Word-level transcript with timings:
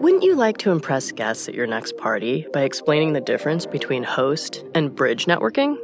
Wouldn't 0.00 0.22
you 0.22 0.34
like 0.34 0.56
to 0.58 0.70
impress 0.70 1.12
guests 1.12 1.46
at 1.46 1.54
your 1.54 1.66
next 1.66 1.98
party 1.98 2.46
by 2.54 2.62
explaining 2.62 3.12
the 3.12 3.20
difference 3.20 3.66
between 3.66 4.02
host 4.02 4.64
and 4.74 4.96
bridge 4.96 5.26
networking? 5.26 5.76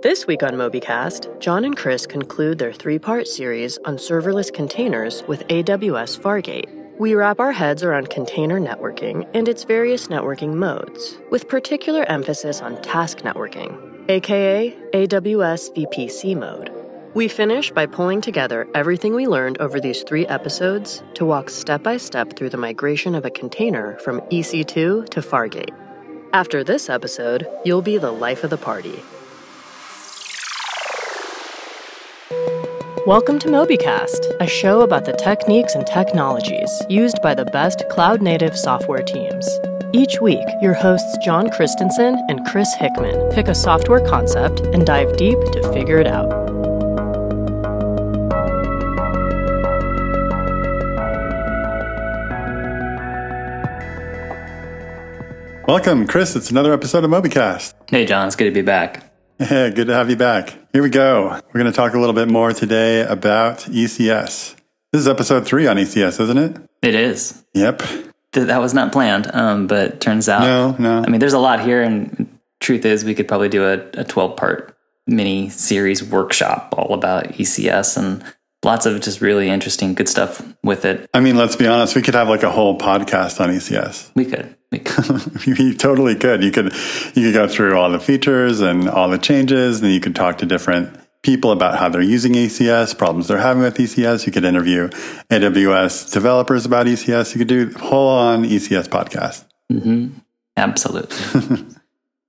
This 0.00 0.26
week 0.26 0.42
on 0.42 0.52
MobyCast, 0.52 1.40
Jon 1.40 1.66
and 1.66 1.76
Chris 1.76 2.06
conclude 2.06 2.56
their 2.56 2.72
three 2.72 2.98
part 2.98 3.28
series 3.28 3.76
on 3.84 3.98
serverless 3.98 4.50
containers 4.50 5.22
with 5.28 5.46
AWS 5.48 6.18
Fargate. 6.18 6.70
We 6.98 7.14
wrap 7.14 7.38
our 7.38 7.52
heads 7.52 7.82
around 7.82 8.08
container 8.08 8.58
networking 8.58 9.28
and 9.34 9.46
its 9.46 9.64
various 9.64 10.08
networking 10.08 10.54
modes, 10.54 11.18
with 11.30 11.46
particular 11.46 12.04
emphasis 12.04 12.62
on 12.62 12.80
task 12.80 13.18
networking, 13.18 14.08
aka 14.08 14.74
AWS 14.94 15.76
VPC 15.76 16.34
mode. 16.34 16.79
We 17.12 17.26
finish 17.26 17.72
by 17.72 17.86
pulling 17.86 18.20
together 18.20 18.68
everything 18.72 19.16
we 19.16 19.26
learned 19.26 19.58
over 19.58 19.80
these 19.80 20.04
three 20.04 20.28
episodes 20.28 21.02
to 21.14 21.24
walk 21.24 21.50
step 21.50 21.82
by 21.82 21.96
step 21.96 22.36
through 22.36 22.50
the 22.50 22.56
migration 22.56 23.16
of 23.16 23.24
a 23.24 23.30
container 23.30 23.98
from 23.98 24.20
EC2 24.30 25.08
to 25.08 25.20
Fargate. 25.20 25.74
After 26.32 26.62
this 26.62 26.88
episode, 26.88 27.48
you'll 27.64 27.82
be 27.82 27.98
the 27.98 28.12
life 28.12 28.44
of 28.44 28.50
the 28.50 28.56
party. 28.56 29.02
Welcome 33.04 33.40
to 33.40 33.48
MobyCast, 33.48 34.36
a 34.38 34.46
show 34.46 34.82
about 34.82 35.04
the 35.04 35.12
techniques 35.14 35.74
and 35.74 35.84
technologies 35.84 36.70
used 36.88 37.20
by 37.24 37.34
the 37.34 37.46
best 37.46 37.88
cloud 37.90 38.22
native 38.22 38.56
software 38.56 39.02
teams. 39.02 39.48
Each 39.92 40.20
week, 40.20 40.46
your 40.62 40.74
hosts 40.74 41.18
Jon 41.24 41.50
Christensen 41.50 42.24
and 42.28 42.46
Chris 42.46 42.72
Hickman 42.74 43.32
pick 43.32 43.48
a 43.48 43.54
software 43.56 44.06
concept 44.06 44.60
and 44.60 44.86
dive 44.86 45.16
deep 45.16 45.40
to 45.50 45.72
figure 45.72 45.98
it 45.98 46.06
out. 46.06 46.39
Welcome, 55.70 56.08
Chris. 56.08 56.34
It's 56.34 56.50
another 56.50 56.72
episode 56.72 57.04
of 57.04 57.12
MobyCast. 57.12 57.74
Hey, 57.88 58.04
Jon. 58.04 58.26
It's 58.26 58.34
good 58.34 58.46
to 58.46 58.50
be 58.50 58.60
back. 58.60 59.04
Hey, 59.38 59.70
good 59.70 59.86
to 59.86 59.94
have 59.94 60.10
you 60.10 60.16
back. 60.16 60.52
Here 60.72 60.82
we 60.82 60.90
go. 60.90 61.28
We're 61.46 61.60
going 61.60 61.66
to 61.66 61.72
talk 61.72 61.94
a 61.94 61.98
little 62.00 62.12
bit 62.12 62.28
more 62.28 62.52
today 62.52 63.02
about 63.02 63.58
ECS. 63.58 64.56
This 64.90 65.00
is 65.02 65.06
episode 65.06 65.46
three 65.46 65.68
on 65.68 65.76
ECS, 65.76 66.18
isn't 66.22 66.38
it? 66.38 66.56
It 66.82 66.96
is. 66.96 67.44
Yep. 67.54 67.82
Th- 68.32 68.48
that 68.48 68.58
was 68.58 68.74
not 68.74 68.90
planned, 68.90 69.32
um, 69.32 69.68
but 69.68 70.00
turns 70.00 70.28
out. 70.28 70.40
No, 70.40 70.74
no. 70.76 71.04
I 71.04 71.08
mean, 71.08 71.20
there's 71.20 71.34
a 71.34 71.38
lot 71.38 71.60
here, 71.60 71.84
and 71.84 72.36
truth 72.58 72.84
is, 72.84 73.04
we 73.04 73.14
could 73.14 73.28
probably 73.28 73.48
do 73.48 73.64
a, 73.64 73.74
a 73.92 74.02
12 74.02 74.36
part 74.36 74.76
mini 75.06 75.50
series 75.50 76.02
workshop 76.02 76.74
all 76.76 76.94
about 76.94 77.28
ECS 77.34 77.96
and 77.96 78.24
lots 78.64 78.86
of 78.86 79.00
just 79.00 79.20
really 79.20 79.48
interesting, 79.48 79.94
good 79.94 80.08
stuff 80.08 80.42
with 80.62 80.84
it. 80.84 81.08
I 81.14 81.20
mean, 81.20 81.36
let's 81.36 81.56
be 81.56 81.66
honest. 81.66 81.94
We 81.94 82.02
could 82.02 82.14
have 82.14 82.28
like 82.28 82.42
a 82.42 82.50
whole 82.50 82.78
podcast 82.78 83.40
on 83.40 83.50
ECS. 83.50 84.10
We 84.14 84.24
could. 84.24 84.56
We 84.70 84.78
could. 84.78 85.46
you 85.58 85.74
totally 85.74 86.14
could. 86.14 86.42
You 86.42 86.50
could. 86.50 86.72
You 87.14 87.30
could 87.30 87.34
go 87.34 87.48
through 87.48 87.76
all 87.76 87.90
the 87.90 88.00
features 88.00 88.60
and 88.60 88.88
all 88.88 89.08
the 89.08 89.18
changes, 89.18 89.80
and 89.80 89.92
you 89.92 90.00
could 90.00 90.14
talk 90.14 90.38
to 90.38 90.46
different 90.46 90.96
people 91.22 91.52
about 91.52 91.78
how 91.78 91.88
they're 91.88 92.00
using 92.00 92.32
ECS, 92.32 92.96
problems 92.96 93.28
they're 93.28 93.38
having 93.38 93.62
with 93.62 93.76
ECS. 93.76 94.26
You 94.26 94.32
could 94.32 94.44
interview 94.44 94.88
AWS 95.30 96.12
developers 96.12 96.64
about 96.64 96.86
ECS. 96.86 97.34
You 97.34 97.38
could 97.38 97.48
do 97.48 97.78
whole 97.78 98.08
on 98.08 98.44
ECS 98.44 98.88
podcast. 98.88 99.44
Mm-hmm. 99.70 100.18
Absolutely. 100.56 101.66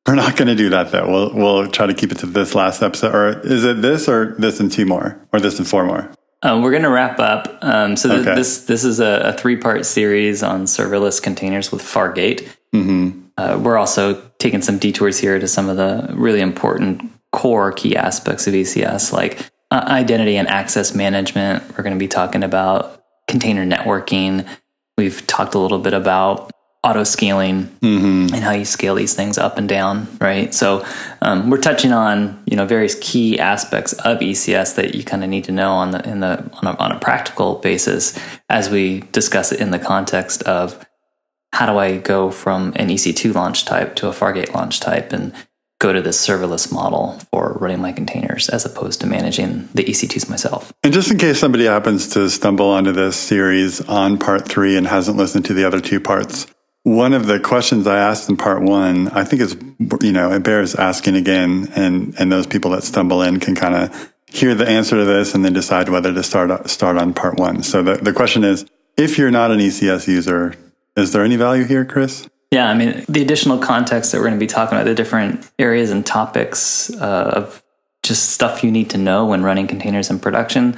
We're 0.08 0.16
not 0.16 0.36
going 0.36 0.48
to 0.48 0.56
do 0.56 0.70
that 0.70 0.92
though. 0.92 1.08
We'll 1.09 1.34
we'll 1.34 1.68
try 1.68 1.86
to 1.86 1.94
keep 1.94 2.12
it 2.12 2.18
to 2.20 2.26
this 2.26 2.56
last 2.56 2.82
episode, 2.82 3.14
or 3.14 3.40
is 3.42 3.64
it 3.64 3.82
this 3.82 4.09
or 4.09 4.36
this 4.40 4.59
and 4.59 4.72
two 4.72 4.86
more, 4.86 5.22
or 5.32 5.40
this 5.40 5.59
and 5.59 5.68
four 5.68 5.86
more? 5.86 6.12
Um, 6.44 6.64
we're 6.64 6.72
going 6.72 6.84
to 6.84 6.89
wrap 6.89 7.20
up. 7.20 7.59
Um, 7.61 7.95
so 7.95 8.09
th- 8.09 8.22
okay. 8.22 8.36
this 8.36 8.66
this 8.66 8.84
is 8.84 9.00
a, 9.00 9.22
a 9.25 9.34
three 9.34 9.58
part 9.58 9.86
series 9.86 10.42
on 10.42 10.64
serverless 10.64 11.22
containers 11.22 11.72
with 11.72 11.81
Fargate. 11.81 12.47
Mm-hmm. 12.73 13.22
Uh, 13.38 13.59
we're 13.61 13.78
also 13.78 14.22
taking 14.39 14.62
some 14.62 14.78
detours 14.78 15.19
here 15.19 15.39
to 15.39 15.47
some 15.47 15.69
of 15.69 15.78
the 15.78 16.09
really 16.14 16.42
important 16.42 17.12
core 17.31 17.72
key 17.72 17.95
aspects 17.95 18.47
of 18.47 18.53
ECS, 18.53 19.13
like 19.13 19.50
uh, 19.72 19.84
identity 19.88 20.35
and 20.35 20.47
access 20.47 20.94
management. 20.94 21.63
We're 21.69 21.84
going 21.84 21.96
to 21.96 22.00
be 22.00 22.07
talking 22.07 22.44
about 22.44 23.03
container 23.28 23.66
networking. 23.66 24.47
We've 24.97 25.25
talked 25.28 25.56
a 25.56 25.59
little 25.59 25.80
bit 25.80 25.94
about 25.94 26.50
auto 26.84 27.03
scaling 27.03 27.66
mm-hmm. 27.81 28.34
and 28.34 28.44
how 28.44 28.52
you 28.52 28.66
scale 28.66 28.96
these 28.96 29.14
things 29.14 29.38
up 29.38 29.59
and 29.59 29.69
down, 29.69 30.08
right? 30.19 30.52
So 30.53 30.84
um, 31.22 31.50
we're 31.50 31.62
touching 31.62 31.92
on 31.92 32.42
you 32.46 32.58
know 32.58 32.66
various 32.66 32.96
key 33.00 33.40
aspects 33.40 33.94
of 33.94 34.19
ECS 34.19 34.75
that 34.75 34.96
you 34.96 35.03
kind 35.03 35.24
of 35.24 35.30
need 35.30 35.44
to 35.46 35.52
know 35.52 35.72
on 35.72 35.92
the 35.92 36.08
in 36.09 36.22
the 36.22 36.50
on 36.62 36.74
a, 36.74 36.78
on 36.78 36.92
a 36.92 37.00
practical 37.00 37.56
basis 37.56 38.18
as 38.50 38.69
we 38.69 39.02
discuss 39.12 39.52
it 39.52 39.59
in 39.59 39.72
the 39.72 39.80
context 39.80 40.42
of 40.44 40.86
how 41.53 41.66
do 41.66 41.78
I 41.78 41.97
go 41.97 42.31
from 42.31 42.74
an 42.78 42.88
EC2 42.88 43.34
launch 43.36 43.66
type 43.66 43.96
to 43.98 44.08
a 44.08 44.12
Fargate 44.12 44.53
launch 44.53 44.80
type 44.80 45.12
and 45.12 45.34
go 45.80 45.92
to 45.92 46.02
this 46.02 46.25
serverless 46.25 46.72
model 46.72 47.19
for 47.31 47.58
running 47.59 47.81
my 47.81 47.92
containers 47.92 48.48
as 48.50 48.66
opposed 48.66 49.02
to 49.02 49.08
managing 49.08 49.68
the 49.74 49.84
EC2s 49.84 50.30
myself. 50.30 50.72
And 50.84 50.94
just 50.94 51.12
in 51.12 51.18
case 51.18 51.40
somebody 51.40 51.66
happens 51.66 52.08
to 52.09 52.30
stumble 52.30 52.69
onto 52.69 52.92
this 52.92 53.18
series 53.18 53.81
on 53.81 54.18
part 54.19 54.48
three 54.48 54.78
and 54.78 54.88
hasn't 54.88 55.18
listened 55.18 55.46
to 55.46 55.53
the 55.53 55.66
other 55.66 55.81
two 55.81 56.00
parts, 56.00 56.46
one 56.84 57.14
of 57.14 57.28
the 57.28 57.40
questions 57.40 57.86
I 57.86 58.00
asked 58.00 58.30
in 58.30 58.38
part 58.38 58.64
one, 58.64 59.09
I 59.09 59.24
think 59.24 59.42
is, 59.42 59.56
you 60.02 60.12
know, 60.12 60.31
it 60.31 60.44
bears 60.44 60.74
asking 60.75 61.16
again, 61.16 61.72
and 61.75 62.16
and 62.19 62.31
those 62.31 62.47
people 62.47 62.72
that 62.72 62.84
stumble 62.84 63.22
in 63.22 63.40
can 63.40 63.56
kind 63.56 63.75
of 63.75 64.14
hear 64.25 64.56
the 64.56 64.68
answer 64.68 64.96
to 64.96 65.06
this 65.06 65.36
and 65.36 65.44
then 65.46 65.53
decide 65.53 65.90
whether 65.90 66.14
to 66.14 66.24
start 66.24 66.69
start 66.69 66.97
on 66.97 67.14
part 67.14 67.38
one. 67.38 67.64
So 67.64 67.84
the 67.84 67.96
the 67.96 68.14
question 68.14 68.44
is, 68.44 68.66
if 68.97 69.18
you're 69.18 69.31
not 69.31 69.52
an 69.52 69.59
ECS 69.59 70.08
user, 70.08 70.56
is 70.96 71.14
there 71.14 71.24
any 71.24 71.36
value 71.36 71.66
here, 71.66 71.86
Chris? 71.86 72.28
Yeah, 72.50 72.69
I 72.69 72.74
mean, 72.74 73.06
the 73.08 73.22
additional 73.22 73.59
context 73.59 74.12
that 74.12 74.18
we're 74.18 74.25
going 74.25 74.34
to 74.34 74.40
be 74.40 74.48
talking 74.48 74.78
about, 74.78 74.86
the 74.86 74.96
different 74.96 75.50
areas 75.58 75.90
and 75.90 76.06
topics 76.06 76.90
uh, 76.96 77.31
of 77.36 77.63
just 78.03 78.31
stuff 78.31 78.63
you 78.63 78.72
need 78.72 78.90
to 78.90 78.98
know 78.98 79.25
when 79.25 79.44
running 79.44 79.68
containers 79.68 80.09
in 80.09 80.19
production 80.19 80.78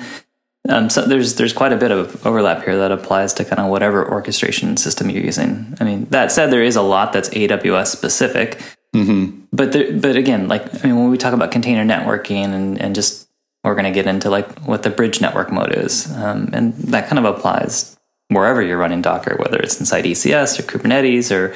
um, 0.70 0.90
so 0.90 1.06
there's 1.06 1.36
there's 1.36 1.52
quite 1.52 1.74
a 1.74 1.78
bit 1.78 1.92
of 1.92 2.26
overlap 2.26 2.64
here 2.64 2.78
that 2.78 2.92
applies 2.92 3.34
to 3.34 3.46
kind 3.46 3.60
of 3.60 3.70
whatever 3.70 4.10
orchestration 4.10 4.78
system 4.78 5.10
you're 5.10 5.24
using. 5.24 5.76
I 5.82 5.84
mean, 5.84 6.06
that 6.06 6.32
said, 6.32 6.52
there 6.52 6.64
is 6.64 6.78
a 6.78 6.82
lot 6.82 7.12
that's 7.12 7.30
AWS 7.30 7.88
specific. 7.88 8.62
Mm-hmm. 8.96 9.46
But 9.52 9.74
there, 9.74 9.92
but 9.92 10.16
again, 10.16 10.48
like 10.48 10.64
I 10.84 10.88
mean, 10.88 10.98
when 10.98 11.10
we 11.10 11.18
talk 11.18 11.34
about 11.34 11.52
container 11.52 11.84
networking 11.84 12.54
and 12.54 12.80
and 12.80 12.96
just 12.96 13.28
we're 13.64 13.76
going 13.76 13.86
to 13.86 13.92
get 13.92 14.08
into 14.08 14.30
like 14.30 14.60
what 14.62 14.84
the 14.84 14.90
bridge 14.90 15.20
network 15.20 15.52
mode 15.52 15.74
is, 15.76 16.12
um, 16.18 16.50
and 16.54 16.74
that 16.76 17.08
kind 17.08 17.20
of 17.20 17.26
applies 17.26 17.98
wherever 18.30 18.62
you're 18.62 18.78
running 18.78 19.02
Docker, 19.02 19.36
whether 19.38 19.60
it's 19.60 19.80
inside 19.80 20.06
ECS 20.06 20.60
or 20.60 20.64
Kubernetes 20.64 21.30
or 21.32 21.54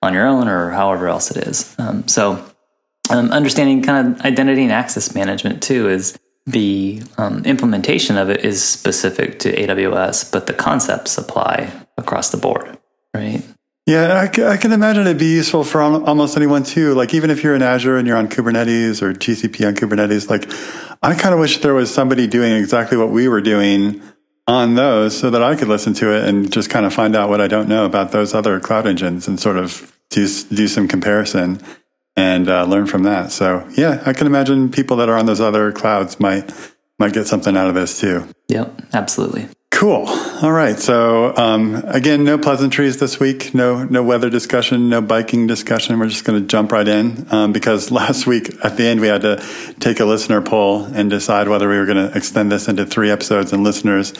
on 0.00 0.14
your 0.14 0.26
own 0.26 0.46
or 0.46 0.70
however 0.70 1.08
else 1.08 1.30
it 1.30 1.48
is. 1.48 1.74
Um, 1.78 2.06
so 2.06 2.44
um, 3.10 3.30
understanding 3.30 3.82
kind 3.82 4.16
of 4.16 4.24
identity 4.24 4.62
and 4.62 4.72
access 4.72 5.14
management 5.14 5.62
too 5.62 5.88
is 5.88 6.16
the 6.46 7.02
um, 7.16 7.44
implementation 7.44 8.16
of 8.16 8.28
it 8.28 8.44
is 8.44 8.62
specific 8.62 9.38
to 9.40 9.54
AWS, 9.54 10.30
but 10.30 10.46
the 10.46 10.52
concepts 10.52 11.16
apply 11.16 11.70
across 11.96 12.30
the 12.30 12.36
board, 12.36 12.78
right? 13.14 13.42
Yeah, 13.86 14.14
I, 14.14 14.52
I, 14.52 14.56
can 14.56 14.72
imagine 14.72 15.02
it'd 15.02 15.18
be 15.18 15.26
useful 15.26 15.62
for 15.62 15.82
almost 15.82 16.38
anyone 16.38 16.62
too. 16.62 16.94
Like 16.94 17.12
even 17.12 17.30
if 17.30 17.42
you're 17.44 17.54
in 17.54 17.60
Azure 17.60 17.98
and 17.98 18.08
you're 18.08 18.16
on 18.16 18.28
Kubernetes 18.28 19.02
or 19.02 19.12
GCP 19.12 19.66
on 19.66 19.74
Kubernetes, 19.74 20.30
like 20.30 20.50
I 21.02 21.14
kind 21.14 21.34
of 21.34 21.40
wish 21.40 21.58
there 21.58 21.74
was 21.74 21.92
somebody 21.92 22.26
doing 22.26 22.52
exactly 22.52 22.96
what 22.96 23.10
we 23.10 23.28
were 23.28 23.42
doing 23.42 24.00
on 24.46 24.74
those 24.74 25.18
so 25.18 25.30
that 25.30 25.42
I 25.42 25.54
could 25.54 25.68
listen 25.68 25.92
to 25.94 26.14
it 26.14 26.26
and 26.26 26.50
just 26.50 26.70
kind 26.70 26.86
of 26.86 26.94
find 26.94 27.14
out 27.14 27.28
what 27.28 27.42
I 27.42 27.46
don't 27.46 27.68
know 27.68 27.84
about 27.84 28.12
those 28.12 28.32
other 28.32 28.58
cloud 28.58 28.86
engines 28.86 29.28
and 29.28 29.38
sort 29.38 29.58
of 29.58 29.94
do, 30.10 30.26
do 30.54 30.66
some 30.66 30.88
comparison 30.88 31.60
and 32.16 32.48
uh, 32.48 32.64
learn 32.64 32.86
from 32.86 33.02
that. 33.04 33.32
So 33.32 33.66
yeah, 33.72 34.02
I 34.06 34.12
can 34.12 34.26
imagine 34.26 34.70
people 34.70 34.96
that 34.98 35.08
are 35.08 35.16
on 35.16 35.26
those 35.26 35.40
other 35.40 35.72
clouds 35.72 36.20
might 36.20 36.52
might 36.98 37.12
get 37.12 37.26
something 37.26 37.56
out 37.56 37.68
of 37.68 37.74
this 37.74 38.00
too. 38.00 38.28
Yep, 38.48 38.82
absolutely. 38.92 39.48
Cool. 39.70 40.06
All 40.06 40.52
right. 40.52 40.78
So 40.78 41.36
um, 41.36 41.74
again, 41.86 42.22
no 42.22 42.38
pleasantries 42.38 43.00
this 43.00 43.18
week. 43.18 43.54
No 43.54 43.82
no 43.82 44.04
weather 44.04 44.30
discussion. 44.30 44.88
No 44.88 45.02
biking 45.02 45.48
discussion. 45.48 45.98
We're 45.98 46.08
just 46.08 46.24
going 46.24 46.40
to 46.40 46.46
jump 46.46 46.70
right 46.70 46.86
in 46.86 47.26
um, 47.32 47.52
because 47.52 47.90
last 47.90 48.26
week 48.26 48.54
at 48.64 48.76
the 48.76 48.84
end 48.84 49.00
we 49.00 49.08
had 49.08 49.22
to 49.22 49.44
take 49.80 49.98
a 49.98 50.04
listener 50.04 50.40
poll 50.40 50.84
and 50.84 51.10
decide 51.10 51.48
whether 51.48 51.68
we 51.68 51.76
were 51.76 51.86
going 51.86 52.08
to 52.08 52.16
extend 52.16 52.52
this 52.52 52.68
into 52.68 52.86
three 52.86 53.10
episodes, 53.10 53.52
and 53.52 53.64
listeners 53.64 54.12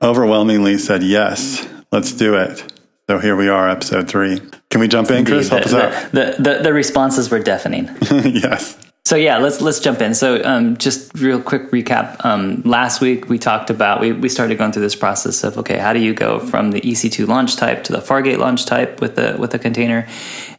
overwhelmingly 0.00 0.78
said 0.78 1.02
yes. 1.02 1.68
Let's 1.92 2.12
do 2.12 2.34
it. 2.34 2.72
So 3.08 3.20
here 3.20 3.36
we 3.36 3.48
are, 3.48 3.68
episode 3.68 4.08
three. 4.08 4.40
Can 4.68 4.80
we 4.80 4.88
jump 4.88 5.12
in, 5.12 5.24
Chris? 5.24 5.48
Help 5.48 5.62
the, 5.62 5.68
us 5.68 5.74
out. 5.74 6.12
The, 6.12 6.42
the, 6.42 6.62
the 6.64 6.72
responses 6.72 7.30
were 7.30 7.38
deafening. 7.38 7.88
yes. 8.10 8.76
So 9.04 9.14
yeah, 9.14 9.38
let's 9.38 9.60
let's 9.60 9.78
jump 9.78 10.00
in. 10.00 10.16
So 10.16 10.42
um, 10.42 10.76
just 10.76 11.14
real 11.14 11.40
quick 11.40 11.70
recap. 11.70 12.24
Um, 12.24 12.62
last 12.64 13.00
week 13.00 13.28
we 13.28 13.38
talked 13.38 13.70
about 13.70 14.00
we, 14.00 14.10
we 14.10 14.28
started 14.28 14.58
going 14.58 14.72
through 14.72 14.82
this 14.82 14.96
process 14.96 15.44
of 15.44 15.56
okay, 15.58 15.78
how 15.78 15.92
do 15.92 16.00
you 16.00 16.12
go 16.12 16.40
from 16.40 16.72
the 16.72 16.80
EC2 16.80 17.28
launch 17.28 17.54
type 17.54 17.84
to 17.84 17.92
the 17.92 18.00
Fargate 18.00 18.38
launch 18.38 18.66
type 18.66 19.00
with 19.00 19.14
the 19.14 19.36
with 19.38 19.54
a 19.54 19.60
container? 19.60 20.00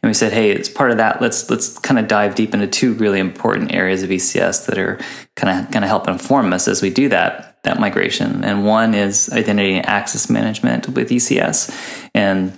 And 0.02 0.08
we 0.08 0.14
said, 0.14 0.32
hey, 0.32 0.56
as 0.56 0.70
part 0.70 0.90
of 0.90 0.96
that, 0.96 1.20
let's 1.20 1.50
let's 1.50 1.78
kind 1.78 1.98
of 1.98 2.08
dive 2.08 2.34
deep 2.34 2.54
into 2.54 2.66
two 2.66 2.94
really 2.94 3.20
important 3.20 3.74
areas 3.74 4.02
of 4.02 4.08
ECS 4.08 4.64
that 4.64 4.78
are 4.78 4.98
kind 5.36 5.66
of 5.66 5.70
kind 5.70 5.84
of 5.84 5.90
help 5.90 6.08
inform 6.08 6.54
us 6.54 6.66
as 6.66 6.80
we 6.80 6.88
do 6.88 7.10
that 7.10 7.47
that 7.64 7.80
migration. 7.80 8.44
And 8.44 8.64
one 8.64 8.94
is 8.94 9.30
identity 9.32 9.76
and 9.76 9.86
access 9.86 10.30
management 10.30 10.88
with 10.88 11.10
ECS, 11.10 12.08
and 12.14 12.52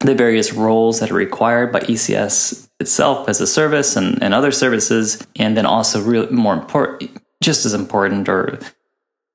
the 0.00 0.14
various 0.14 0.52
roles 0.52 1.00
that 1.00 1.10
are 1.10 1.14
required 1.14 1.72
by 1.72 1.80
ECS 1.80 2.68
itself 2.80 3.28
as 3.28 3.40
a 3.40 3.46
service 3.46 3.96
and, 3.96 4.22
and 4.22 4.34
other 4.34 4.52
services, 4.52 5.26
and 5.36 5.56
then 5.56 5.66
also 5.66 6.02
really 6.02 6.30
more 6.30 6.54
important, 6.54 7.10
just 7.42 7.64
as 7.64 7.74
important 7.74 8.28
or 8.28 8.58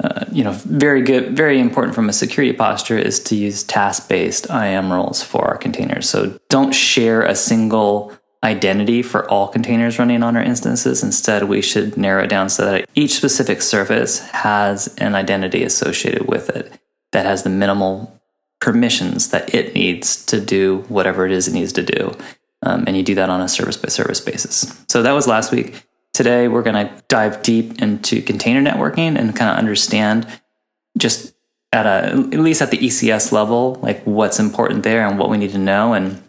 uh, 0.01 0.23
you 0.31 0.45
know, 0.45 0.53
very 0.53 1.01
good, 1.01 1.35
very 1.35 1.59
important 1.59 1.93
from 1.93 2.07
a 2.07 2.13
security 2.13 2.55
posture 2.55 2.97
is 2.97 3.21
to 3.21 3.35
use 3.35 3.63
task-based 3.63 4.49
IAM 4.49 4.93
roles 4.93 5.21
for 5.21 5.45
our 5.45 5.57
containers. 5.57 6.09
So 6.09 6.39
don't 6.47 6.71
share 6.71 7.23
a 7.23 7.35
single 7.35 8.13
identity 8.43 9.01
for 9.01 9.29
all 9.29 9.47
containers 9.47 9.99
running 9.99 10.23
on 10.23 10.37
our 10.37 10.43
instances. 10.43 11.03
Instead, 11.03 11.43
we 11.43 11.61
should 11.61 11.97
narrow 11.97 12.23
it 12.23 12.29
down 12.29 12.49
so 12.49 12.65
that 12.65 12.89
each 12.95 13.15
specific 13.15 13.61
service 13.61 14.19
has 14.29 14.87
an 14.97 15.15
identity 15.15 15.63
associated 15.63 16.27
with 16.27 16.49
it 16.49 16.79
that 17.11 17.25
has 17.25 17.43
the 17.43 17.49
minimal 17.49 18.19
permissions 18.61 19.29
that 19.29 19.53
it 19.53 19.73
needs 19.73 20.25
to 20.25 20.39
do 20.39 20.85
whatever 20.89 21.25
it 21.25 21.31
is 21.31 21.47
it 21.47 21.53
needs 21.53 21.73
to 21.73 21.83
do. 21.83 22.11
Um, 22.61 22.83
and 22.87 22.95
you 22.95 23.03
do 23.03 23.15
that 23.15 23.29
on 23.29 23.41
a 23.41 23.47
service 23.47 23.77
by 23.77 23.89
service 23.89 24.19
basis. 24.19 24.83
So 24.89 25.01
that 25.03 25.13
was 25.13 25.27
last 25.27 25.51
week. 25.51 25.85
Today, 26.13 26.47
we're 26.47 26.63
going 26.63 26.87
to 26.87 27.03
dive 27.07 27.41
deep 27.43 27.81
into 27.81 28.21
container 28.21 28.61
networking 28.61 29.17
and 29.17 29.35
kind 29.35 29.51
of 29.51 29.57
understand 29.57 30.27
just 30.97 31.33
at 31.71 31.85
a, 31.85 32.09
at 32.09 32.39
least 32.39 32.61
at 32.61 32.71
the 32.71 32.77
ECS 32.77 33.31
level, 33.31 33.75
like 33.81 34.03
what's 34.03 34.39
important 34.39 34.83
there 34.83 35.07
and 35.07 35.17
what 35.19 35.29
we 35.29 35.37
need 35.37 35.51
to 35.51 35.57
know. 35.57 35.93
And 35.93 36.21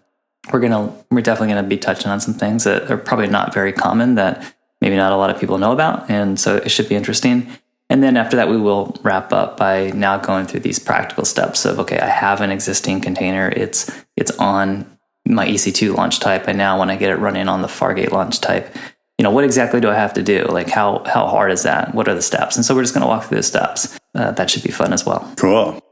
we're 0.52 0.60
to, 0.60 0.92
we're 1.10 1.20
definitely 1.20 1.52
going 1.52 1.64
to 1.64 1.68
be 1.68 1.76
touching 1.76 2.10
on 2.10 2.20
some 2.20 2.34
things 2.34 2.64
that 2.64 2.90
are 2.90 2.96
probably 2.96 3.28
not 3.28 3.52
very 3.52 3.72
common 3.72 4.14
that 4.14 4.54
maybe 4.80 4.96
not 4.96 5.12
a 5.12 5.16
lot 5.16 5.30
of 5.30 5.38
people 5.38 5.58
know 5.58 5.72
about. 5.72 6.10
And 6.10 6.40
so 6.40 6.56
it 6.56 6.70
should 6.70 6.88
be 6.88 6.96
interesting. 6.96 7.46
And 7.90 8.02
then 8.02 8.16
after 8.16 8.36
that, 8.36 8.48
we 8.48 8.56
will 8.56 8.96
wrap 9.02 9.32
up 9.32 9.56
by 9.56 9.90
now 9.90 10.16
going 10.16 10.46
through 10.46 10.60
these 10.60 10.78
practical 10.78 11.24
steps 11.24 11.64
of 11.64 11.78
okay, 11.80 11.98
I 11.98 12.06
have 12.06 12.40
an 12.40 12.52
existing 12.52 13.00
container. 13.00 13.48
It's 13.48 13.90
it's 14.16 14.30
on 14.38 14.86
my 15.26 15.46
EC2 15.46 15.96
launch 15.96 16.20
type. 16.20 16.48
I 16.48 16.52
now 16.52 16.78
want 16.78 16.90
to 16.90 16.96
get 16.96 17.10
it 17.10 17.16
running 17.16 17.48
on 17.48 17.62
the 17.62 17.68
Fargate 17.68 18.12
launch 18.12 18.40
type. 18.40 18.74
You 19.18 19.24
know, 19.24 19.30
what 19.32 19.44
exactly 19.44 19.80
do 19.80 19.90
I 19.90 19.94
have 19.94 20.14
to 20.14 20.22
do? 20.22 20.44
Like, 20.44 20.70
how 20.70 21.02
how 21.04 21.26
hard 21.26 21.50
is 21.50 21.64
that? 21.64 21.92
What 21.92 22.08
are 22.08 22.14
the 22.14 22.22
steps? 22.22 22.54
And 22.56 22.64
so 22.64 22.76
we're 22.76 22.82
just 22.82 22.94
going 22.94 23.02
to 23.02 23.08
walk 23.08 23.24
through 23.24 23.38
the 23.38 23.42
steps. 23.42 23.98
Uh, 24.14 24.30
that 24.32 24.48
should 24.48 24.62
be 24.62 24.70
fun 24.70 24.92
as 24.92 25.04
well. 25.04 25.30
Cool. 25.36 25.82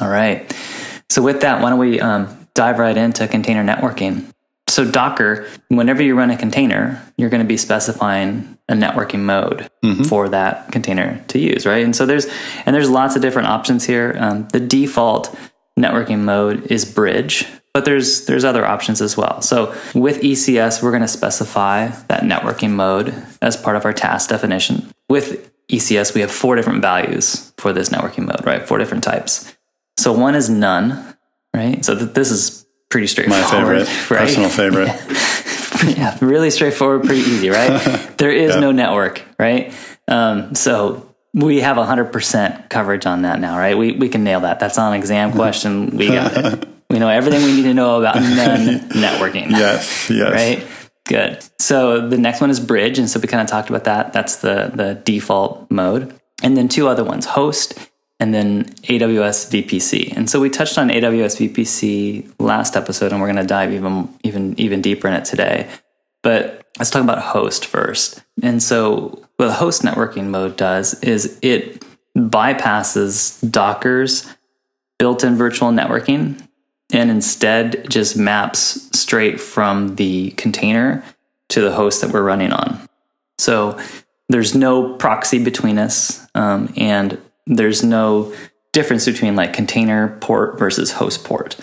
All 0.00 0.08
right. 0.08 0.56
So 1.10 1.20
with 1.20 1.40
that, 1.40 1.60
why 1.60 1.70
don't 1.70 1.80
we 1.80 2.00
um, 2.00 2.39
dive 2.54 2.78
right 2.78 2.96
into 2.96 3.26
container 3.28 3.64
networking? 3.64 4.32
So 4.68 4.88
Docker, 4.88 5.48
whenever 5.68 6.02
you 6.02 6.16
run 6.16 6.30
a 6.30 6.36
container, 6.36 7.02
you're 7.16 7.28
going 7.28 7.42
to 7.42 7.48
be 7.48 7.56
specifying 7.56 8.56
a 8.68 8.74
networking 8.74 9.20
mode 9.20 9.68
mm-hmm. 9.84 10.04
for 10.04 10.28
that 10.28 10.70
container 10.70 11.22
to 11.28 11.40
use, 11.40 11.66
right? 11.66 11.84
And 11.84 11.94
so 11.94 12.06
there's 12.06 12.26
and 12.64 12.74
there's 12.74 12.88
lots 12.88 13.16
of 13.16 13.22
different 13.22 13.48
options 13.48 13.84
here. 13.84 14.16
Um, 14.18 14.46
the 14.52 14.60
default 14.60 15.36
networking 15.78 16.20
mode 16.20 16.70
is 16.70 16.84
bridge, 16.84 17.46
but 17.74 17.84
there's 17.84 18.26
there's 18.26 18.44
other 18.44 18.64
options 18.64 19.00
as 19.00 19.16
well. 19.16 19.42
So 19.42 19.74
with 19.94 20.20
ECS, 20.20 20.82
we're 20.82 20.92
going 20.92 21.02
to 21.02 21.08
specify 21.08 21.88
that 22.08 22.22
networking 22.22 22.70
mode 22.70 23.12
as 23.42 23.56
part 23.56 23.76
of 23.76 23.84
our 23.84 23.92
task 23.92 24.30
definition. 24.30 24.92
With 25.08 25.50
ECS, 25.68 26.14
we 26.14 26.20
have 26.20 26.30
four 26.30 26.54
different 26.54 26.80
values 26.82 27.52
for 27.58 27.72
this 27.72 27.88
networking 27.88 28.26
mode, 28.26 28.44
right? 28.46 28.66
Four 28.66 28.78
different 28.78 29.02
types. 29.02 29.56
So 29.96 30.12
one 30.12 30.34
is 30.34 30.48
none, 30.48 31.16
right? 31.54 31.84
So 31.84 31.96
th- 31.98 32.12
this 32.12 32.30
is 32.30 32.66
pretty 32.88 33.06
straightforward. 33.06 33.78
My 33.78 33.84
favorite, 33.84 34.10
right? 34.10 34.20
personal 34.20 34.50
favorite. 34.50 35.96
yeah, 35.96 36.18
really 36.20 36.50
straightforward, 36.50 37.04
pretty 37.04 37.22
easy, 37.22 37.50
right? 37.50 37.78
there 38.18 38.30
is 38.30 38.56
no 38.56 38.72
network, 38.72 39.22
right? 39.38 39.72
Um, 40.08 40.54
so 40.54 41.14
we 41.32 41.60
have 41.60 41.76
100% 41.76 42.68
coverage 42.68 43.06
on 43.06 43.22
that 43.22 43.40
now, 43.40 43.58
right? 43.58 43.78
We, 43.78 43.92
we 43.92 44.08
can 44.08 44.24
nail 44.24 44.40
that. 44.40 44.60
That's 44.60 44.78
on 44.78 44.94
exam 44.94 45.32
question. 45.32 45.96
We 45.96 46.08
got 46.08 46.36
it. 46.36 46.68
We 46.90 46.98
know 46.98 47.08
everything 47.08 47.44
we 47.44 47.54
need 47.54 47.62
to 47.62 47.74
know 47.74 48.00
about 48.00 48.16
networking. 48.16 49.50
Yes, 49.50 50.10
yes. 50.10 50.32
Right? 50.32 50.66
Good. 51.06 51.44
So 51.60 52.08
the 52.08 52.18
next 52.18 52.40
one 52.40 52.50
is 52.50 52.58
bridge. 52.58 52.98
And 52.98 53.08
so 53.08 53.20
we 53.20 53.28
kind 53.28 53.40
of 53.40 53.46
talked 53.46 53.70
about 53.70 53.84
that. 53.84 54.12
That's 54.12 54.36
the, 54.36 54.72
the 54.74 54.94
default 54.94 55.70
mode. 55.70 56.14
And 56.42 56.56
then 56.56 56.68
two 56.68 56.88
other 56.88 57.04
ones 57.04 57.26
host 57.26 57.78
and 58.20 58.34
then 58.34 58.66
AWS 58.84 59.50
VPC. 59.50 60.14
And 60.16 60.28
so 60.28 60.38
we 60.38 60.50
touched 60.50 60.76
on 60.78 60.90
AWS 60.90 61.48
VPC 61.48 62.32
last 62.38 62.76
episode, 62.76 63.12
and 63.12 63.20
we're 63.20 63.26
going 63.26 63.36
to 63.36 63.44
dive 63.44 63.72
even 63.72 64.08
even 64.22 64.60
even 64.60 64.82
deeper 64.82 65.08
in 65.08 65.14
it 65.14 65.24
today. 65.24 65.68
But 66.22 66.66
let's 66.78 66.90
talk 66.90 67.02
about 67.02 67.22
host 67.22 67.64
first. 67.64 68.22
And 68.42 68.62
so 68.62 69.26
what 69.36 69.46
the 69.46 69.54
host 69.54 69.82
networking 69.82 70.26
mode 70.26 70.56
does 70.56 71.02
is 71.02 71.38
it 71.40 71.82
bypasses 72.16 73.50
Docker's 73.50 74.28
built-in 74.98 75.36
virtual 75.36 75.70
networking 75.70 76.46
and 76.92 77.10
instead 77.10 77.88
just 77.88 78.18
maps 78.18 78.90
straight 78.98 79.40
from 79.40 79.96
the 79.96 80.32
container 80.32 81.02
to 81.48 81.62
the 81.62 81.72
host 81.72 82.02
that 82.02 82.10
we're 82.10 82.22
running 82.22 82.52
on. 82.52 82.86
So 83.38 83.80
there's 84.28 84.54
no 84.54 84.94
proxy 84.94 85.42
between 85.42 85.78
us, 85.78 86.26
um, 86.34 86.72
and 86.76 87.18
there's 87.50 87.82
no 87.82 88.32
difference 88.72 89.04
between 89.04 89.36
like 89.36 89.52
container 89.52 90.16
port 90.20 90.58
versus 90.58 90.92
host 90.92 91.24
port, 91.24 91.56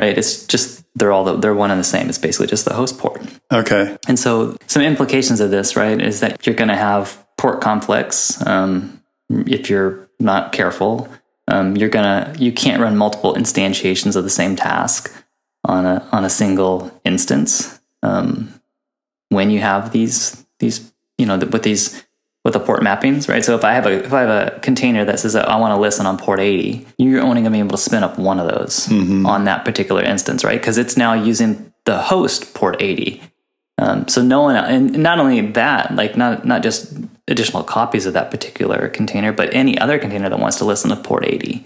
right? 0.00 0.16
It's 0.16 0.46
just 0.46 0.84
they're 0.94 1.12
all 1.12 1.24
the, 1.24 1.36
they're 1.36 1.54
one 1.54 1.70
and 1.70 1.80
the 1.80 1.84
same. 1.84 2.08
It's 2.08 2.18
basically 2.18 2.46
just 2.46 2.64
the 2.64 2.74
host 2.74 2.98
port. 2.98 3.22
Okay. 3.52 3.96
And 4.08 4.18
so 4.18 4.56
some 4.66 4.82
implications 4.82 5.40
of 5.40 5.50
this, 5.50 5.76
right, 5.76 6.00
is 6.00 6.20
that 6.20 6.46
you're 6.46 6.54
going 6.54 6.68
to 6.68 6.76
have 6.76 7.26
port 7.36 7.60
conflicts 7.60 8.44
um, 8.46 9.02
if 9.28 9.68
you're 9.68 10.08
not 10.20 10.52
careful. 10.52 11.08
Um, 11.48 11.76
you're 11.76 11.88
gonna 11.88 12.32
you 12.38 12.52
can't 12.52 12.80
run 12.80 12.96
multiple 12.96 13.34
instantiations 13.34 14.14
of 14.14 14.22
the 14.22 14.30
same 14.30 14.54
task 14.54 15.12
on 15.64 15.84
a 15.84 16.08
on 16.12 16.24
a 16.24 16.30
single 16.30 17.00
instance 17.04 17.80
um, 18.04 18.60
when 19.28 19.50
you 19.50 19.58
have 19.58 19.90
these 19.90 20.46
these 20.60 20.92
you 21.18 21.26
know 21.26 21.38
with 21.38 21.64
these 21.64 22.04
with 22.44 22.54
the 22.54 22.60
port 22.60 22.82
mappings, 22.82 23.28
right? 23.28 23.44
So 23.44 23.54
if 23.54 23.64
I 23.64 23.72
have 23.72 23.86
a 23.86 24.04
if 24.04 24.12
I 24.12 24.22
have 24.22 24.48
a 24.54 24.60
container 24.60 25.04
that 25.04 25.20
says 25.20 25.36
I 25.36 25.56
want 25.56 25.74
to 25.74 25.80
listen 25.80 26.06
on 26.06 26.18
port 26.18 26.40
80, 26.40 26.86
you're 26.98 27.22
only 27.22 27.42
going 27.42 27.44
to 27.44 27.50
be 27.50 27.58
able 27.60 27.70
to 27.70 27.78
spin 27.78 28.02
up 28.02 28.18
one 28.18 28.40
of 28.40 28.48
those 28.48 28.86
mm-hmm. 28.88 29.26
on 29.26 29.44
that 29.44 29.64
particular 29.64 30.02
instance, 30.02 30.42
right? 30.44 30.60
Because 30.60 30.78
it's 30.78 30.96
now 30.96 31.14
using 31.14 31.72
the 31.84 31.98
host 31.98 32.54
port 32.54 32.76
80. 32.80 33.22
Um, 33.78 34.06
so 34.06 34.22
no 34.22 34.42
one, 34.42 34.56
and 34.56 34.98
not 34.98 35.18
only 35.18 35.40
that, 35.52 35.94
like 35.94 36.16
not 36.16 36.44
not 36.44 36.62
just 36.62 36.94
additional 37.28 37.62
copies 37.62 38.06
of 38.06 38.14
that 38.14 38.30
particular 38.30 38.88
container, 38.88 39.32
but 39.32 39.54
any 39.54 39.78
other 39.78 39.98
container 39.98 40.28
that 40.28 40.38
wants 40.38 40.58
to 40.58 40.64
listen 40.64 40.90
to 40.90 40.96
port 40.96 41.24
80. 41.24 41.64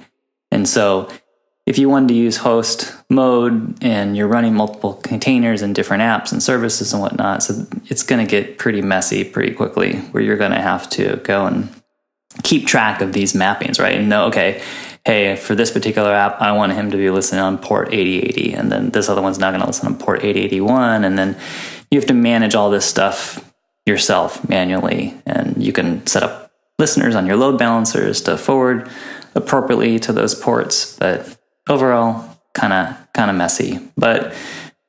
And 0.51 0.69
so 0.69 1.09
if 1.67 1.79
you 1.79 1.89
wanted 1.89 2.09
to 2.09 2.15
use 2.15 2.37
host 2.37 2.95
mode 3.11 3.77
and 3.83 4.17
you're 4.17 4.29
running 4.29 4.55
multiple 4.55 4.95
containers 4.95 5.63
and 5.63 5.75
different 5.75 6.03
apps 6.03 6.31
and 6.31 6.41
services 6.43 6.93
and 6.93 7.03
whatnot, 7.03 7.43
so 7.43 7.67
it's 7.87 8.05
going 8.05 8.25
to 8.25 8.31
get 8.31 8.57
pretty 8.57 8.81
messy 8.81 9.25
pretty 9.25 9.53
quickly 9.53 9.97
where 10.13 10.23
you're 10.23 10.37
going 10.37 10.53
to 10.53 10.61
have 10.61 10.89
to 10.91 11.17
go 11.25 11.47
and 11.47 11.69
keep 12.45 12.67
track 12.67 13.01
of 13.01 13.13
these 13.13 13.33
mappings, 13.33 13.81
right? 13.81 13.97
And 13.97 14.09
know, 14.09 14.27
okay, 14.27 14.63
hey, 15.05 15.37
for 15.37 15.55
this 15.55 15.71
particular 15.71 16.13
app, 16.13 16.41
I 16.41 16.53
want 16.53 16.73
him 16.73 16.91
to 16.93 16.97
be 16.97 17.11
listening 17.11 17.41
on 17.41 17.59
port 17.59 17.93
8080, 17.93 18.55
and 18.55 18.71
then 18.71 18.91
this 18.91 19.09
other 19.09 19.23
one's 19.23 19.39
not 19.39 19.51
going 19.51 19.61
to 19.61 19.67
listen 19.67 19.87
on 19.87 19.99
port 19.99 20.25
8081, 20.25 21.05
and 21.05 21.19
then 21.19 21.37
you 21.91 21.99
have 21.99 22.09
to 22.09 22.15
manage 22.15 22.55
all 22.55 22.71
this 22.71 22.85
stuff 22.85 23.53
yourself 23.87 24.49
manually, 24.49 25.15
and 25.27 25.63
you 25.63 25.73
can 25.73 26.07
set 26.07 26.23
up 26.23 26.53
listeners 26.79 27.15
on 27.15 27.27
your 27.27 27.37
load 27.37 27.59
balancers 27.59 28.21
to 28.23 28.37
forward 28.37 28.89
appropriately 29.35 29.99
to 30.01 30.13
those 30.13 30.35
ports, 30.35 30.97
but 30.99 31.37
overall 31.69 32.39
kind 32.55 32.73
of 32.73 33.13
kind 33.13 33.31
of 33.31 33.37
messy, 33.37 33.81
but 33.97 34.35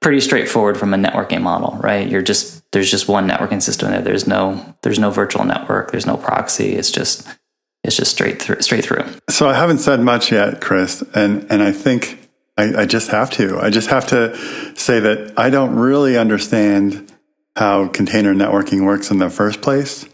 pretty 0.02 0.22
straightforward 0.22 0.78
from 0.78 0.94
a 0.94 0.98
networking 0.98 1.42
model, 1.42 1.78
right? 1.82 2.08
You're 2.08 2.22
just 2.22 2.64
there's 2.72 2.90
just 2.90 3.08
one 3.08 3.28
networking 3.28 3.62
system 3.62 3.92
there. 3.92 4.02
There's 4.02 4.28
no 4.28 4.76
there's 4.84 5.00
no 5.00 5.10
virtual 5.10 5.44
network. 5.44 5.92
There's 5.92 6.06
no 6.06 6.18
proxy. 6.18 6.74
It's 6.74 6.92
just 6.92 7.28
it's 7.84 7.96
just 7.96 8.12
straight 8.12 8.42
through 8.42 8.62
straight 8.62 8.86
through. 8.86 9.06
So 9.30 9.50
I 9.50 9.54
haven't 9.54 9.80
said 9.80 10.00
much 10.00 10.32
yet, 10.32 10.62
Chris, 10.62 11.04
and 11.14 11.46
and 11.50 11.62
I 11.62 11.72
think 11.72 12.30
I, 12.58 12.82
I 12.82 12.86
just 12.86 13.10
have 13.10 13.30
to. 13.32 13.60
I 13.60 13.70
just 13.70 13.90
have 13.90 14.08
to 14.08 14.36
say 14.76 15.00
that 15.00 15.34
I 15.38 15.50
don't 15.50 15.76
really 15.76 16.18
understand 16.18 17.12
how 17.56 17.88
container 17.88 18.34
networking 18.34 18.86
works 18.86 19.12
in 19.12 19.18
the 19.18 19.30
first 19.30 19.62
place. 19.62 20.06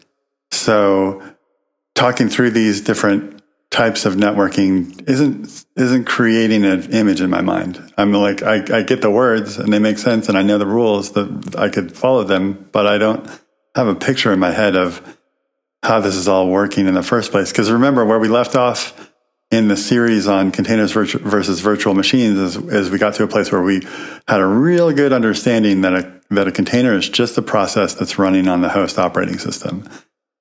So 0.51 1.21
talking 1.93 2.29
through 2.29 2.51
these 2.51 2.81
different 2.81 3.42
types 3.73 4.05
of 4.05 4.13
networking 4.13 5.09
isn't 5.09 5.65
isn't 5.75 6.05
creating 6.05 6.63
an 6.63 6.91
image 6.91 7.21
in 7.21 7.29
my 7.29 7.41
mind. 7.41 7.93
I'm 7.97 8.13
like 8.13 8.43
I, 8.43 8.63
I 8.77 8.83
get 8.83 9.01
the 9.01 9.09
words 9.09 9.57
and 9.57 9.73
they 9.73 9.79
make 9.79 9.97
sense 9.97 10.29
and 10.29 10.37
I 10.37 10.43
know 10.43 10.59
the 10.59 10.67
rules 10.67 11.13
that 11.13 11.55
I 11.57 11.69
could 11.69 11.97
follow 11.97 12.23
them, 12.23 12.69
but 12.71 12.85
I 12.85 12.99
don't 12.99 13.27
have 13.75 13.87
a 13.87 13.95
picture 13.95 14.31
in 14.31 14.37
my 14.37 14.51
head 14.51 14.75
of 14.75 15.17
how 15.81 15.99
this 15.99 16.15
is 16.15 16.27
all 16.27 16.47
working 16.47 16.87
in 16.87 16.93
the 16.93 17.01
first 17.01 17.31
place. 17.31 17.51
Because 17.51 17.71
remember 17.71 18.05
where 18.05 18.19
we 18.19 18.27
left 18.27 18.55
off 18.55 19.11
in 19.49 19.69
the 19.69 19.77
series 19.77 20.27
on 20.27 20.51
containers 20.51 20.91
versus 20.91 21.59
virtual 21.59 21.95
machines 21.95 22.37
is, 22.37 22.55
is 22.55 22.91
we 22.91 22.99
got 22.99 23.15
to 23.15 23.23
a 23.23 23.27
place 23.27 23.51
where 23.51 23.63
we 23.63 23.81
had 24.27 24.39
a 24.39 24.45
real 24.45 24.91
good 24.91 25.11
understanding 25.11 25.81
that 25.81 25.93
a 25.93 26.21
that 26.29 26.47
a 26.47 26.51
container 26.51 26.93
is 26.93 27.09
just 27.09 27.37
a 27.39 27.41
process 27.41 27.95
that's 27.95 28.19
running 28.19 28.47
on 28.47 28.61
the 28.61 28.69
host 28.69 28.99
operating 28.99 29.39
system. 29.39 29.89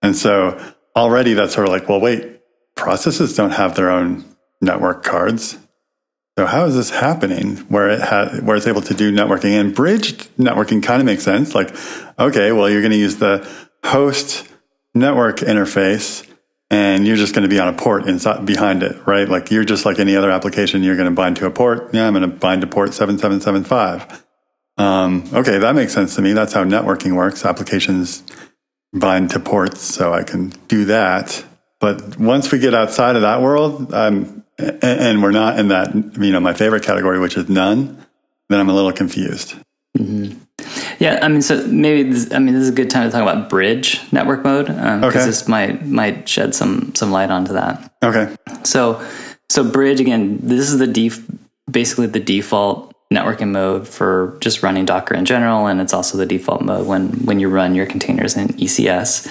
And 0.03 0.15
so 0.15 0.63
already 0.95 1.33
that's 1.33 1.55
sort 1.55 1.67
of 1.67 1.73
like, 1.73 1.89
well, 1.89 2.01
wait, 2.01 2.42
processes 2.77 3.37
don't 3.37 3.51
have 3.51 3.77
their 3.77 3.91
own 3.91 4.25
network 4.61 5.03
cards. 5.03 5.59
So 6.39 6.47
how 6.47 6.65
is 6.65 6.75
this 6.75 6.91
happening 6.91 7.57
where 7.69 7.91
it 7.91 8.01
ha- 8.01 8.39
where 8.43 8.57
it's 8.57 8.67
able 8.67 8.81
to 8.83 8.95
do 8.95 9.13
networking 9.13 9.61
and 9.61 9.75
bridge 9.75 10.15
networking 10.37 10.83
kind 10.83 11.01
of 11.01 11.07
makes 11.07 11.23
sense. 11.23 11.55
Like, 11.55 11.75
okay, 12.19 12.53
well, 12.53 12.71
you're 12.71 12.81
going 12.81 12.93
to 12.93 12.99
use 12.99 13.17
the 13.17 13.47
host 13.85 14.49
network 14.95 15.39
interface 15.39 16.27
and 16.71 17.07
you're 17.07 17.17
just 17.17 17.35
going 17.35 17.43
to 17.43 17.51
be 17.51 17.61
on 17.61 17.69
a 17.69 17.75
port 17.75 18.09
inside 18.09 18.47
behind 18.47 18.83
it, 18.83 19.07
right? 19.07 19.29
Like 19.29 19.51
you're 19.51 19.65
just 19.65 19.85
like 19.85 19.99
any 19.99 20.17
other 20.17 20.31
application. 20.31 20.83
You're 20.83 20.97
going 20.97 21.09
to 21.09 21.15
bind 21.15 21.37
to 21.37 21.47
a 21.47 21.51
port. 21.51 21.93
Yeah, 21.93 22.07
I'm 22.07 22.15
going 22.15 22.29
to 22.29 22.35
bind 22.35 22.63
to 22.63 22.67
port 22.67 22.95
7775. 22.95 24.25
Um, 24.79 25.29
okay, 25.35 25.59
that 25.59 25.75
makes 25.75 25.93
sense 25.93 26.15
to 26.17 26.23
me. 26.23 26.33
That's 26.33 26.55
how 26.55 26.65
networking 26.65 27.15
works. 27.15 27.45
Applications 27.45 28.23
bind 28.95 29.31
to 29.31 29.41
ports, 29.41 29.83
so 29.83 30.15
I 30.15 30.23
can 30.23 30.49
do 30.69 30.87
that. 30.87 31.45
But 31.83 32.17
once 32.17 32.53
we 32.53 32.61
get 32.61 32.75
outside 32.75 33.17
of 33.17 33.23
that 33.23 33.43
world, 33.43 33.93
um, 33.93 34.45
and 34.57 35.21
we're 35.21 35.33
not 35.33 35.59
in 35.59 35.67
that, 35.69 35.93
you 35.93 36.31
know, 36.31 36.39
my 36.39 36.55
favorite 36.55 36.85
category, 36.85 37.19
which 37.19 37.37
is 37.37 37.49
none, 37.49 38.07
then 38.49 38.61
I'm 38.61 38.69
a 38.69 38.73
little 38.73 38.93
confused. 38.93 39.57
Mm-hmm. 39.99 40.39
Yeah, 41.01 41.19
I 41.21 41.27
mean, 41.27 41.43
so 41.43 41.67
maybe 41.67 42.09
this, 42.11 42.33
I 42.33 42.39
mean 42.39 42.55
this 42.55 42.63
is 42.63 42.69
a 42.69 42.73
good 42.73 42.89
time 42.89 43.09
to 43.09 43.11
talk 43.11 43.21
about 43.21 43.51
bridge 43.51 44.01
network 44.13 44.45
mode 44.45 44.67
because 44.67 44.85
um, 44.85 45.05
okay. 45.05 45.25
this 45.25 45.49
might 45.49 45.85
might 45.85 46.29
shed 46.29 46.55
some 46.55 46.95
some 46.95 47.11
light 47.11 47.31
onto 47.31 47.55
that. 47.55 47.93
Okay. 48.05 48.33
So 48.63 49.05
so 49.51 49.69
bridge 49.69 49.99
again, 49.99 50.39
this 50.41 50.71
is 50.71 50.79
the 50.79 50.87
def- 50.87 51.27
basically 51.69 52.07
the 52.07 52.21
default 52.21 52.95
networking 53.13 53.51
mode 53.51 53.87
for 53.87 54.39
just 54.41 54.63
running 54.63 54.85
Docker 54.85 55.15
in 55.15 55.25
general, 55.25 55.67
and 55.67 55.81
it's 55.81 55.93
also 55.93 56.17
the 56.17 56.27
default 56.27 56.63
mode 56.63 56.87
when 56.87 57.09
when 57.25 57.41
you 57.41 57.49
run 57.49 57.75
your 57.75 57.87
containers 57.87 58.37
in 58.37 58.49
ECS. 58.49 59.27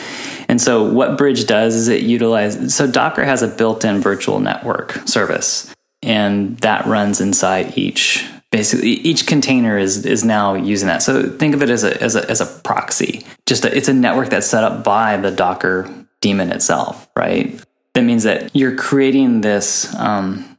And 0.51 0.61
so 0.61 0.83
what 0.83 1.17
bridge 1.17 1.47
does 1.47 1.75
is 1.75 1.87
it 1.87 2.01
utilizes 2.01 2.75
so 2.75 2.85
Docker 2.85 3.23
has 3.23 3.41
a 3.41 3.47
built-in 3.47 4.01
virtual 4.01 4.41
network 4.41 4.91
service, 5.07 5.73
and 6.03 6.57
that 6.57 6.85
runs 6.85 7.21
inside 7.21 7.77
each 7.77 8.29
basically 8.51 8.89
each 8.89 9.27
container 9.27 9.77
is 9.77 10.05
is 10.05 10.25
now 10.25 10.53
using 10.53 10.89
that. 10.89 11.01
So 11.01 11.29
think 11.29 11.55
of 11.55 11.63
it 11.63 11.69
as 11.69 11.85
a 11.85 12.03
as 12.03 12.17
a 12.17 12.29
as 12.29 12.41
a 12.41 12.45
proxy. 12.45 13.23
Just 13.45 13.63
a, 13.63 13.73
it's 13.73 13.87
a 13.87 13.93
network 13.93 14.29
that's 14.29 14.45
set 14.45 14.65
up 14.65 14.83
by 14.83 15.15
the 15.15 15.31
Docker 15.31 15.89
daemon 16.19 16.51
itself, 16.51 17.09
right? 17.15 17.57
That 17.93 18.03
means 18.03 18.23
that 18.23 18.53
you're 18.53 18.75
creating 18.75 19.39
this. 19.39 19.95
Um, 19.95 20.57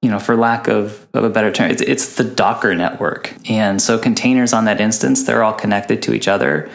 you 0.00 0.10
know, 0.10 0.18
for 0.18 0.36
lack 0.36 0.68
of, 0.68 1.06
of 1.14 1.24
a 1.24 1.30
better 1.30 1.50
term, 1.50 1.70
it's, 1.70 1.82
it's 1.82 2.14
the 2.14 2.22
Docker 2.22 2.74
network. 2.74 3.34
And 3.50 3.82
so 3.82 3.98
containers 3.98 4.52
on 4.52 4.66
that 4.66 4.80
instance, 4.80 5.24
they're 5.24 5.42
all 5.42 5.54
connected 5.54 6.00
to 6.02 6.14
each 6.14 6.28
other 6.28 6.70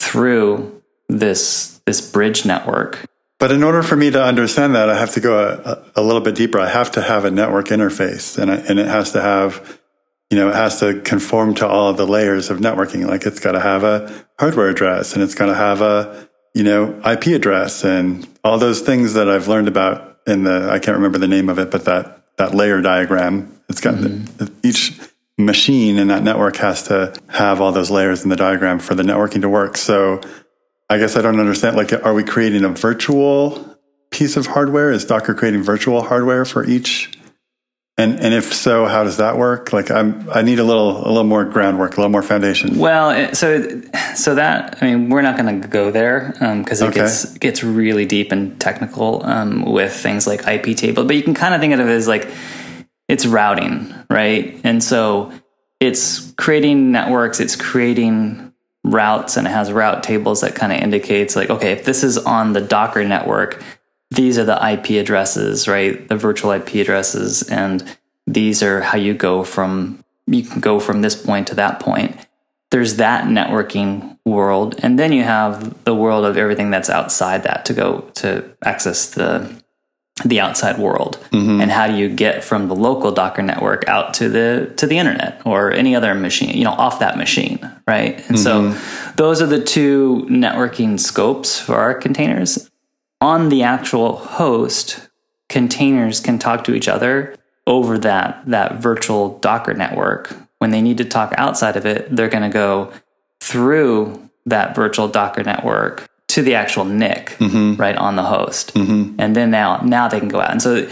through 0.00 0.82
this 1.08 1.75
this 1.86 2.00
bridge 2.00 2.44
network. 2.44 3.06
But 3.38 3.52
in 3.52 3.62
order 3.62 3.82
for 3.82 3.96
me 3.96 4.10
to 4.10 4.22
understand 4.22 4.74
that, 4.74 4.88
I 4.88 4.98
have 4.98 5.12
to 5.12 5.20
go 5.20 5.38
a, 5.38 6.00
a 6.00 6.02
little 6.02 6.22
bit 6.22 6.34
deeper. 6.34 6.58
I 6.58 6.68
have 6.68 6.90
to 6.92 7.02
have 7.02 7.24
a 7.24 7.30
network 7.30 7.66
interface, 7.66 8.38
and 8.38 8.50
I, 8.50 8.56
and 8.56 8.78
it 8.78 8.86
has 8.86 9.12
to 9.12 9.20
have 9.20 9.78
you 10.30 10.36
know, 10.36 10.48
it 10.48 10.54
has 10.54 10.80
to 10.80 11.00
conform 11.02 11.54
to 11.54 11.66
all 11.66 11.88
of 11.88 11.96
the 11.96 12.06
layers 12.06 12.50
of 12.50 12.58
networking. 12.58 13.06
Like 13.06 13.26
it's 13.26 13.40
got 13.40 13.52
to 13.52 13.60
have 13.60 13.84
a 13.84 14.26
hardware 14.38 14.68
address 14.68 15.14
and 15.14 15.22
it's 15.22 15.34
got 15.34 15.46
to 15.46 15.54
have 15.54 15.80
a, 15.80 16.28
you 16.54 16.64
know, 16.64 16.98
IP 17.08 17.26
address 17.26 17.84
and 17.84 18.26
all 18.42 18.58
those 18.58 18.80
things 18.80 19.14
that 19.14 19.28
I've 19.28 19.46
learned 19.46 19.68
about 19.68 20.18
in 20.26 20.44
the, 20.44 20.68
I 20.70 20.78
can't 20.78 20.96
remember 20.96 21.18
the 21.18 21.28
name 21.28 21.48
of 21.48 21.58
it, 21.58 21.70
but 21.70 21.84
that, 21.84 22.24
that 22.38 22.54
layer 22.54 22.80
diagram, 22.80 23.56
it's 23.68 23.80
got 23.80 23.94
mm-hmm. 23.94 24.24
the, 24.36 24.52
each 24.64 24.98
machine 25.38 25.98
in 25.98 26.08
that 26.08 26.22
network 26.22 26.56
has 26.56 26.82
to 26.84 27.14
have 27.28 27.60
all 27.60 27.70
those 27.70 27.90
layers 27.90 28.24
in 28.24 28.30
the 28.30 28.36
diagram 28.36 28.78
for 28.78 28.94
the 28.94 29.02
networking 29.02 29.42
to 29.42 29.48
work. 29.48 29.76
So 29.76 30.20
I 30.88 30.98
guess 30.98 31.16
I 31.16 31.22
don't 31.22 31.40
understand. 31.40 31.76
Like, 31.76 31.92
are 31.92 32.14
we 32.14 32.24
creating 32.24 32.64
a 32.64 32.68
virtual 32.68 33.76
piece 34.10 34.36
of 34.36 34.46
hardware? 34.46 34.90
Is 34.92 35.04
Docker 35.04 35.34
creating 35.34 35.62
virtual 35.62 36.02
hardware 36.02 36.44
for 36.44 36.64
each 36.64 37.16
and 37.98 38.20
and 38.20 38.34
if 38.34 38.52
so, 38.52 38.84
how 38.84 39.04
does 39.04 39.16
that 39.16 39.38
work? 39.38 39.72
Like 39.72 39.90
I'm 39.90 40.28
I 40.30 40.42
need 40.42 40.58
a 40.58 40.64
little 40.64 40.98
a 40.98 41.08
little 41.08 41.24
more 41.24 41.46
groundwork, 41.46 41.94
a 41.94 41.96
little 41.96 42.10
more 42.10 42.22
foundation. 42.22 42.78
Well, 42.78 43.34
so 43.34 43.80
so 44.14 44.34
that 44.34 44.78
I 44.82 44.86
mean 44.86 45.08
we're 45.08 45.22
not 45.22 45.38
going 45.38 45.62
to 45.62 45.68
go 45.68 45.90
there 45.90 46.34
because 46.38 46.82
um, 46.82 46.88
it 46.88 46.90
okay. 46.90 47.00
gets 47.00 47.38
gets 47.38 47.64
really 47.64 48.04
deep 48.04 48.32
and 48.32 48.60
technical 48.60 49.24
um, 49.24 49.64
with 49.64 49.94
things 49.94 50.26
like 50.26 50.46
IP 50.46 50.76
table. 50.76 51.04
But 51.04 51.16
you 51.16 51.22
can 51.22 51.32
kind 51.32 51.54
of 51.54 51.60
think 51.60 51.72
of 51.72 51.80
it 51.80 51.88
as 51.88 52.06
like 52.06 52.28
it's 53.08 53.24
routing, 53.24 53.94
right? 54.10 54.60
And 54.62 54.84
so 54.84 55.32
it's 55.80 56.32
creating 56.32 56.92
networks, 56.92 57.40
it's 57.40 57.56
creating 57.56 58.45
routes, 58.90 59.36
and 59.36 59.46
it 59.46 59.50
has 59.50 59.72
route 59.72 60.02
tables 60.02 60.40
that 60.40 60.54
kind 60.54 60.72
of 60.72 60.80
indicates 60.80 61.36
like 61.36 61.50
okay, 61.50 61.72
if 61.72 61.84
this 61.84 62.02
is 62.04 62.18
on 62.18 62.52
the 62.52 62.60
Docker 62.60 63.04
network 63.04 63.62
these 64.10 64.38
are 64.38 64.44
the 64.44 64.72
IP 64.72 64.90
addresses, 65.02 65.66
right? 65.66 66.06
The 66.08 66.16
virtual 66.16 66.52
IP 66.52 66.74
addresses, 66.76 67.42
and 67.48 67.96
these 68.26 68.62
are 68.62 68.80
how 68.80 68.98
you 68.98 69.14
go 69.14 69.42
from 69.44 70.04
you 70.26 70.42
can 70.42 70.60
go 70.60 70.80
from 70.80 71.02
this 71.02 71.20
point 71.20 71.48
to 71.48 71.54
that 71.56 71.80
point. 71.80 72.16
There's 72.70 72.96
that 72.96 73.26
networking 73.26 74.18
world, 74.24 74.74
and 74.82 74.98
then 74.98 75.12
you 75.12 75.22
have 75.22 75.84
the 75.84 75.94
world 75.94 76.24
of 76.24 76.36
everything 76.36 76.70
that's 76.70 76.90
outside 76.90 77.44
that 77.44 77.64
to 77.66 77.74
go 77.74 78.00
to 78.14 78.56
access 78.64 79.10
the 79.10 79.62
the 80.24 80.40
outside 80.40 80.78
world. 80.78 81.18
Mm-hmm. 81.30 81.60
And 81.60 81.70
how 81.70 81.86
do 81.86 81.94
you 81.94 82.08
get 82.08 82.42
from 82.42 82.68
the 82.68 82.74
local 82.74 83.12
Docker 83.12 83.42
network 83.42 83.86
out 83.86 84.14
to 84.14 84.28
the 84.28 84.72
to 84.76 84.86
the 84.86 84.98
internet 84.98 85.42
or 85.44 85.70
any 85.72 85.94
other 85.94 86.14
machine, 86.14 86.56
you 86.56 86.64
know, 86.64 86.72
off 86.72 87.00
that 87.00 87.18
machine, 87.18 87.58
right? 87.86 88.16
And 88.28 88.36
mm-hmm. 88.36 88.72
so 88.72 89.12
those 89.16 89.42
are 89.42 89.46
the 89.46 89.62
two 89.62 90.26
networking 90.30 90.98
scopes 90.98 91.60
for 91.60 91.74
our 91.74 91.94
containers 91.94 92.70
on 93.20 93.48
the 93.48 93.62
actual 93.62 94.16
host, 94.16 95.08
containers 95.48 96.20
can 96.20 96.38
talk 96.38 96.64
to 96.64 96.74
each 96.74 96.88
other 96.88 97.36
over 97.66 97.98
that 97.98 98.42
that 98.46 98.76
virtual 98.76 99.38
Docker 99.38 99.74
network. 99.74 100.34
When 100.58 100.70
they 100.70 100.80
need 100.80 100.98
to 100.98 101.04
talk 101.04 101.34
outside 101.36 101.76
of 101.76 101.84
it, 101.84 102.14
they're 102.14 102.28
going 102.28 102.42
to 102.42 102.48
go 102.48 102.92
through 103.40 104.30
that 104.46 104.74
virtual 104.74 105.08
Docker 105.08 105.42
network 105.42 106.08
to 106.36 106.42
the 106.42 106.54
actual 106.54 106.84
NIC, 106.84 107.30
mm-hmm. 107.38 107.80
right 107.80 107.96
on 107.96 108.16
the 108.16 108.22
host, 108.22 108.74
mm-hmm. 108.74 109.18
and 109.18 109.34
then 109.34 109.50
now 109.50 109.78
now 109.78 110.06
they 110.06 110.18
can 110.18 110.28
go 110.28 110.38
out. 110.38 110.50
And 110.50 110.60
so 110.60 110.86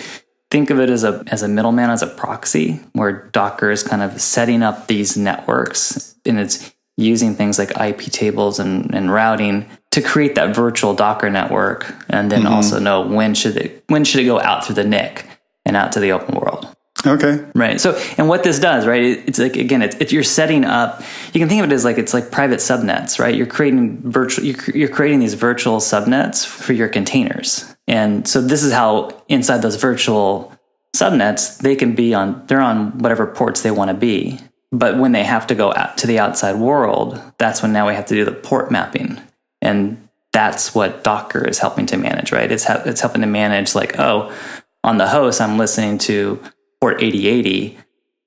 think 0.51 0.71
of 0.71 0.81
it 0.81 0.89
as 0.89 1.05
a 1.05 1.23
as 1.27 1.43
a 1.43 1.49
middleman, 1.49 1.91
as 1.91 2.01
a 2.01 2.07
proxy, 2.07 2.81
where 2.95 3.29
Docker 3.33 3.71
is 3.71 3.83
kind 3.83 4.01
of 4.01 4.19
setting 4.23 4.63
up 4.63 4.87
these 4.87 5.19
networks, 5.19 6.15
and 6.25 6.41
it's 6.41 6.75
using 6.97 7.35
things 7.35 7.59
like 7.59 7.79
IP 7.79 8.11
tables 8.11 8.59
and, 8.59 8.95
and 8.95 9.13
routing 9.13 9.69
to 9.91 10.01
create 10.01 10.35
that 10.37 10.57
virtual 10.57 10.95
Docker 10.95 11.29
network, 11.29 11.95
and 12.09 12.33
then 12.33 12.45
mm-hmm. 12.45 12.55
also 12.55 12.79
know 12.79 13.07
when 13.07 13.35
should 13.35 13.59
it 13.59 13.85
when 13.89 14.03
should 14.03 14.21
it 14.21 14.25
go 14.25 14.41
out 14.41 14.65
through 14.65 14.77
the 14.77 14.85
NIC 14.85 15.29
and 15.67 15.77
out 15.77 15.93
to 15.93 16.01
the 16.01 16.13
open 16.13 16.37
world. 16.37 16.75
Okay. 17.07 17.45
Right. 17.55 17.81
So, 17.81 18.01
and 18.17 18.29
what 18.29 18.45
this 18.45 18.59
does, 18.59 18.87
right? 18.87 19.03
It's 19.03 19.39
like 19.39 19.57
again, 19.57 19.83
it's, 19.83 19.97
it's, 19.97 20.13
you're 20.13 20.23
setting 20.23 20.65
up. 20.65 21.03
You 21.33 21.41
can 21.41 21.49
think 21.49 21.63
of 21.63 21.71
it 21.71 21.75
as 21.75 21.85
like 21.85 21.99
it's 21.99 22.15
like 22.15 22.31
private 22.31 22.61
subnets, 22.61 23.19
right? 23.19 23.35
You're 23.35 23.47
creating 23.47 24.11
virtual. 24.11 24.45
You're 24.45 24.89
creating 24.89 25.21
these 25.21 25.35
virtual 25.35 25.79
subnets 25.79 26.47
for 26.47 26.73
your 26.73 26.89
containers, 26.89 27.75
and 27.87 28.27
so 28.27 28.41
this 28.41 28.63
is 28.63 28.73
how 28.73 29.23
inside 29.29 29.59
those 29.59 29.77
virtual 29.77 30.53
subnets 30.97 31.59
they 31.59 31.77
can 31.77 31.95
be 31.95 32.15
on. 32.15 32.43
They're 32.47 32.61
on 32.61 32.99
whatever 32.99 33.27
ports 33.27 33.63
they 33.63 33.71
want 33.71 33.91
to 33.91 33.95
be, 33.95 34.39
but 34.73 34.99
when 34.99 35.13
they 35.13 35.25
have 35.25 35.47
to 35.49 35.55
go 35.55 35.73
out 35.75 35.99
to 35.99 36.07
the 36.07 36.19
outside 36.19 36.57
world, 36.57 37.21
that's 37.39 37.63
when 37.63 37.73
now 37.73 37.87
we 37.87 37.95
have 37.95 38.07
to 38.07 38.15
do 38.15 38.25
the 38.25 38.33
port 38.33 38.71
mapping. 38.71 39.21
And 39.63 40.09
that's 40.33 40.75
what 40.75 41.05
Docker 41.05 41.47
is 41.47 41.59
helping 41.59 41.87
to 41.87 41.97
manage, 41.97 42.33
right? 42.33 42.51
It's, 42.51 42.65
ha- 42.65 42.83
it's 42.85 43.01
helping 43.01 43.21
to 43.21 43.27
manage, 43.29 43.77
like, 43.77 43.99
oh, 44.01 44.35
on 44.83 44.99
the 44.99 45.07
host, 45.07 45.41
I'm 45.41 45.59
listening 45.59 45.99
to 45.99 46.43
port 46.85 47.03
8080, 47.03 47.79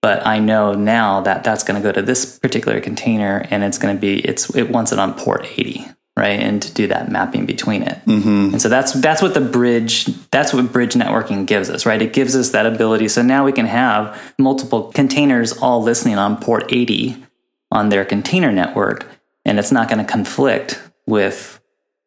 but 0.01 0.25
I 0.25 0.39
know 0.39 0.73
now 0.73 1.21
that 1.21 1.43
that's 1.43 1.63
going 1.63 1.79
to 1.79 1.87
go 1.87 1.91
to 1.91 2.01
this 2.01 2.39
particular 2.39 2.81
container 2.81 3.45
and 3.51 3.63
it's 3.63 3.77
going 3.77 3.95
to 3.95 4.01
be, 4.01 4.19
it's, 4.21 4.49
it 4.55 4.71
wants 4.71 4.91
it 4.91 4.97
on 4.97 5.13
port 5.13 5.45
80 5.45 5.85
right? 6.17 6.39
And 6.39 6.59
to 6.63 6.73
do 6.73 6.87
that 6.87 7.11
mapping 7.11 7.45
between 7.45 7.83
it. 7.83 8.03
Mm-hmm. 8.05 8.53
And 8.53 8.59
so 8.59 8.69
that's 8.69 8.93
that's 8.93 9.21
what 9.21 9.35
the 9.35 9.39
bridge 9.39 10.05
that's 10.31 10.51
what 10.51 10.71
bridge 10.71 10.95
networking 10.95 11.45
gives 11.45 11.69
us, 11.69 11.85
right? 11.85 12.01
It 12.01 12.11
gives 12.11 12.35
us 12.35 12.49
that 12.49 12.65
ability. 12.65 13.09
So 13.09 13.21
now 13.21 13.45
we 13.45 13.51
can 13.51 13.67
have 13.67 14.19
multiple 14.39 14.91
containers 14.93 15.55
all 15.59 15.83
listening 15.83 16.17
on 16.17 16.37
port 16.37 16.73
80 16.73 17.23
on 17.71 17.89
their 17.89 18.03
container 18.03 18.51
network, 18.51 19.05
and 19.45 19.59
it's 19.59 19.71
not 19.71 19.89
going 19.89 20.03
to 20.03 20.11
conflict 20.11 20.81
with 21.05 21.61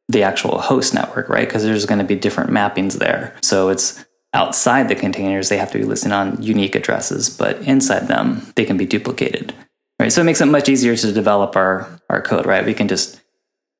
the 0.08 0.24
actual 0.24 0.58
host 0.58 0.92
network, 0.92 1.28
right? 1.28 1.46
Because 1.46 1.62
there's 1.62 1.86
going 1.86 2.00
to 2.00 2.04
be 2.04 2.16
different 2.16 2.50
mappings 2.50 2.98
there. 2.98 3.36
So 3.42 3.68
it's 3.68 4.04
outside 4.32 4.88
the 4.88 4.94
containers, 4.94 5.48
they 5.48 5.58
have 5.58 5.72
to 5.72 5.78
be 5.78 5.84
listening 5.84 6.12
on 6.12 6.42
unique 6.42 6.74
addresses, 6.74 7.30
but 7.30 7.58
inside 7.62 8.08
them, 8.08 8.46
they 8.56 8.64
can 8.64 8.76
be 8.76 8.86
duplicated. 8.86 9.54
Right. 9.98 10.12
So 10.12 10.22
it 10.22 10.24
makes 10.24 10.40
it 10.40 10.46
much 10.46 10.68
easier 10.68 10.96
to 10.96 11.12
develop 11.12 11.56
our, 11.56 12.00
our 12.08 12.22
code, 12.22 12.46
right? 12.46 12.64
We 12.64 12.72
can 12.72 12.88
just 12.88 13.20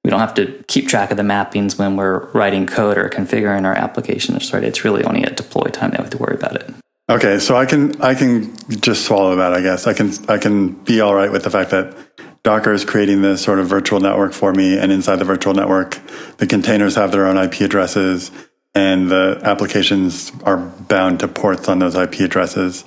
we 0.04 0.10
don't 0.10 0.20
have 0.20 0.34
to 0.34 0.62
keep 0.66 0.88
track 0.88 1.10
of 1.10 1.16
the 1.16 1.22
mappings 1.22 1.78
when 1.78 1.96
we're 1.96 2.30
writing 2.32 2.66
code 2.66 2.96
or 2.96 3.08
configuring 3.10 3.64
our 3.64 3.74
applications, 3.74 4.52
right? 4.52 4.64
It's 4.64 4.84
really 4.84 5.04
only 5.04 5.24
at 5.24 5.36
deploy 5.36 5.64
time 5.64 5.90
that 5.90 6.00
we 6.00 6.04
have 6.04 6.10
to 6.10 6.18
worry 6.18 6.36
about 6.36 6.56
it. 6.56 6.74
Okay, 7.10 7.38
so 7.38 7.56
I 7.56 7.66
can 7.66 8.00
I 8.00 8.14
can 8.14 8.54
just 8.80 9.04
swallow 9.04 9.36
that. 9.36 9.52
I 9.52 9.60
guess 9.60 9.86
I 9.86 9.92
can 9.92 10.12
I 10.28 10.38
can 10.38 10.72
be 10.84 11.00
all 11.00 11.14
right 11.14 11.30
with 11.30 11.42
the 11.42 11.50
fact 11.50 11.70
that 11.70 11.96
Docker 12.42 12.72
is 12.72 12.84
creating 12.84 13.20
this 13.20 13.42
sort 13.42 13.58
of 13.58 13.66
virtual 13.66 14.00
network 14.00 14.32
for 14.32 14.52
me, 14.52 14.78
and 14.78 14.92
inside 14.92 15.16
the 15.16 15.24
virtual 15.24 15.52
network, 15.52 15.98
the 16.38 16.46
containers 16.46 16.94
have 16.94 17.12
their 17.12 17.26
own 17.26 17.36
IP 17.36 17.60
addresses, 17.60 18.30
and 18.74 19.10
the 19.10 19.40
applications 19.42 20.32
are 20.44 20.56
bound 20.56 21.20
to 21.20 21.28
ports 21.28 21.68
on 21.68 21.78
those 21.78 21.94
IP 21.94 22.20
addresses. 22.20 22.84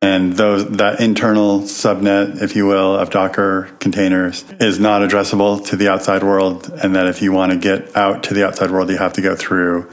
and 0.00 0.32
those 0.32 0.68
that 0.78 1.00
internal 1.00 1.60
subnet, 1.60 2.42
if 2.42 2.56
you 2.56 2.66
will, 2.66 2.96
of 2.96 3.10
Docker 3.10 3.70
containers 3.78 4.44
is 4.58 4.80
not 4.80 5.00
addressable 5.00 5.64
to 5.66 5.76
the 5.76 5.88
outside 5.88 6.24
world, 6.24 6.68
and 6.82 6.96
that 6.96 7.06
if 7.06 7.22
you 7.22 7.32
want 7.32 7.52
to 7.52 7.58
get 7.58 7.96
out 7.96 8.24
to 8.24 8.34
the 8.34 8.44
outside 8.44 8.70
world, 8.72 8.90
you 8.90 8.98
have 8.98 9.12
to 9.12 9.22
go 9.22 9.36
through 9.36 9.88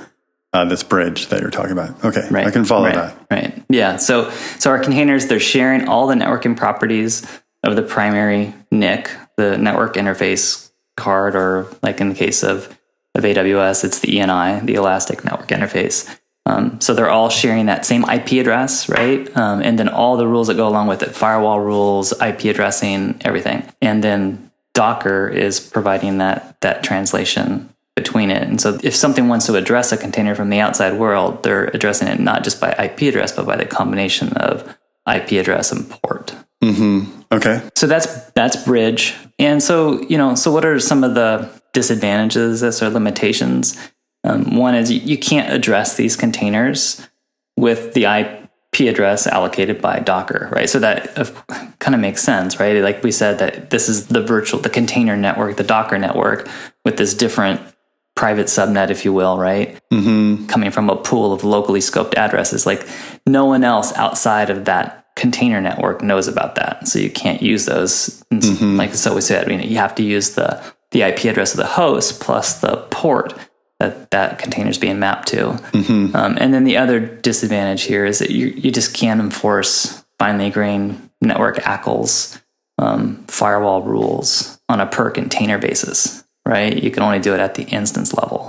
uh, 0.52 0.66
this 0.66 0.82
bridge 0.82 1.28
that 1.28 1.42
you're 1.42 1.52
talking 1.52 1.74
about. 1.74 2.04
Okay, 2.04 2.28
Right. 2.32 2.48
I 2.48 2.52
can 2.52 2.66
follow 2.66 2.86
right, 2.86 2.96
that. 2.96 3.28
Right. 3.30 3.64
Yeah. 3.70 3.98
So 3.98 4.32
so 4.58 4.72
our 4.72 4.80
containers 4.80 5.28
they're 5.28 5.40
sharing 5.40 5.88
all 5.88 6.08
the 6.08 6.16
networking 6.16 6.58
properties 6.58 7.26
of 7.64 7.76
the 7.76 7.84
primary 7.84 8.54
NIC, 8.72 9.12
the 9.38 9.58
network 9.58 9.94
interface 9.94 10.72
card, 10.98 11.36
or 11.36 11.68
like 11.84 12.02
in 12.02 12.10
the 12.10 12.16
case 12.16 12.44
of 12.44 12.79
of 13.20 13.24
AWS, 13.24 13.84
it's 13.84 14.00
the 14.00 14.08
ENI, 14.08 14.66
the 14.66 14.76
Elastic 14.76 15.24
Network 15.24 15.50
Interface. 15.50 16.10
Um, 16.46 16.82
so 16.82 16.94
they're 16.94 17.10
all 17.10 17.30
sharing 17.30 17.68
that 17.68 17.86
same 17.86 18.04
IP 18.10 18.34
address, 18.34 18.90
right? 18.90 19.36
Um, 19.38 19.62
and 19.62 19.78
then 19.78 19.88
all 19.88 20.18
the 20.18 20.28
rules 20.28 20.48
that 20.48 20.56
go 20.56 20.68
along 20.68 20.88
with 20.88 21.04
it, 21.04 21.12
firewall 21.12 21.60
rules, 21.60 22.12
IP 22.20 22.46
addressing, 22.46 23.22
everything. 23.22 23.64
And 23.82 24.04
then 24.04 24.52
Docker 24.74 25.28
is 25.28 25.60
providing 25.60 26.18
that 26.18 26.60
that 26.62 26.84
translation 26.84 27.70
between 27.96 28.32
it. 28.32 28.44
And 28.44 28.60
so 28.60 28.80
if 28.82 28.96
something 28.96 29.28
wants 29.28 29.46
to 29.48 29.56
address 29.56 29.92
a 29.92 29.98
container 29.98 30.34
from 30.34 30.50
the 30.50 30.60
outside 30.60 30.94
world, 30.94 31.44
they're 31.44 31.66
addressing 31.66 32.08
it 32.08 32.20
not 32.20 32.44
just 32.44 32.60
by 32.62 32.72
IP 32.72 33.02
address, 33.02 33.32
but 33.34 33.46
by 33.46 33.58
the 33.58 33.66
combination 33.66 34.34
of 34.34 34.64
IP 35.06 35.34
address 35.34 35.72
and 35.72 35.90
port. 35.90 36.34
Okay, 37.32 37.62
So 37.76 37.88
that's 37.88 38.32
that's 38.32 38.64
bridge. 38.64 39.16
And 39.38 39.62
so, 39.62 40.02
you 40.04 40.18
know, 40.18 40.36
so 40.36 40.52
what 40.52 40.66
are 40.66 40.80
some 40.80 41.04
of 41.04 41.14
the 41.14 41.50
disadvantages 41.74 42.64
or 42.82 42.90
limitations? 42.90 43.78
Um, 44.24 44.56
one 44.58 44.76
is 44.76 44.92
you, 44.92 45.00
you 45.00 45.18
can't 45.18 45.52
address 45.54 45.96
these 45.96 46.16
containers 46.16 47.08
with 47.58 47.94
the 47.94 48.06
IP 48.06 48.88
address 48.88 49.28
allocated 49.28 49.82
by 49.82 50.00
Docker, 50.00 50.50
right? 50.52 50.70
So 50.70 50.80
that 50.80 51.16
kind 51.80 51.96
of 51.96 52.02
makes 52.02 52.22
sense, 52.22 52.60
right? 52.60 52.82
Like 52.82 53.04
we 53.04 53.12
said 53.12 53.40
that 53.40 53.70
this 53.70 53.90
is 53.90 54.08
the 54.08 54.22
virtual, 54.22 54.60
the 54.60 54.70
container 54.70 55.16
network, 55.18 55.58
the 55.58 55.64
Docker 55.64 55.98
network 55.98 56.48
with 56.86 56.98
this 56.98 57.14
different 57.14 57.62
private 58.16 58.48
subnet, 58.48 58.90
if 58.90 59.06
you 59.06 59.14
will, 59.14 59.38
right? 59.38 59.80
Mm-hmm. 59.92 60.48
Coming 60.48 60.72
from 60.72 60.90
a 60.90 60.96
pool 60.98 61.32
of 61.34 61.44
locally 61.44 61.80
scoped 61.80 62.16
addresses. 62.16 62.66
Like 62.66 62.86
no 63.26 63.46
one 63.46 63.64
else 63.64 63.94
outside 63.94 64.50
of 64.50 64.66
that 64.66 65.08
container 65.16 65.60
network 65.62 66.02
knows 66.02 66.28
about 66.28 66.56
that. 66.56 66.88
So 66.88 67.00
you 67.00 67.10
can't 67.10 67.42
use 67.42 67.66
those. 67.66 68.22
S- 68.32 68.62
Like 68.78 68.90
it's 68.92 69.08
always 69.08 69.26
said, 69.26 69.46
I 69.46 69.48
mean, 69.48 69.62
you 69.70 69.78
have 69.78 69.96
to 69.96 70.04
use 70.04 70.32
the, 70.36 70.62
the 70.92 71.04
IP 71.04 71.26
address 71.26 71.52
of 71.54 71.58
the 71.58 71.66
host 71.66 72.20
plus 72.20 72.60
the 72.62 72.78
port 72.90 73.34
that 73.80 74.12
that 74.12 74.40
container 74.40 74.70
is 74.70 74.78
being 74.78 75.00
mapped 75.00 75.28
to. 75.30 75.52
Um, 76.16 76.38
and 76.40 76.54
then 76.54 76.66
the 76.66 76.78
other 76.78 77.00
disadvantage 77.00 77.84
here 77.84 78.06
is 78.06 78.20
that 78.20 78.30
you, 78.30 78.48
you 78.48 78.72
just 78.72 78.94
can't 78.94 79.22
enforce 79.22 80.04
finely 80.18 80.50
grained 80.50 81.10
network 81.22 81.58
ACLs, 81.58 82.42
um, 82.78 83.24
firewall 83.28 83.82
rules 83.84 84.60
on 84.68 84.82
a 84.82 84.86
per 84.86 85.10
container 85.12 85.58
basis, 85.58 86.24
right? 86.46 86.82
You 86.82 86.92
can 86.92 87.04
only 87.04 87.20
do 87.20 87.34
it 87.34 87.40
at 87.40 87.56
the 87.56 87.64
instance 87.64 88.14
level. 88.14 88.48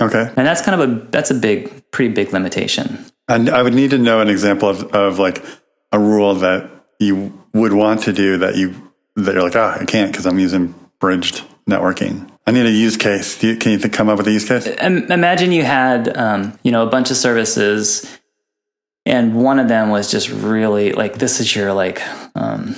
okay. 0.00 0.32
And 0.36 0.46
that's 0.46 0.62
kind 0.62 0.80
of 0.80 0.88
a, 0.88 0.94
that's 1.10 1.30
a 1.30 1.34
big, 1.34 1.90
pretty 1.90 2.14
big 2.14 2.32
limitation. 2.32 3.04
And 3.28 3.50
I 3.50 3.62
would 3.62 3.74
need 3.74 3.90
to 3.90 3.98
know 3.98 4.20
an 4.20 4.28
example 4.28 4.68
of, 4.68 4.84
of 4.94 5.18
like 5.18 5.44
a 5.92 5.98
rule 5.98 6.34
that 6.36 6.70
you 6.98 7.38
would 7.52 7.72
want 7.72 8.02
to 8.04 8.12
do 8.12 8.38
that 8.38 8.56
you 8.56 8.74
that 9.16 9.34
you're 9.34 9.42
like, 9.42 9.56
ah, 9.56 9.76
I 9.80 9.84
can't 9.84 10.10
because 10.10 10.26
I'm 10.26 10.38
using 10.38 10.74
bridged 11.00 11.44
networking. 11.68 12.28
I 12.46 12.52
need 12.52 12.66
a 12.66 12.70
use 12.70 12.96
case. 12.96 13.38
Do 13.38 13.48
you, 13.48 13.56
can 13.56 13.72
you 13.72 13.78
th- 13.78 13.92
come 13.92 14.08
up 14.08 14.18
with 14.18 14.26
a 14.26 14.32
use 14.32 14.46
case? 14.48 14.66
Imagine 14.66 15.52
you 15.52 15.62
had 15.62 16.16
um, 16.16 16.58
you 16.62 16.72
know 16.72 16.86
a 16.86 16.90
bunch 16.90 17.10
of 17.10 17.16
services 17.16 18.18
and 19.06 19.34
one 19.34 19.58
of 19.58 19.68
them 19.68 19.88
was 19.90 20.10
just 20.10 20.28
really 20.30 20.92
like 20.92 21.14
this 21.14 21.40
is 21.40 21.54
your 21.54 21.72
like 21.72 22.02
um, 22.34 22.74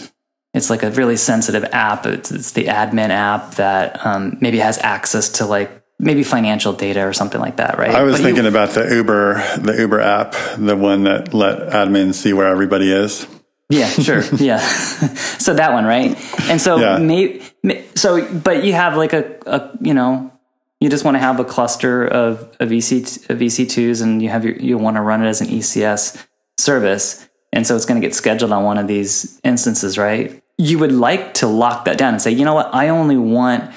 it's 0.55 0.71
like 0.71 0.83
a 0.83 0.91
really 0.91 1.17
sensitive 1.17 1.65
app 1.73 2.07
it's, 2.07 2.31
it's 2.31 2.53
the 2.53 2.67
admin 2.67 3.11
app 3.11 3.55
that 3.57 4.05
um, 4.07 4.37
maybe 4.41 4.59
has 4.59 4.79
access 4.79 5.29
to 5.31 5.47
like 5.47 5.71
maybe 5.99 6.23
financial 6.23 6.73
data 6.73 7.05
or 7.07 7.13
something 7.13 7.41
like 7.41 7.57
that 7.57 7.79
right 7.79 7.91
I 7.91 8.03
was 8.03 8.15
But 8.15 8.19
you- 8.21 8.25
thinking 8.27 8.47
about 8.47 8.71
the 8.71 8.95
Uber, 8.95 9.35
the 9.59 9.77
Uber 9.79 10.01
app, 10.01 10.35
the 10.59 10.77
one 10.77 11.05
that 11.05 11.33
let 11.35 11.71
admins 11.71 12.15
see 12.15 12.33
where 12.33 12.47
everybody 12.49 12.91
is. 12.93 13.27
Yeah, 13.71 13.89
sure. 13.89 14.23
yeah. 14.37 14.59
so 15.39 15.55
that 15.55 15.73
one, 15.73 15.87
right? 15.87 16.15
And 16.51 16.61
so 16.61 16.77
Yeah. 16.79 16.99
may, 16.99 17.41
may 17.63 17.72
so 17.95 18.33
but 18.33 18.65
you 18.65 18.73
have 18.73 18.97
like 18.97 19.13
a, 19.13 19.37
a 19.47 19.71
you 19.81 19.95
know, 19.95 20.33
you 20.81 20.89
just 20.89 21.05
want 21.05 21.15
to 21.15 21.19
have 21.19 21.39
a 21.41 21.45
cluster 21.45 22.07
of 22.07 22.41
of 22.61 22.73
EC 22.73 22.93
of 23.31 23.39
EC2s 23.39 24.03
and 24.03 24.23
you 24.23 24.29
have 24.29 24.45
your 24.45 24.57
you 24.57 24.79
want 24.79 24.97
to 24.97 25.01
run 25.01 25.23
it 25.23 25.29
as 25.29 25.41
an 25.41 25.49
ECS 25.49 26.25
service. 26.59 27.29
And 27.53 27.67
so 27.67 27.77
it's 27.77 27.85
going 27.85 28.01
to 28.01 28.07
get 28.07 28.15
scheduled 28.15 28.51
on 28.51 28.65
one 28.65 28.79
of 28.79 28.87
these 28.89 29.39
instances, 29.45 29.99
right? 29.99 30.43
You 30.57 30.79
would 30.79 30.93
like 30.93 31.35
to 31.35 31.47
lock 31.47 31.85
that 31.85 31.99
down 31.99 32.15
and 32.15 32.23
say, 32.23 32.31
"You 32.31 32.45
know 32.45 32.55
what? 32.55 32.75
I 32.75 32.89
only 32.89 33.17
want 33.17 33.71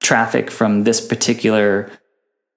traffic 0.00 0.50
from 0.50 0.84
this 0.84 1.04
particular 1.04 1.90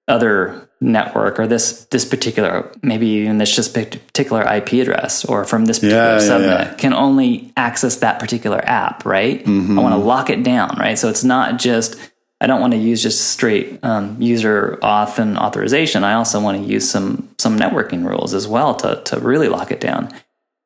other 0.08 0.68
network 0.82 1.38
or 1.38 1.46
this 1.46 1.84
this 1.86 2.04
particular 2.04 2.70
maybe 2.82 3.06
even 3.06 3.38
this 3.38 3.54
just 3.54 3.72
particular 3.72 4.42
IP 4.42 4.72
address 4.74 5.24
or 5.24 5.44
from 5.44 5.64
this 5.66 5.78
particular 5.78 6.02
Yeah, 6.02 6.20
yeah, 6.20 6.28
subnet 6.28 6.64
yeah. 6.66 6.74
can 6.74 6.92
only 6.92 7.52
access 7.56 7.96
that 7.96 8.18
particular 8.18 8.60
app, 8.64 9.06
right? 9.06 9.46
I 9.46 9.50
want 9.74 9.92
to 9.94 9.96
lock 9.96 10.28
it 10.28 10.42
down, 10.42 10.76
right? 10.78 10.98
So 10.98 11.08
it's 11.08 11.24
not 11.24 11.58
just 11.58 11.96
I 12.40 12.48
don't 12.48 12.60
want 12.60 12.72
to 12.72 12.78
use 12.78 13.00
just 13.00 13.30
straight 13.30 13.78
um, 13.84 14.20
user 14.20 14.76
auth 14.82 15.18
and 15.20 15.38
authorization. 15.38 16.02
I 16.02 16.14
also 16.14 16.40
want 16.40 16.58
to 16.60 16.64
use 16.68 16.90
some 16.90 17.28
some 17.38 17.56
networking 17.56 18.04
rules 18.04 18.34
as 18.34 18.48
well 18.48 18.74
to 18.76 19.00
to 19.04 19.20
really 19.20 19.48
lock 19.48 19.70
it 19.70 19.80
down. 19.80 20.12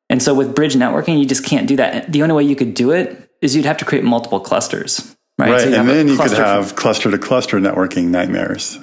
And 0.09 0.23
so 0.23 0.33
with 0.33 0.55
bridge 0.55 0.73
networking, 0.73 1.19
you 1.19 1.25
just 1.25 1.45
can't 1.45 1.67
do 1.67 1.75
that. 1.75 2.11
The 2.11 2.23
only 2.23 2.33
way 2.33 2.43
you 2.43 2.55
could 2.55 2.73
do 2.73 2.91
it 2.91 3.29
is 3.41 3.55
you'd 3.55 3.65
have 3.65 3.77
to 3.77 3.85
create 3.85 4.03
multiple 4.03 4.39
clusters, 4.39 5.15
right? 5.37 5.51
Right. 5.51 5.61
So 5.61 5.73
and 5.73 5.87
then 5.87 6.07
you 6.07 6.17
could 6.17 6.31
have 6.31 6.75
cluster 6.75 7.11
to 7.11 7.17
cluster 7.19 7.59
networking 7.59 8.05
nightmares. 8.05 8.79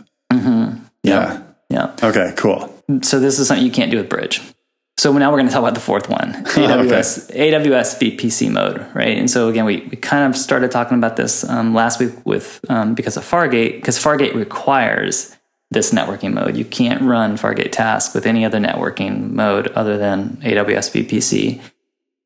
Yeah. 1.15 1.95
yeah. 2.01 2.09
Okay, 2.09 2.33
cool. 2.37 2.71
So 3.03 3.21
this 3.21 3.39
is 3.39 3.49
something 3.49 3.65
you 3.65 3.73
can't 3.73 3.91
do 3.91 3.97
with 3.97 4.09
Bridge. 4.09 4.41
So 4.97 5.13
now 5.13 5.31
we're 5.31 5.39
going 5.39 5.49
to 5.49 5.53
talk 5.53 5.63
about 5.63 5.75
the 5.75 5.81
fourth 5.81 6.09
one, 6.09 6.33
AWS 6.45 7.35
AWS 7.35 8.17
VPC 8.17 8.51
mode, 8.51 8.87
right? 8.95 9.19
And 9.19 9.29
so 9.29 9.49
again, 9.49 9.65
we, 9.65 9.89
we 9.91 9.97
kind 9.97 10.33
of 10.33 10.39
started 10.39 10.71
talking 10.71 10.97
about 10.97 11.17
this 11.17 11.49
um, 11.49 11.75
last 11.75 11.99
week 11.99 12.13
with 12.25 12.65
um, 12.69 12.95
because 12.95 13.17
of 13.17 13.25
Fargate, 13.25 13.77
because 13.77 13.99
Fargate 13.99 14.35
requires 14.35 15.37
this 15.71 15.93
networking 15.93 16.33
mode. 16.33 16.57
You 16.57 16.65
can't 16.65 17.03
run 17.03 17.37
Fargate 17.37 17.73
task 17.73 18.15
with 18.15 18.25
any 18.25 18.45
other 18.45 18.59
networking 18.59 19.31
mode 19.33 19.69
other 19.69 19.99
than 19.99 20.37
AWS 20.43 21.09
VPC. 21.09 21.61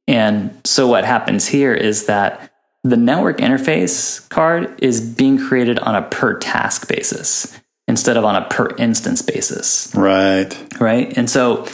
And 0.06 0.60
so 0.64 0.86
what 0.86 1.04
happens 1.04 1.46
here 1.48 1.72
is 1.72 2.06
that 2.06 2.52
the 2.84 2.96
network 2.96 3.38
interface 3.38 4.28
card 4.28 4.72
is 4.82 5.00
being 5.00 5.38
created 5.38 5.78
on 5.78 5.94
a 5.94 6.02
per 6.02 6.38
task 6.38 6.88
basis 6.88 7.58
instead 7.88 8.16
of 8.16 8.24
on 8.24 8.36
a 8.36 8.46
per 8.48 8.68
instance 8.76 9.22
basis 9.22 9.92
Right. 9.94 10.56
right? 10.80 11.16
And 11.16 11.28
so 11.28 11.66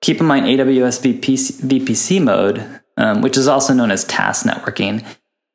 keep 0.00 0.20
in 0.20 0.26
mind 0.26 0.46
AWS 0.46 1.00
VPC, 1.00 1.60
VPC 1.62 2.22
mode, 2.22 2.80
um, 2.96 3.20
which 3.20 3.36
is 3.36 3.48
also 3.48 3.74
known 3.74 3.90
as 3.90 4.04
task 4.04 4.46
networking. 4.46 5.04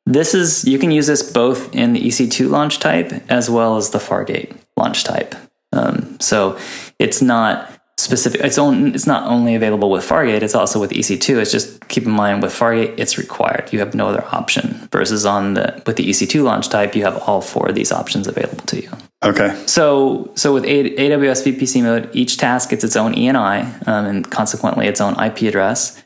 This 0.06 0.34
is 0.34 0.64
you 0.64 0.78
can 0.78 0.90
use 0.90 1.06
this 1.06 1.22
both 1.32 1.74
in 1.74 1.92
the 1.92 2.00
EC2 2.00 2.48
launch 2.50 2.78
type 2.78 3.12
as 3.30 3.48
well 3.48 3.76
as 3.76 3.90
the 3.90 3.98
Fargate 3.98 4.54
launch 4.76 5.04
type. 5.04 5.34
Um, 5.72 6.18
so 6.20 6.58
it's 6.98 7.22
not 7.22 7.68
specific. 7.98 8.40
It's 8.42 8.58
on, 8.58 8.94
It's 8.94 9.06
not 9.06 9.26
only 9.30 9.54
available 9.54 9.90
with 9.90 10.06
Fargate. 10.06 10.42
It's 10.42 10.54
also 10.54 10.80
with 10.80 10.90
EC2. 10.90 11.40
It's 11.40 11.52
just 11.52 11.88
keep 11.88 12.04
in 12.04 12.10
mind 12.10 12.42
with 12.42 12.52
Fargate, 12.52 12.94
it's 12.98 13.16
required. 13.16 13.72
You 13.72 13.78
have 13.78 13.94
no 13.94 14.08
other 14.08 14.24
option. 14.32 14.88
Versus 14.90 15.24
on 15.24 15.54
the 15.54 15.82
with 15.86 15.96
the 15.96 16.08
EC2 16.10 16.42
launch 16.42 16.68
type, 16.68 16.94
you 16.96 17.04
have 17.04 17.16
all 17.28 17.40
four 17.40 17.68
of 17.68 17.74
these 17.74 17.92
options 17.92 18.26
available 18.26 18.64
to 18.66 18.82
you. 18.82 18.90
Okay. 19.24 19.56
So, 19.66 20.32
so 20.34 20.52
with 20.52 20.64
A- 20.64 20.96
AWS 20.96 21.44
VPC 21.44 21.82
mode, 21.82 22.10
each 22.12 22.38
task 22.38 22.70
gets 22.70 22.82
its 22.82 22.96
own 22.96 23.14
ENI 23.14 23.86
um, 23.86 24.06
and 24.06 24.30
consequently 24.30 24.86
its 24.86 25.00
own 25.00 25.12
IP 25.22 25.42
address. 25.42 26.02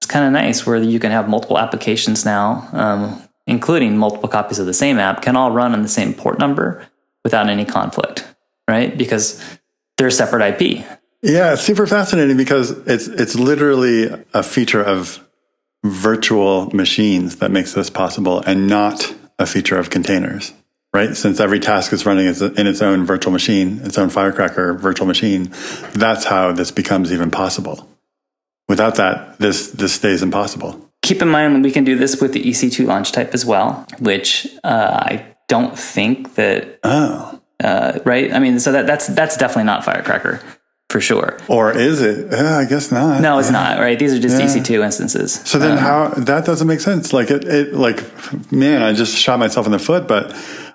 It's 0.00 0.10
kind 0.10 0.24
of 0.24 0.32
nice 0.32 0.66
where 0.66 0.76
you 0.76 0.98
can 0.98 1.12
have 1.12 1.28
multiple 1.28 1.58
applications 1.58 2.24
now, 2.24 2.68
um, 2.72 3.22
including 3.46 3.96
multiple 3.96 4.28
copies 4.28 4.58
of 4.58 4.66
the 4.66 4.74
same 4.74 4.98
app, 4.98 5.22
can 5.22 5.36
all 5.36 5.52
run 5.52 5.72
on 5.72 5.82
the 5.82 5.88
same 5.88 6.12
port 6.12 6.38
number 6.38 6.86
without 7.22 7.48
any 7.48 7.64
conflict, 7.64 8.26
right? 8.66 8.96
Because 8.96 9.42
they're 9.96 10.10
separate 10.10 10.60
IP. 10.60 10.84
Yeah, 11.22 11.52
it's 11.52 11.62
super 11.62 11.86
fascinating 11.86 12.38
because 12.38 12.70
it's 12.86 13.06
it's 13.06 13.34
literally 13.34 14.08
a 14.32 14.42
feature 14.42 14.82
of 14.82 15.22
virtual 15.84 16.70
machines 16.74 17.36
that 17.36 17.50
makes 17.50 17.74
this 17.74 17.90
possible 17.90 18.40
and 18.40 18.66
not 18.66 19.14
a 19.38 19.46
feature 19.46 19.78
of 19.78 19.90
containers. 19.90 20.54
Right? 20.92 21.14
Since 21.16 21.38
every 21.38 21.60
task 21.60 21.92
is 21.92 22.04
running 22.04 22.26
in 22.26 22.66
its 22.66 22.82
own 22.82 23.06
virtual 23.06 23.32
machine, 23.32 23.80
its 23.84 23.96
own 23.96 24.10
Firecracker 24.10 24.74
virtual 24.74 25.06
machine, 25.06 25.50
that's 25.92 26.24
how 26.24 26.50
this 26.50 26.72
becomes 26.72 27.12
even 27.12 27.30
possible. 27.30 27.88
Without 28.68 28.96
that, 28.96 29.38
this 29.38 29.70
this 29.70 29.92
stays 29.92 30.20
impossible. 30.22 30.90
Keep 31.02 31.22
in 31.22 31.28
mind 31.28 31.62
we 31.62 31.70
can 31.70 31.84
do 31.84 31.96
this 31.96 32.20
with 32.20 32.32
the 32.32 32.42
EC2 32.42 32.86
launch 32.86 33.12
type 33.12 33.34
as 33.34 33.46
well, 33.46 33.86
which 34.00 34.48
uh, 34.64 34.98
I 35.02 35.26
don't 35.48 35.78
think 35.78 36.34
that 36.34 36.78
Oh. 36.82 37.40
uh, 37.62 37.98
right? 38.04 38.32
I 38.32 38.38
mean, 38.40 38.58
so 38.58 38.72
that, 38.72 38.86
that's 38.88 39.06
that's 39.08 39.36
definitely 39.36 39.64
not 39.64 39.84
Firecracker. 39.84 40.40
for 40.88 41.00
sure. 41.00 41.38
Or 41.48 41.70
is 41.72 42.00
it? 42.02 42.32
Uh, 42.34 42.58
I 42.58 42.64
guess 42.64 42.90
not. 42.90 43.20
No, 43.20 43.38
it's 43.38 43.50
not, 43.50 43.78
right? 43.78 43.96
These 43.98 44.12
are 44.12 44.18
just 44.20 44.40
EC2 44.40 44.84
instances. 44.84 45.34
So 45.44 45.58
then, 45.60 45.72
um, 45.72 45.78
how 45.78 46.08
that 46.08 46.44
doesn't 46.44 46.66
make 46.66 46.80
sense? 46.80 47.12
Like 47.12 47.30
it, 47.30 47.44
it, 47.44 47.74
like 47.74 48.02
man, 48.52 48.82
I 48.82 48.92
just 48.92 49.16
shot 49.16 49.38
myself 49.38 49.66
in 49.66 49.72
the 49.72 49.78
foot. 49.78 50.08
But 50.08 50.32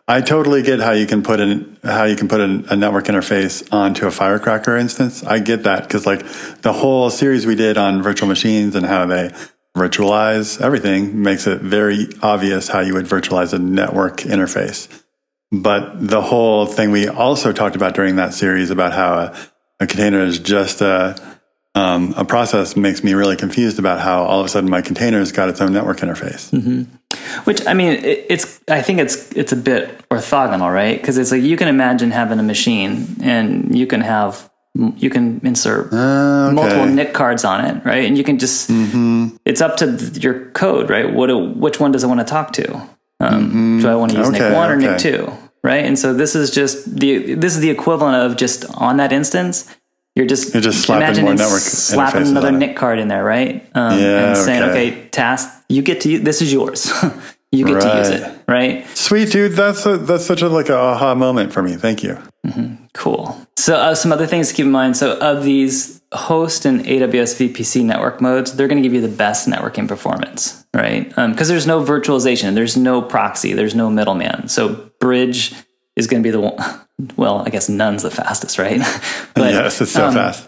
I 0.07 0.21
totally 0.21 0.61
get 0.61 0.79
how 0.79 0.91
you 0.91 1.07
can 1.07 1.23
put 1.23 1.39
in 1.39 1.77
how 1.83 2.03
you 2.03 2.15
can 2.15 2.27
put 2.27 2.39
a, 2.39 2.63
a 2.69 2.75
network 2.75 3.05
interface 3.05 3.67
onto 3.73 4.05
a 4.05 4.11
Firecracker 4.11 4.77
instance. 4.77 5.23
I 5.23 5.39
get 5.39 5.63
that 5.63 5.83
because 5.83 6.05
like 6.05 6.23
the 6.61 6.73
whole 6.73 7.09
series 7.09 7.47
we 7.47 7.55
did 7.55 7.77
on 7.77 8.03
virtual 8.03 8.27
machines 8.27 8.75
and 8.75 8.85
how 8.85 9.07
they 9.07 9.31
virtualize 9.75 10.61
everything 10.61 11.21
makes 11.23 11.47
it 11.47 11.59
very 11.61 12.07
obvious 12.21 12.67
how 12.67 12.81
you 12.81 12.93
would 12.93 13.05
virtualize 13.05 13.51
a 13.51 13.59
network 13.59 14.17
interface. 14.17 14.87
But 15.51 16.07
the 16.07 16.21
whole 16.21 16.67
thing 16.67 16.91
we 16.91 17.07
also 17.07 17.51
talked 17.51 17.75
about 17.75 17.95
during 17.95 18.17
that 18.17 18.33
series 18.33 18.69
about 18.69 18.93
how 18.93 19.13
a, 19.15 19.37
a 19.79 19.87
container 19.87 20.21
is 20.21 20.37
just 20.37 20.81
a, 20.81 21.15
um, 21.75 22.13
a 22.15 22.23
process 22.23 22.75
makes 22.77 23.03
me 23.03 23.13
really 23.13 23.35
confused 23.35 23.77
about 23.79 23.99
how 23.99 24.23
all 24.23 24.39
of 24.39 24.45
a 24.45 24.49
sudden 24.49 24.69
my 24.69 24.81
container 24.81 25.19
has 25.19 25.31
got 25.31 25.49
its 25.49 25.59
own 25.59 25.73
network 25.73 25.97
interface. 25.97 26.49
Mm-hmm. 26.51 26.83
Which 27.43 27.65
I 27.67 27.73
mean, 27.73 28.03
it, 28.03 28.25
it's 28.29 28.61
I 28.69 28.81
think 28.81 28.99
it's 28.99 29.31
it's 29.33 29.51
a 29.51 29.57
bit 29.57 30.07
orthogonal, 30.09 30.73
right? 30.73 30.99
Because 30.99 31.17
it's 31.17 31.31
like 31.31 31.43
you 31.43 31.57
can 31.57 31.67
imagine 31.67 32.11
having 32.11 32.39
a 32.39 32.43
machine 32.43 33.17
and 33.21 33.77
you 33.77 33.87
can 33.87 34.01
have 34.01 34.49
you 34.75 35.09
can 35.09 35.39
insert 35.43 35.93
uh, 35.93 36.47
okay. 36.47 36.53
multiple 36.53 36.85
NIC 36.85 37.13
cards 37.13 37.45
on 37.45 37.63
it, 37.63 37.85
right? 37.85 38.05
And 38.05 38.17
you 38.17 38.23
can 38.23 38.39
just 38.39 38.69
mm-hmm. 38.69 39.35
it's 39.45 39.61
up 39.61 39.77
to 39.77 39.91
your 40.19 40.49
code, 40.51 40.89
right? 40.89 41.13
What 41.13 41.27
do, 41.27 41.37
which 41.37 41.79
one 41.79 41.91
does 41.91 42.03
it 42.03 42.07
want 42.07 42.19
to 42.19 42.25
talk 42.25 42.51
to? 42.53 42.75
Um, 43.19 43.49
mm-hmm. 43.49 43.79
Do 43.79 43.89
I 43.89 43.95
want 43.95 44.11
to 44.11 44.17
use 44.17 44.27
okay, 44.29 44.39
NIC 44.39 44.53
one 44.53 44.71
or 44.71 44.75
okay. 44.75 44.87
NIC 44.87 44.99
two? 44.99 45.33
Right? 45.63 45.83
And 45.83 45.97
so 45.97 46.13
this 46.13 46.35
is 46.35 46.51
just 46.51 46.99
the 46.99 47.35
this 47.35 47.55
is 47.55 47.61
the 47.61 47.69
equivalent 47.69 48.15
of 48.15 48.37
just 48.37 48.65
on 48.75 48.97
that 48.97 49.11
instance. 49.11 49.73
You're 50.15 50.25
just, 50.25 50.53
you're 50.53 50.63
just 50.63 50.83
slapping 50.83 51.23
more 51.23 51.35
network 51.35 51.59
slapping 51.59 52.27
another 52.27 52.51
NIC 52.51 52.77
card 52.77 52.99
in 52.99 53.09
there, 53.09 53.23
right? 53.23 53.69
Um, 53.75 53.99
yeah, 53.99 54.29
and 54.29 54.37
saying, 54.37 54.63
okay, 54.63 55.09
task, 55.09 55.63
you 55.67 55.81
get 55.81 56.01
to 56.01 56.19
this 56.19 56.41
is 56.41 56.53
yours. 56.53 56.89
you 57.51 57.65
get 57.65 57.83
right. 57.83 57.91
to 57.91 57.97
use 57.97 58.09
it, 58.21 58.39
right? 58.47 58.87
Sweet, 58.95 59.31
dude. 59.31 59.53
That's 59.53 59.85
a, 59.85 59.97
that's 59.97 60.25
such 60.25 60.41
a 60.41 60.47
like 60.47 60.69
a 60.69 60.77
aha 60.77 61.15
moment 61.15 61.51
for 61.51 61.61
me. 61.61 61.75
Thank 61.75 62.01
you. 62.01 62.17
Mm-hmm. 62.45 62.85
Cool. 62.93 63.37
So 63.57 63.75
uh, 63.75 63.95
some 63.95 64.11
other 64.11 64.27
things 64.27 64.49
to 64.49 64.53
keep 64.53 64.65
in 64.65 64.71
mind. 64.71 64.95
So 64.95 65.17
of 65.19 65.43
these 65.43 66.01
host 66.13 66.65
and 66.65 66.81
AWS 66.85 67.51
VPC 67.53 67.83
network 67.83 68.21
modes, 68.21 68.55
they're 68.55 68.67
going 68.67 68.81
to 68.81 68.87
give 68.87 68.93
you 68.93 69.01
the 69.01 69.13
best 69.13 69.49
networking 69.49 69.87
performance, 69.87 70.65
right? 70.73 71.09
Because 71.09 71.17
um, 71.17 71.35
there's 71.35 71.67
no 71.67 71.83
virtualization, 71.83 72.55
there's 72.55 72.77
no 72.77 73.01
proxy, 73.01 73.53
there's 73.53 73.75
no 73.75 73.89
middleman. 73.89 74.47
So 74.47 74.91
bridge 74.99 75.53
is 75.95 76.07
going 76.07 76.21
to 76.21 76.27
be 76.27 76.31
the 76.31 76.41
one. 76.41 76.57
Well, 77.17 77.39
I 77.45 77.49
guess 77.49 77.67
none's 77.67 78.03
the 78.03 78.09
fastest, 78.09 78.57
right? 78.57 78.79
but, 79.33 79.51
yes, 79.51 79.81
it's 79.81 79.91
so 79.91 80.05
um, 80.05 80.13
fast. 80.13 80.47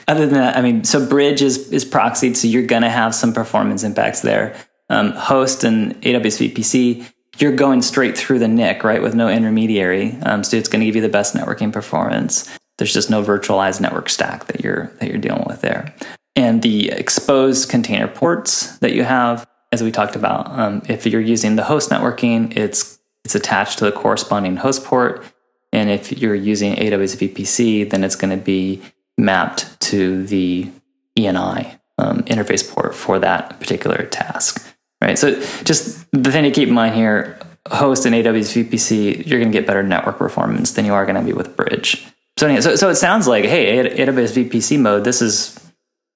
Other 0.08 0.26
than 0.26 0.34
that, 0.34 0.56
I 0.56 0.62
mean, 0.62 0.84
so 0.84 1.04
bridge 1.04 1.42
is 1.42 1.72
is 1.72 1.84
proxied, 1.84 2.36
so 2.36 2.46
you're 2.46 2.62
going 2.62 2.82
to 2.82 2.88
have 2.88 3.16
some 3.16 3.32
performance 3.32 3.82
impacts 3.82 4.20
there. 4.20 4.54
Um, 4.90 5.10
host 5.10 5.64
and 5.64 6.00
AWS 6.02 6.54
VPC, 6.54 7.04
you're 7.38 7.56
going 7.56 7.82
straight 7.82 8.16
through 8.16 8.38
the 8.38 8.46
NIC, 8.46 8.84
right, 8.84 9.02
with 9.02 9.16
no 9.16 9.28
intermediary. 9.28 10.16
Um, 10.22 10.44
so 10.44 10.56
it's 10.56 10.68
going 10.68 10.80
to 10.80 10.86
give 10.86 10.94
you 10.94 11.02
the 11.02 11.08
best 11.08 11.34
networking 11.34 11.72
performance. 11.72 12.48
There's 12.78 12.94
just 12.94 13.10
no 13.10 13.24
virtualized 13.24 13.80
network 13.80 14.08
stack 14.08 14.46
that 14.46 14.62
you're 14.62 14.92
that 15.00 15.08
you're 15.08 15.18
dealing 15.18 15.46
with 15.48 15.62
there. 15.62 15.92
And 16.36 16.62
the 16.62 16.90
exposed 16.90 17.68
container 17.68 18.06
ports 18.06 18.78
that 18.78 18.92
you 18.92 19.02
have, 19.02 19.44
as 19.72 19.82
we 19.82 19.90
talked 19.90 20.14
about, 20.14 20.48
um, 20.52 20.82
if 20.88 21.04
you're 21.06 21.20
using 21.20 21.56
the 21.56 21.64
host 21.64 21.90
networking, 21.90 22.56
it's 22.56 22.97
it's 23.28 23.34
attached 23.34 23.78
to 23.78 23.84
the 23.84 23.92
corresponding 23.92 24.56
host 24.56 24.84
port. 24.84 25.22
And 25.70 25.90
if 25.90 26.18
you're 26.18 26.34
using 26.34 26.74
AWS 26.76 27.28
VPC, 27.28 27.90
then 27.90 28.02
it's 28.02 28.16
going 28.16 28.36
to 28.36 28.42
be 28.42 28.80
mapped 29.18 29.78
to 29.82 30.24
the 30.24 30.70
ENI 31.18 31.78
um, 31.98 32.22
interface 32.22 32.66
port 32.66 32.94
for 32.94 33.18
that 33.18 33.60
particular 33.60 34.06
task 34.06 34.64
right? 35.00 35.18
So 35.18 35.40
just 35.64 36.06
the 36.12 36.30
thing 36.32 36.44
to 36.44 36.50
keep 36.50 36.68
in 36.68 36.74
mind 36.74 36.94
here, 36.94 37.38
host 37.68 38.06
and 38.06 38.14
AWS 38.14 38.64
VPC, 38.64 39.26
you're 39.26 39.38
going 39.38 39.52
to 39.52 39.58
get 39.58 39.66
better 39.66 39.82
network 39.82 40.18
performance 40.18 40.72
than 40.72 40.84
you 40.84 40.94
are 40.94 41.04
going 41.04 41.16
to 41.16 41.22
be 41.22 41.32
with 41.32 41.56
Bridge. 41.56 42.06
So, 42.38 42.60
so, 42.60 42.76
so 42.76 42.88
it 42.88 42.96
sounds 42.96 43.26
like, 43.26 43.44
hey, 43.44 43.88
AWS 43.96 44.48
VPC 44.48 44.78
mode, 44.78 45.04
this 45.04 45.20
is 45.20 45.58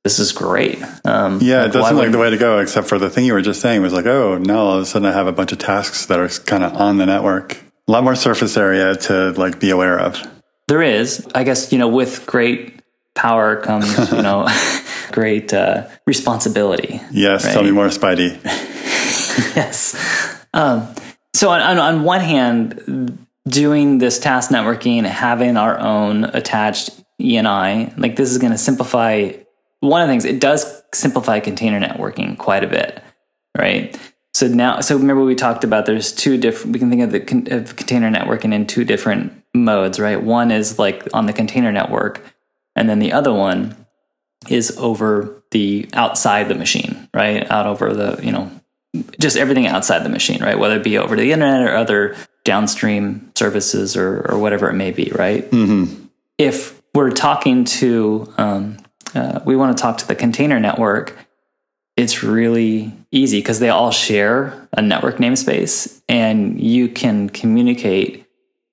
this 0.04 0.18
is 0.18 0.32
great. 0.32 0.82
Um, 1.04 1.38
yeah, 1.40 1.64
it 1.64 1.72
doesn't 1.72 1.94
look 1.94 2.04
like 2.04 2.12
the 2.12 2.18
way 2.18 2.30
to 2.30 2.36
go, 2.36 2.58
except 2.58 2.88
for 2.88 2.98
the 2.98 3.08
thing 3.08 3.24
you 3.24 3.34
were 3.34 3.42
just 3.42 3.60
saying 3.60 3.82
was 3.82 3.92
like, 3.92 4.06
oh, 4.06 4.36
now 4.38 4.58
all 4.58 4.76
of 4.76 4.82
a 4.82 4.86
sudden 4.86 5.06
I 5.06 5.12
have 5.12 5.28
a 5.28 5.32
bunch 5.32 5.52
of 5.52 5.58
tasks 5.58 6.06
that 6.06 6.18
are 6.18 6.28
kind 6.28 6.64
of 6.64 6.74
on 6.74 6.98
the 6.98 7.06
network. 7.06 7.56
A 7.86 7.92
lot 7.92 8.02
more 8.02 8.16
surface 8.16 8.56
area 8.56 8.96
to 8.96 9.30
like 9.32 9.60
be 9.60 9.70
aware 9.70 9.98
of. 9.98 10.20
There 10.66 10.82
is, 10.82 11.26
I 11.34 11.44
guess, 11.44 11.72
you 11.72 11.78
know, 11.78 11.88
with 11.88 12.26
great 12.26 12.80
power 13.14 13.56
comes, 13.56 14.10
you 14.10 14.22
know, 14.22 14.48
great 15.12 15.54
uh, 15.54 15.88
responsibility. 16.06 17.00
Yes, 17.12 17.44
right? 17.44 17.52
tell 17.52 17.62
me 17.62 17.70
more, 17.70 17.86
Spidey. 17.86 18.42
yes. 19.54 19.94
Um, 20.52 20.92
so 21.34 21.50
on, 21.50 21.60
on, 21.60 21.78
on 21.78 22.02
one 22.02 22.20
hand, 22.20 23.26
doing 23.46 23.98
this 23.98 24.18
task 24.18 24.50
networking, 24.50 25.04
having 25.04 25.56
our 25.56 25.78
own 25.78 26.24
attached 26.24 26.90
ENI, 27.20 27.96
like 27.98 28.16
this 28.16 28.30
is 28.30 28.38
going 28.38 28.52
to 28.52 28.58
simplify 28.58 29.32
one 29.82 30.00
of 30.00 30.08
the 30.08 30.12
things. 30.12 30.24
It 30.24 30.40
does 30.40 30.82
simplify 30.94 31.40
container 31.40 31.80
networking 31.80 32.38
quite 32.38 32.62
a 32.62 32.68
bit, 32.68 33.02
right? 33.58 33.98
So 34.32 34.46
now, 34.46 34.80
so 34.80 34.96
remember 34.96 35.24
we 35.24 35.34
talked 35.34 35.64
about 35.64 35.86
there's 35.86 36.12
two 36.12 36.38
different. 36.38 36.72
We 36.72 36.78
can 36.78 36.88
think 36.88 37.02
of 37.02 37.12
the 37.12 37.20
con, 37.20 37.48
of 37.50 37.76
container 37.76 38.10
networking 38.10 38.54
in 38.54 38.66
two 38.66 38.84
different 38.84 39.32
modes, 39.54 39.98
right? 39.98 40.22
One 40.22 40.50
is 40.50 40.78
like 40.78 41.06
on 41.12 41.26
the 41.26 41.32
container 41.32 41.72
network, 41.72 42.24
and 42.76 42.88
then 42.88 43.00
the 43.00 43.12
other 43.12 43.32
one 43.32 43.76
is 44.48 44.76
over 44.78 45.42
the 45.50 45.88
outside 45.92 46.48
the 46.48 46.54
machine, 46.54 47.08
right? 47.12 47.50
Out 47.50 47.66
over 47.66 47.92
the 47.92 48.20
you 48.24 48.32
know 48.32 48.50
just 49.18 49.36
everything 49.36 49.66
outside 49.66 50.04
the 50.04 50.08
machine, 50.08 50.42
right? 50.42 50.58
Whether 50.58 50.76
it 50.76 50.84
be 50.84 50.96
over 50.96 51.16
the 51.16 51.32
internet 51.32 51.68
or 51.68 51.74
other 51.74 52.16
downstream 52.44 53.32
services 53.34 53.96
or, 53.96 54.30
or 54.30 54.38
whatever 54.38 54.68
it 54.68 54.74
may 54.74 54.90
be, 54.90 55.10
right? 55.14 55.50
Mm-hmm. 55.50 56.06
If 56.38 56.82
we're 56.94 57.10
talking 57.10 57.64
to, 57.64 58.32
um, 58.36 58.78
uh, 59.14 59.40
we 59.44 59.56
want 59.56 59.76
to 59.76 59.80
talk 59.80 59.98
to 59.98 60.06
the 60.06 60.14
container 60.14 60.60
network, 60.60 61.16
it's 61.96 62.22
really 62.22 62.92
easy 63.10 63.38
because 63.38 63.58
they 63.58 63.68
all 63.68 63.90
share 63.90 64.68
a 64.72 64.82
network 64.82 65.16
namespace 65.16 66.00
and 66.08 66.60
you 66.60 66.88
can 66.88 67.28
communicate 67.28 68.26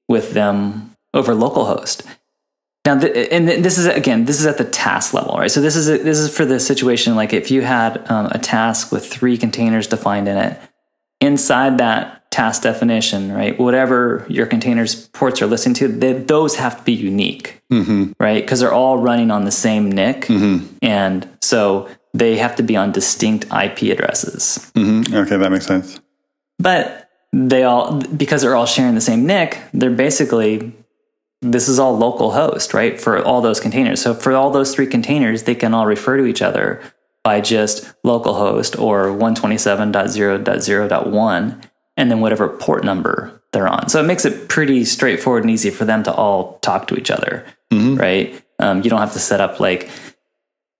with 0.08 0.34
them 0.34 0.95
over 1.13 1.34
localhost. 1.34 2.06
Now, 2.86 2.95
the, 2.95 3.32
and 3.32 3.47
this 3.47 3.78
is 3.78 3.86
again, 3.86 4.25
this 4.25 4.39
is 4.39 4.47
at 4.47 4.58
the 4.58 4.63
task 4.63 5.13
level, 5.13 5.36
right? 5.38 5.52
So 5.52 5.62
this 5.62 5.75
is 5.75 5.89
a, 5.89 5.97
this 5.97 6.17
is 6.17 6.36
for 6.36 6.45
the 6.45 6.60
situation 6.60 7.15
like 7.15 7.34
if 7.34 7.52
you 7.52 7.62
had 7.62 8.10
um, 8.10 8.28
a 8.28 8.39
task 8.39 8.91
with 8.91 9.06
three 9.06 9.38
containers 9.38 9.86
defined 9.86 10.28
in 10.28 10.38
it, 10.38 10.60
inside 11.19 11.78
that 11.80 12.18
task 12.31 12.61
definition, 12.61 13.31
right? 13.31 13.59
Whatever 13.59 14.25
your 14.29 14.45
containers 14.45 15.07
ports 15.09 15.41
are 15.41 15.47
listening 15.47 15.75
to, 15.75 15.87
they, 15.87 16.13
those 16.13 16.55
have 16.55 16.77
to 16.77 16.83
be 16.83 16.93
unique, 16.93 17.61
mm-hmm. 17.71 18.11
right? 18.19 18.43
Because 18.43 18.59
they're 18.59 18.73
all 18.73 18.97
running 18.97 19.31
on 19.31 19.45
the 19.45 19.51
same 19.51 19.91
NIC, 19.91 20.27
mm-hmm. 20.27 20.65
and 20.81 21.27
so 21.41 21.89
they 22.13 22.37
have 22.37 22.55
to 22.57 22.63
be 22.63 22.75
on 22.75 22.91
distinct 22.91 23.45
IP 23.45 23.91
addresses. 23.91 24.71
Mm-hmm. 24.75 25.15
Okay, 25.15 25.37
that 25.37 25.51
makes 25.51 25.65
sense. 25.65 25.99
But 26.59 27.09
they 27.31 27.63
all 27.63 28.01
because 28.01 28.41
they're 28.41 28.55
all 28.55 28.65
sharing 28.65 28.95
the 28.95 29.01
same 29.01 29.25
NIC, 29.25 29.57
they're 29.73 29.91
basically 29.91 30.73
this 31.41 31.69
is 31.69 31.79
all 31.79 31.97
local 31.97 32.31
host, 32.31 32.73
right? 32.73 32.99
For 32.99 33.23
all 33.23 33.39
those 33.41 33.61
containers. 33.61 34.01
So 34.01 34.13
for 34.13 34.33
all 34.33 34.51
those 34.51 34.75
three 34.75 34.87
containers, 34.87 35.43
they 35.43 35.55
can 35.55 35.73
all 35.73 35.85
refer 35.85 36.17
to 36.17 36.25
each 36.25 36.41
other 36.41 36.81
by 37.23 37.39
just 37.39 37.85
localhost 38.03 38.77
or 38.79 39.07
127.0.0.1 39.07 41.68
and 41.99 42.09
then 42.09 42.21
whatever 42.21 42.47
port 42.47 42.85
number 42.85 43.41
they're 43.51 43.67
on. 43.67 43.89
So 43.89 43.99
it 43.99 44.07
makes 44.07 44.23
it 44.23 44.47
pretty 44.47 44.85
straightforward 44.85 45.43
and 45.43 45.51
easy 45.51 45.69
for 45.69 45.83
them 45.83 46.01
to 46.03 46.13
all 46.13 46.57
talk 46.59 46.88
to 46.88 46.95
each 46.95 47.12
other, 47.12 47.45
mm-hmm. 47.71 47.95
right? 47.95 48.41
Um, 48.57 48.81
you 48.83 48.89
don't 48.89 49.01
have 49.01 49.13
to 49.13 49.19
set 49.19 49.41
up 49.41 49.59
like, 49.59 49.89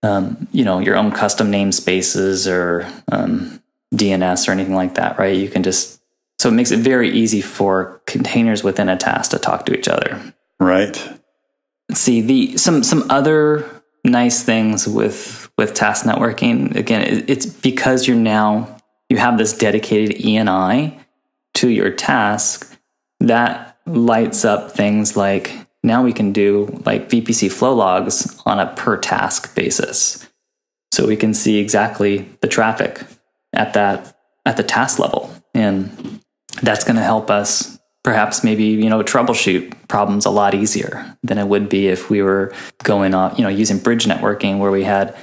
um, 0.02 0.48
you 0.50 0.64
know, 0.64 0.78
your 0.78 0.96
own 0.96 1.12
custom 1.12 1.52
namespaces 1.52 2.50
or 2.50 2.90
um, 3.12 3.62
DNS 3.94 4.48
or 4.48 4.52
anything 4.52 4.74
like 4.74 4.94
that, 4.94 5.18
right? 5.18 5.36
You 5.36 5.50
can 5.50 5.62
just, 5.62 6.00
so 6.38 6.48
it 6.48 6.52
makes 6.52 6.70
it 6.70 6.78
very 6.78 7.10
easy 7.10 7.42
for 7.42 8.00
containers 8.06 8.64
within 8.64 8.88
a 8.88 8.96
task 8.96 9.32
to 9.32 9.38
talk 9.38 9.66
to 9.66 9.76
each 9.76 9.88
other. 9.88 10.34
Right. 10.58 10.96
Let's 11.90 12.00
see 12.00 12.22
the 12.22 12.56
some 12.56 12.82
some 12.82 13.10
other 13.10 13.68
nice 14.04 14.42
things 14.42 14.86
with 14.86 15.50
with 15.58 15.74
task 15.74 16.06
networking. 16.06 16.74
Again, 16.76 17.24
it's 17.26 17.46
because 17.46 18.06
you're 18.06 18.16
now 18.16 18.80
you 19.10 19.16
have 19.16 19.36
this 19.36 19.52
dedicated 19.52 20.16
ENI 20.18 20.98
to 21.54 21.68
your 21.68 21.90
task 21.90 22.78
that 23.20 23.78
lights 23.86 24.44
up 24.44 24.72
things 24.72 25.16
like 25.16 25.52
now 25.82 26.02
we 26.02 26.12
can 26.12 26.32
do 26.32 26.80
like 26.84 27.08
VPC 27.08 27.50
flow 27.50 27.74
logs 27.74 28.40
on 28.44 28.58
a 28.58 28.72
per 28.74 28.96
task 28.96 29.54
basis. 29.54 30.26
So 30.92 31.06
we 31.06 31.16
can 31.16 31.34
see 31.34 31.58
exactly 31.58 32.28
the 32.40 32.48
traffic 32.48 33.02
at 33.52 33.74
that 33.74 34.16
at 34.44 34.56
the 34.56 34.62
task 34.62 34.98
level. 34.98 35.32
And 35.54 36.20
that's 36.62 36.84
going 36.84 36.96
to 36.96 37.02
help 37.02 37.30
us 37.30 37.78
perhaps 38.02 38.42
maybe 38.42 38.64
you 38.64 38.88
know 38.88 39.02
troubleshoot 39.02 39.74
problems 39.88 40.24
a 40.24 40.30
lot 40.30 40.54
easier 40.54 41.16
than 41.22 41.38
it 41.38 41.46
would 41.46 41.68
be 41.68 41.88
if 41.88 42.10
we 42.10 42.22
were 42.22 42.52
going 42.82 43.14
on, 43.14 43.34
you 43.36 43.42
know 43.42 43.48
using 43.48 43.78
bridge 43.78 44.06
networking 44.06 44.58
where 44.58 44.70
we 44.70 44.84
had 44.84 45.14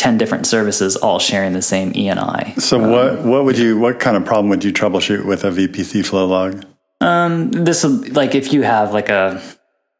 10 0.00 0.16
different 0.16 0.46
services 0.46 0.96
all 0.96 1.18
sharing 1.18 1.52
the 1.52 1.60
same 1.60 1.92
ENI. 1.92 2.58
So 2.58 2.82
um, 2.82 2.90
what 2.90 3.20
what 3.20 3.44
would 3.44 3.58
you 3.58 3.78
what 3.78 4.00
kind 4.00 4.16
of 4.16 4.24
problem 4.24 4.48
would 4.48 4.64
you 4.64 4.72
troubleshoot 4.72 5.26
with 5.26 5.44
a 5.44 5.50
VPC 5.50 6.06
flow 6.06 6.26
log? 6.26 6.64
Um, 7.02 7.50
this 7.50 7.84
like 7.84 8.34
if 8.34 8.50
you 8.50 8.62
have 8.62 8.94
like 8.94 9.10
a 9.10 9.42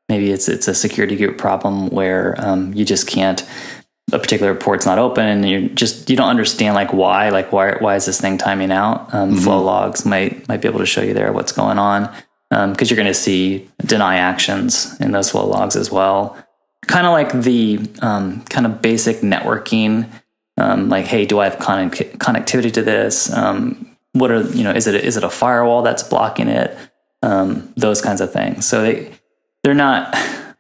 maybe 0.09 0.31
it's 0.31 0.49
it's 0.49 0.69
a 0.69 0.75
security 0.75 1.17
group 1.17 1.37
problem 1.37 1.91
where 1.91 2.35
um, 2.39 2.73
you 2.73 2.87
just 2.87 3.07
can't 3.07 3.47
a 4.11 4.19
particular 4.19 4.55
port's 4.55 4.87
not 4.87 4.99
open 4.99 5.27
and 5.27 5.49
you 5.49 5.69
just 5.69 6.09
you 6.09 6.17
don't 6.17 6.31
understand 6.31 6.75
like 6.75 6.95
why 6.95 7.29
like 7.29 7.53
why 7.53 7.75
why 7.81 7.95
is 7.95 8.07
this 8.07 8.21
thing 8.21 8.39
timing 8.39 8.73
out 8.73 9.13
um, 9.13 9.33
mm-hmm. 9.33 9.39
flow 9.45 9.63
logs 9.63 10.07
might 10.07 10.49
might 10.49 10.63
be 10.63 10.69
able 10.69 10.81
to 10.81 10.87
show 10.87 11.03
you 11.03 11.13
there 11.13 11.31
what's 11.31 11.53
going 11.53 11.79
on 11.79 12.05
because 12.49 12.67
um, 12.67 12.75
you're 12.81 12.97
going 12.97 13.07
to 13.07 13.15
see 13.15 13.69
deny 13.85 14.17
actions 14.17 14.99
in 14.99 15.13
those 15.13 15.31
flow 15.31 15.47
logs 15.47 15.77
as 15.77 15.93
well 15.93 16.37
kind 16.87 17.07
of 17.07 17.13
like 17.13 17.33
the 17.43 17.81
um, 18.03 18.43
kind 18.45 18.67
of 18.67 18.83
basic 18.83 19.19
networking 19.19 20.09
um, 20.57 20.89
like 20.89 21.07
hey 21.07 21.25
do 21.25 21.39
i 21.39 21.49
have 21.49 21.59
connect- 21.59 22.19
connectivity 22.19 22.73
to 22.73 22.83
this 22.83 23.33
um, 23.33 23.97
what 24.13 24.31
are 24.31 24.43
you 24.43 24.65
know 24.65 24.73
is 24.73 24.87
it 24.87 24.95
is 24.95 25.17
it 25.17 25.25
a 25.25 25.31
firewall 25.31 25.83
that's 25.83 26.03
blocking 26.03 26.49
it 26.49 26.77
um, 27.23 27.73
those 27.77 28.01
kinds 28.01 28.21
of 28.21 28.33
things 28.33 28.67
so 28.67 28.83
they 28.83 29.11
they're 29.63 29.75
not 29.75 30.17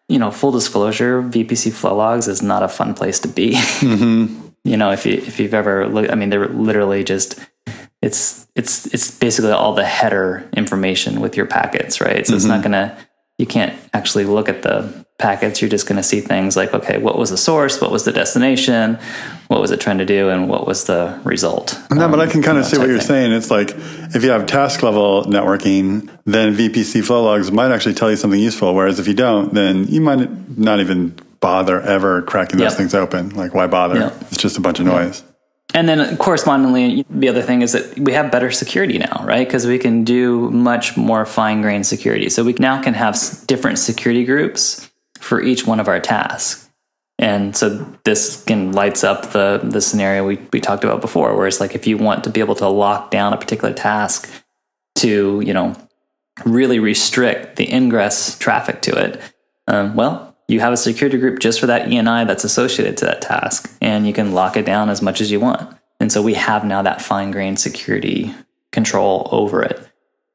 you 0.09 0.19
know 0.19 0.31
full 0.31 0.53
disclosure 0.53 1.23
vpc 1.23 1.73
flow 1.73 1.97
logs 1.97 2.29
is 2.29 2.43
not 2.43 2.63
a 2.63 2.69
fun 2.69 2.95
place 2.95 3.19
to 3.19 3.29
be 3.29 3.53
mm-hmm. 3.53 4.49
you 4.65 4.77
know 4.77 4.91
if 4.91 5.07
you 5.07 5.15
if 5.15 5.41
you've 5.41 5.55
ever 5.55 5.89
looked 5.89 6.11
i 6.11 6.15
mean 6.15 6.31
they're 6.31 6.49
literally 6.49 7.03
just 7.03 7.39
it's 8.03 8.47
it's 8.55 8.87
it's 8.95 9.11
basically 9.19 9.53
all 9.53 9.75
the 9.75 9.85
header 9.85 10.49
information 10.55 11.21
with 11.21 11.37
your 11.37 11.47
packets 11.47 12.01
right 12.01 12.27
so 12.27 12.31
mm-hmm. 12.31 12.37
it's 12.37 12.45
not 12.45 12.63
mm-hmm. 12.63 12.73
gonna 12.73 12.97
you 13.41 13.47
can't 13.47 13.75
actually 13.95 14.25
look 14.25 14.49
at 14.49 14.63
the 14.63 15.05
packets, 15.19 15.61
you're 15.61 15.71
just 15.71 15.87
going 15.87 15.97
to 15.97 16.03
see 16.03 16.21
things 16.21 16.57
like, 16.57 16.75
okay, 16.75 16.99
what 16.99 17.19
was 17.19 17.31
the 17.31 17.37
source? 17.37 17.81
What 17.81 17.91
was 17.91 18.05
the 18.05 18.13
destination? 18.13 18.99
What 19.49 19.61
was 19.61 19.71
it 19.71 19.81
trying 19.81 19.99
to 19.99 20.07
do? 20.07 20.29
And 20.29 20.49
what 20.49 20.67
was 20.67 20.85
the 20.85 21.19
result? 21.25 21.79
No, 21.91 22.05
um, 22.05 22.11
but 22.11 22.21
I 22.21 22.27
can 22.27 22.43
kind 22.43 22.59
of 22.59 22.65
see 22.67 22.79
what 22.79 22.89
you're 22.89 22.99
thing. 22.99 23.07
saying. 23.07 23.33
It's 23.33 23.51
like 23.51 23.71
if 24.15 24.23
you 24.23 24.31
have 24.31 24.47
task 24.47 24.83
level 24.83 25.25
networking, 25.25 26.11
then 26.25 26.55
VPC 26.55 27.05
flow 27.05 27.25
logs 27.25 27.51
might 27.51 27.71
actually 27.71 27.95
tell 27.95 28.11
you 28.11 28.17
something 28.17 28.41
useful. 28.41 28.75
Whereas 28.75 28.99
if 28.99 29.09
you 29.09 29.15
don't, 29.15 29.55
then 29.55 29.87
you 29.89 30.01
might 30.01 30.59
not 30.59 30.81
even 30.81 31.17
bother 31.41 31.81
ever 31.81 32.23
cracking 32.23 32.59
those 32.59 32.73
yep. 32.73 32.79
things 32.79 32.95
open. 32.95 33.31
Like, 33.31 33.55
why 33.55 33.67
bother? 33.67 33.99
Yep. 33.99 34.15
It's 34.23 34.37
just 34.37 34.59
a 34.59 34.61
bunch 34.61 34.81
of 34.81 34.87
noise. 34.87 35.23
And 35.75 35.89
then 35.89 36.17
correspondingly, 36.17 37.05
the 37.09 37.29
other 37.29 37.43
thing 37.43 37.63
is 37.63 37.73
that 37.73 37.99
we 37.99 38.13
have 38.13 38.33
better 38.33 38.51
security 38.51 38.99
now, 38.99 39.25
right? 39.25 39.47
Because 39.47 39.67
we 39.67 39.79
can 39.79 40.05
do 40.05 40.51
much 40.51 40.97
more 40.97 41.25
fine 41.25 41.63
grained 41.63 41.87
security. 41.87 42.29
So 42.29 42.45
we 42.45 42.55
now 42.55 42.83
can 42.83 42.95
have 42.95 43.19
different 43.47 43.79
security 43.79 44.25
groups 44.25 44.91
for 45.21 45.41
each 45.41 45.67
one 45.67 45.79
of 45.79 45.89
our 45.89 46.01
tasks. 46.01 46.69
And 47.19 47.55
so 47.55 47.87
this 48.05 48.43
can 48.45 48.73
lights 48.73 49.05
up 49.05 49.33
the 49.33 49.61
the 49.63 49.83
scenario 49.83 50.27
we, 50.27 50.39
we 50.55 50.61
talked 50.61 50.85
about 50.85 51.03
before, 51.03 51.37
where 51.37 51.47
it's 51.47 51.61
like 51.61 51.75
if 51.75 51.87
you 51.87 51.99
want 51.99 52.25
to 52.25 52.31
be 52.31 52.41
able 52.41 52.55
to 52.57 52.69
lock 52.69 53.11
down 53.11 53.35
a 53.35 53.37
particular 53.37 53.75
task 53.75 54.31
to, 54.97 55.41
you 55.43 55.53
know, 55.53 55.77
really 56.47 56.79
restrict 56.79 57.57
the 57.57 57.71
ingress 57.71 58.39
traffic 58.39 58.81
to 58.83 58.97
it, 58.97 59.21
um, 59.69 59.95
well, 59.95 60.30
you 60.51 60.61
have 60.61 60.73
a 60.73 60.77
security 60.77 61.19
group 61.19 61.39
just 61.39 61.61
for 61.61 61.67
that 61.67 61.89
ENI 61.89 62.27
that's 62.27 62.45
associated 62.45 62.97
to 62.99 63.05
that 63.07 63.23
task, 63.23 63.73
and 63.81 64.07
you 64.07 64.13
can 64.13 64.33
lock 64.33 64.57
it 64.57 64.67
down 64.67 64.91
as 64.91 65.01
much 65.03 65.21
as 65.21 65.31
you 65.31 65.41
want. 65.41 65.77
And 66.01 66.11
so 66.11 66.23
we 66.23 66.35
have 66.35 66.65
now 66.65 66.83
that 66.83 67.03
fine 67.03 67.31
grained 67.31 67.61
security 67.61 68.35
control 68.73 69.29
over 69.33 69.63
it. 69.63 69.81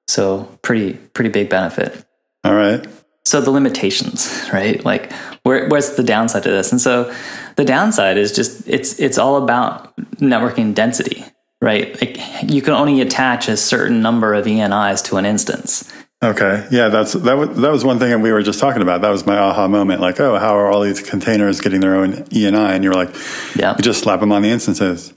So 0.07 0.43
pretty 0.61 0.93
pretty 0.93 1.29
big 1.29 1.49
benefit. 1.49 2.05
All 2.43 2.53
right 2.53 2.85
so 3.25 3.41
the 3.41 3.51
limitations 3.51 4.49
right 4.53 4.85
like 4.85 5.11
where, 5.43 5.67
where's 5.67 5.95
the 5.95 6.03
downside 6.03 6.43
to 6.43 6.49
this 6.49 6.71
and 6.71 6.79
so 6.79 7.13
the 7.55 7.65
downside 7.65 8.17
is 8.17 8.31
just 8.31 8.67
it's 8.67 8.99
it's 8.99 9.17
all 9.17 9.43
about 9.43 9.95
networking 10.17 10.73
density 10.73 11.25
right 11.61 11.99
like 12.01 12.17
you 12.43 12.61
can 12.61 12.73
only 12.73 13.01
attach 13.01 13.47
a 13.47 13.57
certain 13.57 14.01
number 14.01 14.33
of 14.33 14.45
enis 14.45 15.03
to 15.03 15.17
an 15.17 15.25
instance 15.25 15.91
okay 16.23 16.67
yeah 16.71 16.89
that's 16.89 17.13
that 17.13 17.33
was 17.33 17.49
that 17.59 17.71
was 17.71 17.83
one 17.83 17.99
thing 17.99 18.09
that 18.09 18.19
we 18.19 18.31
were 18.31 18.41
just 18.41 18.59
talking 18.59 18.81
about 18.81 19.01
that 19.01 19.09
was 19.09 19.25
my 19.25 19.37
aha 19.37 19.67
moment 19.67 20.01
like 20.01 20.19
oh 20.19 20.37
how 20.37 20.55
are 20.55 20.71
all 20.71 20.81
these 20.81 21.01
containers 21.01 21.61
getting 21.61 21.81
their 21.81 21.95
own 21.95 22.13
eni 22.13 22.69
and 22.71 22.83
you're 22.83 22.93
like 22.93 23.13
yeah 23.55 23.75
you 23.77 23.83
just 23.83 24.01
slap 24.01 24.19
them 24.21 24.31
on 24.31 24.41
the 24.41 24.49
instances 24.49 25.13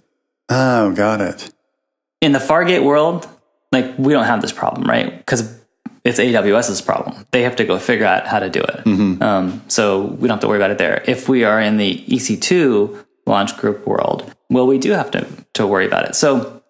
oh 0.49 0.93
got 0.93 1.21
it 1.21 1.53
in 2.21 2.33
the 2.33 2.39
fargate 2.39 2.85
world 2.85 3.29
like 3.73 3.97
we 3.99 4.13
don't 4.13 4.27
have 4.27 4.43
this 4.43 4.53
problem 4.53 4.89
right 4.89 5.17
because 5.19 5.59
it's 6.05 6.19
AWS's 6.19 6.81
problem. 6.81 7.27
They 7.33 7.43
have 7.43 7.57
to 7.57 7.65
go 7.65 7.79
figure 7.79 8.07
out 8.07 8.27
how 8.27 8.39
to 8.39 8.49
do 8.49 8.61
it. 8.61 8.85
Mm-hmm. 8.85 9.23
Um, 9.23 9.63
so 9.69 10.03
we 10.03 10.27
don't 10.27 10.37
have 10.37 10.41
to 10.41 10.49
worry 10.49 10.57
about 10.59 10.71
it 10.71 10.79
there. 10.79 11.03
If 11.07 11.29
we 11.29 11.45
are 11.45 11.61
in 11.61 11.77
the 11.77 12.03
EC2 12.07 13.05
launch 13.27 13.57
group 13.59 13.87
world, 13.87 14.33
well, 14.49 14.67
we 14.67 14.79
do 14.79 14.93
have 14.93 15.11
to, 15.11 15.27
to 15.55 15.67
worry 15.67 15.87
about 15.87 16.07
it. 16.07 16.15
So 16.15 16.63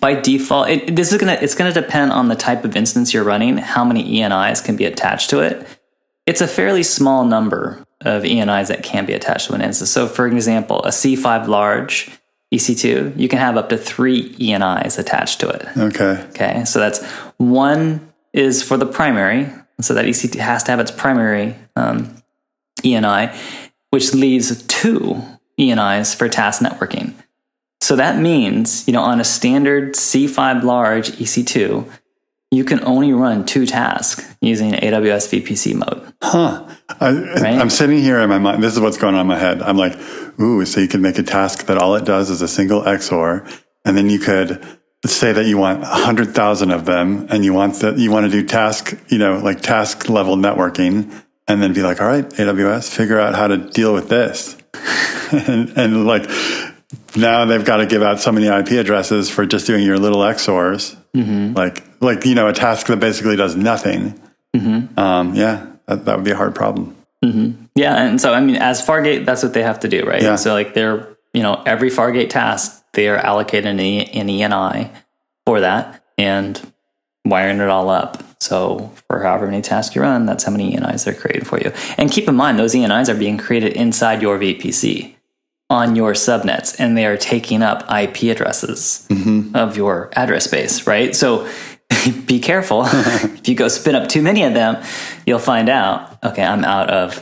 by 0.00 0.14
default, 0.14 0.68
it, 0.68 0.96
this 0.96 1.12
is 1.12 1.18
gonna 1.18 1.38
it's 1.40 1.54
gonna 1.54 1.72
depend 1.72 2.12
on 2.12 2.28
the 2.28 2.36
type 2.36 2.64
of 2.64 2.76
instance 2.76 3.12
you're 3.12 3.24
running, 3.24 3.56
how 3.58 3.84
many 3.84 4.18
ENIs 4.18 4.64
can 4.64 4.76
be 4.76 4.84
attached 4.84 5.30
to 5.30 5.40
it. 5.40 5.66
It's 6.26 6.40
a 6.40 6.46
fairly 6.46 6.82
small 6.82 7.24
number 7.24 7.84
of 8.00 8.22
ENIs 8.22 8.68
that 8.68 8.82
can 8.82 9.06
be 9.06 9.12
attached 9.12 9.48
to 9.48 9.54
an 9.54 9.60
instance. 9.60 9.90
So, 9.90 10.06
for 10.06 10.26
example, 10.26 10.82
a 10.84 10.88
C5 10.88 11.46
large 11.46 12.10
EC2, 12.52 13.18
you 13.18 13.28
can 13.28 13.38
have 13.38 13.56
up 13.56 13.68
to 13.70 13.78
three 13.78 14.34
ENIs 14.34 14.98
attached 14.98 15.40
to 15.40 15.48
it. 15.48 15.66
Okay. 15.76 16.24
Okay. 16.30 16.64
So 16.64 16.78
that's 16.78 17.04
one 17.38 18.12
is 18.32 18.62
for 18.62 18.76
the 18.76 18.86
primary. 18.86 19.50
So 19.80 19.94
that 19.94 20.04
EC2 20.04 20.36
has 20.36 20.62
to 20.64 20.70
have 20.70 20.78
its 20.78 20.90
primary 20.90 21.56
um, 21.74 22.14
ENI, 22.84 23.34
which 23.90 24.14
leaves 24.14 24.62
two 24.66 25.20
ENIs 25.58 26.14
for 26.14 26.28
task 26.28 26.62
networking. 26.62 27.14
So 27.82 27.96
that 27.96 28.16
means, 28.16 28.86
you 28.86 28.92
know, 28.92 29.02
on 29.02 29.18
a 29.18 29.24
standard 29.24 29.94
C5 29.94 30.62
large 30.62 31.10
EC2, 31.10 31.90
you 32.52 32.64
can 32.64 32.84
only 32.84 33.12
run 33.12 33.44
two 33.44 33.66
tasks 33.66 34.24
using 34.40 34.70
AWS 34.72 35.42
VPC 35.42 35.74
mode. 35.74 36.12
Huh. 36.22 36.68
I, 37.00 37.08
am 37.08 37.70
sitting 37.70 37.98
here 37.98 38.20
in 38.20 38.28
my 38.28 38.38
mind. 38.38 38.62
This 38.62 38.74
is 38.74 38.80
what's 38.80 38.98
going 38.98 39.16
on 39.16 39.22
in 39.22 39.26
my 39.26 39.38
head. 39.38 39.62
I'm 39.62 39.76
like, 39.76 39.98
ooh, 40.40 40.64
so 40.64 40.80
you 40.80 40.86
can 40.86 41.02
make 41.02 41.18
a 41.18 41.24
task 41.24 41.66
that 41.66 41.76
all 41.76 41.96
it 41.96 42.04
does 42.04 42.30
is 42.30 42.40
a 42.40 42.46
single 42.46 42.82
XOR, 42.82 43.50
and 43.84 43.96
then 43.96 44.08
you 44.08 44.20
could 44.20 44.64
say 45.04 45.32
that 45.32 45.46
you 45.46 45.58
want 45.58 45.80
100,000 45.80 46.70
of 46.70 46.84
them 46.84 47.26
and 47.30 47.44
you 47.44 47.52
want 47.52 47.74
that 47.80 47.98
you 47.98 48.12
want 48.12 48.26
to 48.26 48.30
do 48.30 48.46
task, 48.46 48.96
you 49.08 49.18
know, 49.18 49.38
like 49.38 49.60
task 49.60 50.08
level 50.08 50.36
networking 50.36 51.12
and 51.48 51.60
then 51.60 51.72
be 51.72 51.82
like, 51.82 52.00
all 52.00 52.06
right, 52.06 52.28
AWS, 52.28 52.94
figure 52.94 53.18
out 53.18 53.34
how 53.34 53.48
to 53.48 53.56
deal 53.56 53.92
with 53.92 54.08
this. 54.08 54.56
and, 55.32 55.70
and, 55.76 56.06
like 56.06 56.28
now 57.16 57.44
they've 57.44 57.64
got 57.64 57.78
to 57.78 57.86
give 57.86 58.02
out 58.02 58.20
so 58.20 58.32
many 58.32 58.46
IP 58.46 58.72
addresses 58.72 59.30
for 59.30 59.46
just 59.46 59.66
doing 59.66 59.84
your 59.84 59.98
little 59.98 60.20
XORs. 60.20 60.96
Mm-hmm. 61.14 61.54
Like, 61.54 61.84
like, 62.00 62.24
you 62.24 62.34
know, 62.34 62.48
a 62.48 62.52
task 62.52 62.86
that 62.86 63.00
basically 63.00 63.36
does 63.36 63.56
nothing. 63.56 64.20
Mm-hmm. 64.54 64.98
Um, 64.98 65.34
yeah, 65.34 65.66
that, 65.86 66.04
that, 66.04 66.16
would 66.16 66.24
be 66.24 66.30
a 66.30 66.36
hard 66.36 66.54
problem. 66.54 66.96
Mm-hmm. 67.24 67.64
Yeah. 67.74 68.02
And 68.02 68.20
so, 68.20 68.32
I 68.32 68.40
mean, 68.40 68.56
as 68.56 68.84
Fargate, 68.84 69.24
that's 69.24 69.42
what 69.42 69.54
they 69.54 69.62
have 69.62 69.80
to 69.80 69.88
do, 69.88 70.04
right? 70.04 70.22
Yeah. 70.22 70.36
So 70.36 70.52
like 70.52 70.74
they're, 70.74 71.16
you 71.32 71.42
know, 71.42 71.62
every 71.64 71.90
Fargate 71.90 72.30
task 72.30 72.84
they 72.92 73.08
are 73.08 73.16
allocated 73.16 73.66
an, 73.66 73.80
e, 73.80 74.04
an 74.06 74.28
ENI 74.28 74.90
for 75.46 75.60
that 75.60 76.04
and 76.18 76.60
wiring 77.24 77.60
it 77.60 77.68
all 77.68 77.88
up. 77.88 78.22
So 78.40 78.92
for 79.08 79.22
however 79.22 79.46
many 79.46 79.62
tasks 79.62 79.94
you 79.94 80.02
run, 80.02 80.26
that's 80.26 80.44
how 80.44 80.50
many 80.50 80.76
ENIs 80.76 81.04
they're 81.04 81.14
creating 81.14 81.44
for 81.44 81.58
you. 81.58 81.72
And 81.96 82.10
keep 82.10 82.28
in 82.28 82.34
mind, 82.34 82.58
those 82.58 82.74
ENIs 82.74 83.08
are 83.08 83.14
being 83.14 83.38
created 83.38 83.74
inside 83.74 84.20
your 84.20 84.38
VPC 84.38 85.14
on 85.72 85.96
your 85.96 86.12
subnets, 86.12 86.76
and 86.78 86.96
they 86.96 87.06
are 87.06 87.16
taking 87.16 87.62
up 87.62 87.82
IP 87.90 88.24
addresses 88.24 89.06
mm-hmm. 89.10 89.56
of 89.56 89.76
your 89.76 90.10
address 90.12 90.44
space, 90.44 90.86
right? 90.86 91.16
So 91.16 91.50
be 92.26 92.38
careful. 92.38 92.82
if 92.86 93.48
you 93.48 93.54
go 93.54 93.68
spin 93.68 93.94
up 93.94 94.08
too 94.08 94.20
many 94.20 94.42
of 94.44 94.52
them, 94.52 94.84
you'll 95.26 95.38
find 95.38 95.68
out, 95.68 96.22
okay, 96.22 96.44
I'm 96.44 96.64
out 96.64 96.90
of 96.90 97.20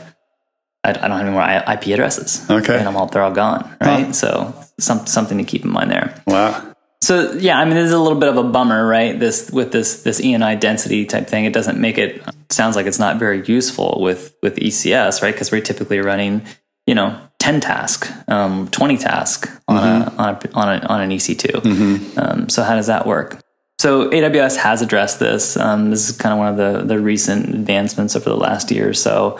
I, 0.83 0.93
don't 0.93 1.11
have 1.11 1.19
any 1.21 1.29
more 1.29 1.43
IP 1.43 1.93
addresses. 1.93 2.49
Okay. 2.49 2.77
And 2.77 2.87
I'm 2.87 2.97
all, 2.97 3.05
they're 3.05 3.21
all 3.21 3.31
gone. 3.31 3.63
Right. 3.79 4.07
Huh. 4.07 4.13
So 4.13 4.63
some, 4.79 5.05
something 5.05 5.37
to 5.37 5.43
keep 5.43 5.63
in 5.63 5.69
mind 5.69 5.91
there. 5.91 6.21
Wow. 6.25 6.75
So 7.03 7.33
yeah, 7.33 7.59
I 7.59 7.65
mean, 7.65 7.75
this 7.75 7.87
is 7.87 7.93
a 7.93 7.99
little 7.99 8.19
bit 8.19 8.29
of 8.29 8.37
a 8.37 8.43
bummer, 8.43 8.85
right? 8.87 9.19
This 9.19 9.49
with 9.49 9.71
this 9.71 10.03
this 10.03 10.21
ENI 10.21 10.59
density 10.59 11.05
type 11.05 11.27
thing, 11.27 11.45
it 11.45 11.53
doesn't 11.53 11.79
make 11.79 11.97
it 11.97 12.21
sounds 12.49 12.75
like 12.75 12.85
it's 12.85 12.99
not 12.99 13.17
very 13.17 13.43
useful 13.45 13.99
with 14.01 14.35
with 14.43 14.57
ECS, 14.57 15.23
right? 15.23 15.33
Because 15.33 15.51
we're 15.51 15.61
typically 15.61 15.99
running, 15.99 16.45
you 16.85 16.93
know, 16.93 17.19
ten 17.41 17.59
task, 17.59 18.09
um, 18.29 18.69
twenty 18.69 18.97
task 18.97 19.49
on 19.67 19.75
mm-hmm. 19.75 20.19
a 20.19 20.23
on 20.23 20.29
a, 20.29 20.49
on, 20.53 20.69
a, 20.69 20.85
on 20.87 21.01
an 21.01 21.09
EC2. 21.09 21.51
Mm-hmm. 21.61 22.19
Um, 22.19 22.49
so 22.49 22.63
how 22.63 22.75
does 22.75 22.87
that 22.87 23.05
work? 23.05 23.41
So 23.79 24.09
AWS 24.11 24.57
has 24.57 24.81
addressed 24.81 25.19
this. 25.19 25.57
Um, 25.57 25.89
this 25.89 26.07
is 26.07 26.15
kind 26.15 26.33
of 26.33 26.39
one 26.39 26.47
of 26.47 26.57
the 26.57 26.85
the 26.85 26.99
recent 26.99 27.49
advancements 27.49 28.15
over 28.15 28.29
the 28.29 28.37
last 28.37 28.71
year 28.71 28.87
or 28.87 28.93
so 28.93 29.39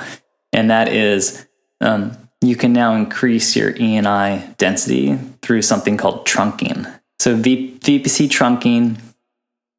and 0.54 0.70
that 0.70 0.90
is 0.90 1.46
um, 1.80 2.18
you 2.42 2.56
can 2.56 2.74
now 2.74 2.96
increase 2.96 3.56
your 3.56 3.74
ENI 3.74 4.58
density 4.58 5.18
through 5.42 5.62
something 5.62 5.98
called 5.98 6.26
trunking. 6.26 6.92
So 7.20 7.36
v- 7.36 7.78
VPC 7.80 8.30
trunking, 8.30 9.00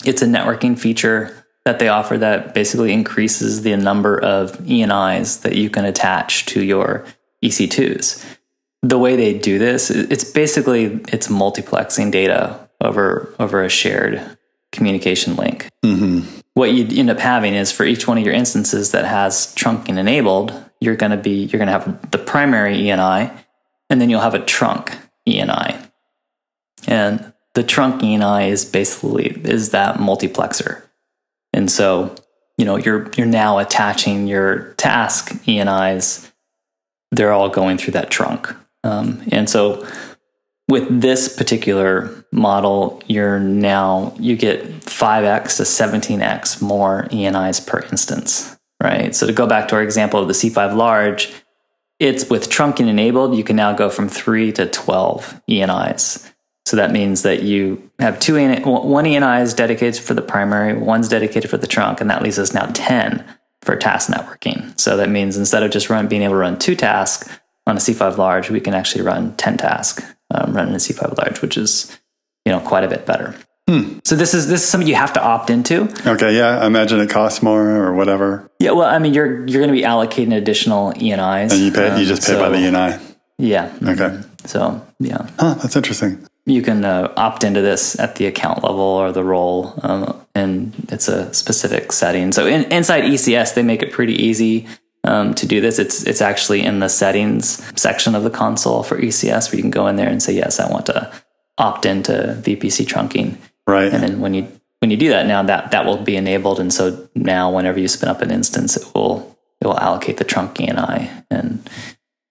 it's 0.04 0.22
a 0.22 0.26
networking 0.26 0.78
feature 0.78 1.36
that 1.64 1.78
they 1.78 1.88
offer 1.88 2.18
that 2.18 2.54
basically 2.54 2.92
increases 2.92 3.62
the 3.62 3.76
number 3.76 4.18
of 4.18 4.52
ENIs 4.58 5.42
that 5.42 5.54
you 5.54 5.70
can 5.70 5.84
attach 5.84 6.46
to 6.46 6.62
your 6.62 7.04
EC2s. 7.42 8.24
The 8.82 8.98
way 8.98 9.16
they 9.16 9.38
do 9.38 9.58
this, 9.58 9.90
it's 9.90 10.24
basically 10.24 11.00
it's 11.08 11.28
multiplexing 11.28 12.10
data 12.10 12.68
over 12.80 13.34
over 13.38 13.62
a 13.62 13.68
shared 13.68 14.36
communication 14.72 15.36
link. 15.36 15.68
Mm-hmm. 15.84 16.40
What 16.54 16.72
you 16.72 16.98
end 16.98 17.10
up 17.10 17.18
having 17.18 17.54
is 17.54 17.70
for 17.70 17.84
each 17.84 18.08
one 18.08 18.18
of 18.18 18.24
your 18.24 18.34
instances 18.34 18.90
that 18.90 19.04
has 19.04 19.54
trunking 19.54 19.98
enabled, 19.98 20.52
you're 20.80 20.96
going 20.96 21.12
to 21.12 21.16
be 21.16 21.44
you're 21.44 21.58
going 21.58 21.68
to 21.68 21.72
have 21.72 22.10
the 22.10 22.18
primary 22.18 22.76
ENI, 22.76 23.32
and 23.88 24.00
then 24.00 24.10
you'll 24.10 24.20
have 24.20 24.34
a 24.34 24.44
trunk 24.44 24.96
ENI, 25.28 25.90
and 26.86 27.32
the 27.54 27.62
trunk 27.62 28.02
ENI 28.02 28.48
is 28.48 28.64
basically 28.64 29.28
is 29.44 29.70
that 29.70 29.96
multiplexer. 29.96 30.82
And 31.52 31.70
so, 31.70 32.14
you 32.58 32.64
know, 32.64 32.76
you're 32.76 33.10
you're 33.16 33.26
now 33.26 33.58
attaching 33.58 34.26
your 34.26 34.72
task 34.74 35.32
ENIs. 35.46 36.31
They're 37.12 37.32
all 37.32 37.48
going 37.48 37.78
through 37.78 37.92
that 37.92 38.10
trunk. 38.10 38.52
Um, 38.82 39.22
and 39.30 39.48
so 39.48 39.86
with 40.68 41.00
this 41.00 41.34
particular 41.34 42.24
model, 42.32 43.02
you're 43.06 43.38
now 43.38 44.14
you 44.18 44.36
get 44.36 44.64
5x 44.80 45.58
to 45.58 45.62
17x 45.62 46.62
more 46.62 47.04
ENIs 47.12 47.64
per 47.64 47.80
instance, 47.90 48.58
right? 48.82 49.14
So 49.14 49.26
to 49.26 49.32
go 49.32 49.46
back 49.46 49.68
to 49.68 49.76
our 49.76 49.82
example 49.82 50.20
of 50.20 50.28
the 50.28 50.34
C5 50.34 50.74
large, 50.74 51.32
it's 52.00 52.28
with 52.28 52.48
trunking 52.48 52.88
enabled, 52.88 53.36
you 53.36 53.44
can 53.44 53.54
now 53.54 53.72
go 53.72 53.88
from 53.90 54.08
3 54.08 54.50
to 54.52 54.66
12 54.66 55.42
ENIs. 55.48 56.28
So 56.64 56.76
that 56.76 56.90
means 56.90 57.22
that 57.22 57.42
you 57.42 57.90
have 57.98 58.18
two 58.18 58.34
one 58.34 59.04
ENI 59.04 59.42
is 59.42 59.52
dedicated 59.52 60.00
for 60.02 60.14
the 60.14 60.22
primary, 60.22 60.74
one's 60.74 61.08
dedicated 61.08 61.50
for 61.50 61.58
the 61.58 61.66
trunk, 61.66 62.00
and 62.00 62.08
that 62.08 62.22
leaves 62.22 62.38
us 62.38 62.54
now 62.54 62.66
10 62.72 63.24
for 63.62 63.76
task 63.76 64.10
networking. 64.10 64.78
So 64.78 64.96
that 64.96 65.08
means 65.08 65.36
instead 65.36 65.62
of 65.62 65.70
just 65.70 65.88
run 65.88 66.08
being 66.08 66.22
able 66.22 66.34
to 66.34 66.38
run 66.38 66.58
two 66.58 66.76
tasks 66.76 67.28
on 67.66 67.76
a 67.76 67.80
C5 67.80 68.16
large, 68.18 68.50
we 68.50 68.60
can 68.60 68.74
actually 68.74 69.02
run 69.02 69.36
10 69.36 69.56
tasks 69.56 70.04
um, 70.34 70.52
running 70.52 70.74
a 70.74 70.78
C5 70.78 71.16
large, 71.16 71.40
which 71.40 71.56
is 71.56 71.96
you 72.44 72.52
know 72.52 72.60
quite 72.60 72.84
a 72.84 72.88
bit 72.88 73.06
better. 73.06 73.34
Hmm. 73.68 74.00
So 74.04 74.16
this 74.16 74.34
is 74.34 74.48
this 74.48 74.64
is 74.64 74.68
something 74.68 74.88
you 74.88 74.96
have 74.96 75.12
to 75.12 75.22
opt 75.22 75.48
into. 75.48 75.82
Okay, 76.06 76.36
yeah. 76.36 76.58
I 76.58 76.66
imagine 76.66 76.98
it 77.00 77.10
costs 77.10 77.42
more 77.42 77.70
or 77.70 77.94
whatever. 77.94 78.50
Yeah, 78.58 78.72
well, 78.72 78.88
I 78.88 78.98
mean, 78.98 79.14
you're 79.14 79.46
you're 79.46 79.60
going 79.60 79.68
to 79.68 79.72
be 79.72 79.82
allocating 79.82 80.36
additional 80.36 80.92
ENIs, 80.94 81.52
and 81.52 81.60
you 81.60 81.70
pay. 81.70 81.88
Um, 81.88 82.00
you 82.00 82.04
just 82.04 82.22
pay 82.22 82.32
so, 82.32 82.40
by 82.40 82.48
the 82.48 82.56
ENI. 82.56 83.00
Yeah. 83.38 83.72
Okay. 83.82 84.20
So 84.46 84.84
yeah. 84.98 85.28
Huh, 85.38 85.54
that's 85.54 85.76
interesting 85.76 86.26
you 86.44 86.62
can 86.62 86.84
uh, 86.84 87.12
opt 87.16 87.44
into 87.44 87.60
this 87.60 87.98
at 87.98 88.16
the 88.16 88.26
account 88.26 88.64
level 88.64 88.80
or 88.80 89.12
the 89.12 89.22
role, 89.22 89.78
um, 89.82 90.20
and 90.34 90.72
it's 90.88 91.08
a 91.08 91.32
specific 91.32 91.92
setting. 91.92 92.32
So 92.32 92.46
in, 92.46 92.70
inside 92.72 93.04
ECS, 93.04 93.54
they 93.54 93.62
make 93.62 93.82
it 93.82 93.92
pretty 93.92 94.14
easy 94.14 94.66
um, 95.04 95.34
to 95.34 95.46
do 95.46 95.60
this. 95.60 95.78
It's 95.78 96.04
it's 96.04 96.20
actually 96.20 96.62
in 96.62 96.80
the 96.80 96.88
settings 96.88 97.62
section 97.80 98.14
of 98.14 98.24
the 98.24 98.30
console 98.30 98.82
for 98.82 98.98
ECS 98.98 99.50
where 99.50 99.56
you 99.56 99.62
can 99.62 99.70
go 99.70 99.86
in 99.86 99.96
there 99.96 100.08
and 100.08 100.22
say, 100.22 100.32
yes, 100.32 100.58
I 100.58 100.70
want 100.70 100.86
to 100.86 101.12
opt 101.58 101.86
into 101.86 102.12
VPC 102.40 102.86
trunking. 102.86 103.36
Right. 103.66 103.92
And 103.92 104.02
then 104.02 104.20
when 104.20 104.34
you 104.34 104.48
when 104.80 104.90
you 104.90 104.96
do 104.96 105.10
that, 105.10 105.26
now 105.26 105.42
that 105.44 105.70
that 105.70 105.84
will 105.84 105.98
be 105.98 106.16
enabled, 106.16 106.58
and 106.58 106.72
so 106.72 107.08
now 107.14 107.54
whenever 107.54 107.78
you 107.78 107.86
spin 107.88 108.08
up 108.08 108.20
an 108.20 108.32
instance, 108.32 108.76
it 108.76 108.92
will 108.94 109.36
it 109.60 109.66
will 109.66 109.78
allocate 109.78 110.16
the 110.16 110.24
trunk 110.24 110.54
ENI 110.56 111.24
and 111.30 111.68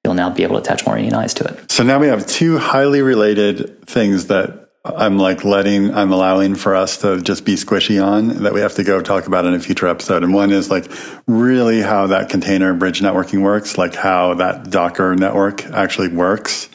you'll 0.03 0.13
now 0.13 0.29
be 0.29 0.43
able 0.43 0.55
to 0.55 0.61
attach 0.61 0.85
more 0.85 0.95
ENIs 0.95 1.33
to 1.35 1.45
it. 1.45 1.71
So 1.71 1.83
now 1.83 1.99
we 1.99 2.07
have 2.07 2.25
two 2.25 2.57
highly 2.57 3.01
related 3.01 3.85
things 3.87 4.27
that 4.27 4.61
I'm 4.83 5.19
like 5.19 5.45
letting, 5.45 5.93
I'm 5.93 6.11
allowing 6.11 6.55
for 6.55 6.75
us 6.75 6.97
to 6.99 7.21
just 7.21 7.45
be 7.45 7.53
squishy 7.53 8.03
on 8.03 8.43
that 8.43 8.53
we 8.53 8.61
have 8.61 8.73
to 8.75 8.83
go 8.83 8.99
talk 8.99 9.27
about 9.27 9.45
in 9.45 9.53
a 9.53 9.59
future 9.59 9.87
episode. 9.87 10.23
And 10.23 10.33
one 10.33 10.51
is 10.51 10.71
like 10.71 10.91
really 11.27 11.81
how 11.81 12.07
that 12.07 12.29
container 12.29 12.73
bridge 12.73 12.99
networking 12.99 13.43
works, 13.43 13.77
like 13.77 13.93
how 13.93 14.33
that 14.35 14.71
Docker 14.71 15.15
network 15.15 15.65
actually 15.67 16.07
works. 16.07 16.67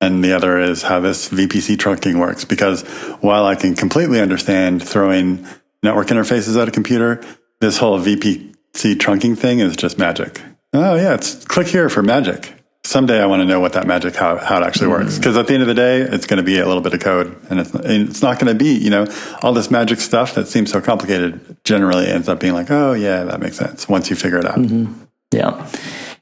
And 0.00 0.22
the 0.22 0.32
other 0.32 0.60
is 0.60 0.82
how 0.82 1.00
this 1.00 1.28
VPC 1.28 1.76
trunking 1.76 2.20
works. 2.20 2.44
Because 2.44 2.82
while 3.20 3.46
I 3.46 3.56
can 3.56 3.74
completely 3.74 4.20
understand 4.20 4.86
throwing 4.86 5.44
network 5.82 6.08
interfaces 6.08 6.60
at 6.60 6.68
a 6.68 6.70
computer, 6.70 7.24
this 7.60 7.78
whole 7.78 7.98
VPC 7.98 8.54
trunking 8.96 9.36
thing 9.36 9.58
is 9.58 9.74
just 9.74 9.98
magic. 9.98 10.40
Oh 10.74 10.96
yeah, 10.96 11.14
it's 11.14 11.44
click 11.44 11.68
here 11.68 11.88
for 11.88 12.02
magic. 12.02 12.52
Someday 12.82 13.22
I 13.22 13.26
want 13.26 13.40
to 13.40 13.46
know 13.46 13.60
what 13.60 13.72
that 13.74 13.86
magic 13.86 14.16
how 14.16 14.36
how 14.36 14.60
it 14.60 14.66
actually 14.66 14.88
works 14.88 15.16
because 15.16 15.36
at 15.36 15.46
the 15.46 15.54
end 15.54 15.62
of 15.62 15.68
the 15.68 15.74
day, 15.74 16.00
it's 16.00 16.26
going 16.26 16.38
to 16.38 16.42
be 16.42 16.58
a 16.58 16.66
little 16.66 16.82
bit 16.82 16.92
of 16.92 17.00
code, 17.00 17.34
and 17.48 17.60
it's 17.60 17.72
and 17.72 18.08
it's 18.10 18.20
not 18.20 18.38
going 18.38 18.52
to 18.52 18.58
be 18.58 18.74
you 18.74 18.90
know 18.90 19.06
all 19.40 19.52
this 19.52 19.70
magic 19.70 20.00
stuff 20.00 20.34
that 20.34 20.48
seems 20.48 20.70
so 20.70 20.80
complicated. 20.80 21.56
Generally, 21.64 22.08
ends 22.08 22.28
up 22.28 22.40
being 22.40 22.52
like, 22.52 22.70
oh 22.70 22.92
yeah, 22.92 23.24
that 23.24 23.40
makes 23.40 23.56
sense 23.56 23.88
once 23.88 24.10
you 24.10 24.16
figure 24.16 24.38
it 24.38 24.44
out. 24.44 24.58
Mm-hmm. 24.58 25.04
Yeah. 25.32 25.70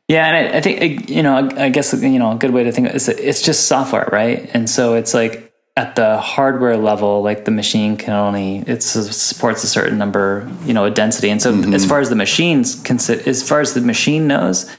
Yeah, 0.08 0.26
and 0.26 0.36
I, 0.36 0.58
I, 0.58 0.60
think 0.60 1.08
you 1.08 1.22
know. 1.22 1.48
I 1.56 1.70
guess 1.70 1.94
you 1.94 2.18
know 2.18 2.32
a 2.32 2.36
good 2.36 2.50
way 2.50 2.64
to 2.64 2.72
think 2.72 2.94
is 2.94 3.08
it's 3.08 3.40
just 3.40 3.66
software, 3.66 4.08
right? 4.12 4.50
And 4.52 4.68
so 4.68 4.94
it's 4.94 5.14
like 5.14 5.51
at 5.76 5.96
the 5.96 6.18
hardware 6.18 6.76
level, 6.76 7.22
like 7.22 7.44
the 7.44 7.50
machine 7.50 7.96
can 7.96 8.12
only 8.12 8.58
it 8.66 8.82
supports 8.82 9.64
a 9.64 9.66
certain 9.66 9.96
number, 9.96 10.50
you 10.64 10.74
know, 10.74 10.84
a 10.84 10.90
density. 10.90 11.30
And 11.30 11.40
so, 11.40 11.52
mm-hmm. 11.52 11.72
as 11.72 11.86
far 11.86 12.00
as 12.00 12.10
the 12.10 12.16
machines, 12.16 12.84
as 12.90 13.46
far 13.48 13.60
as 13.60 13.74
the 13.74 13.80
machine 13.80 14.26
knows, 14.26 14.70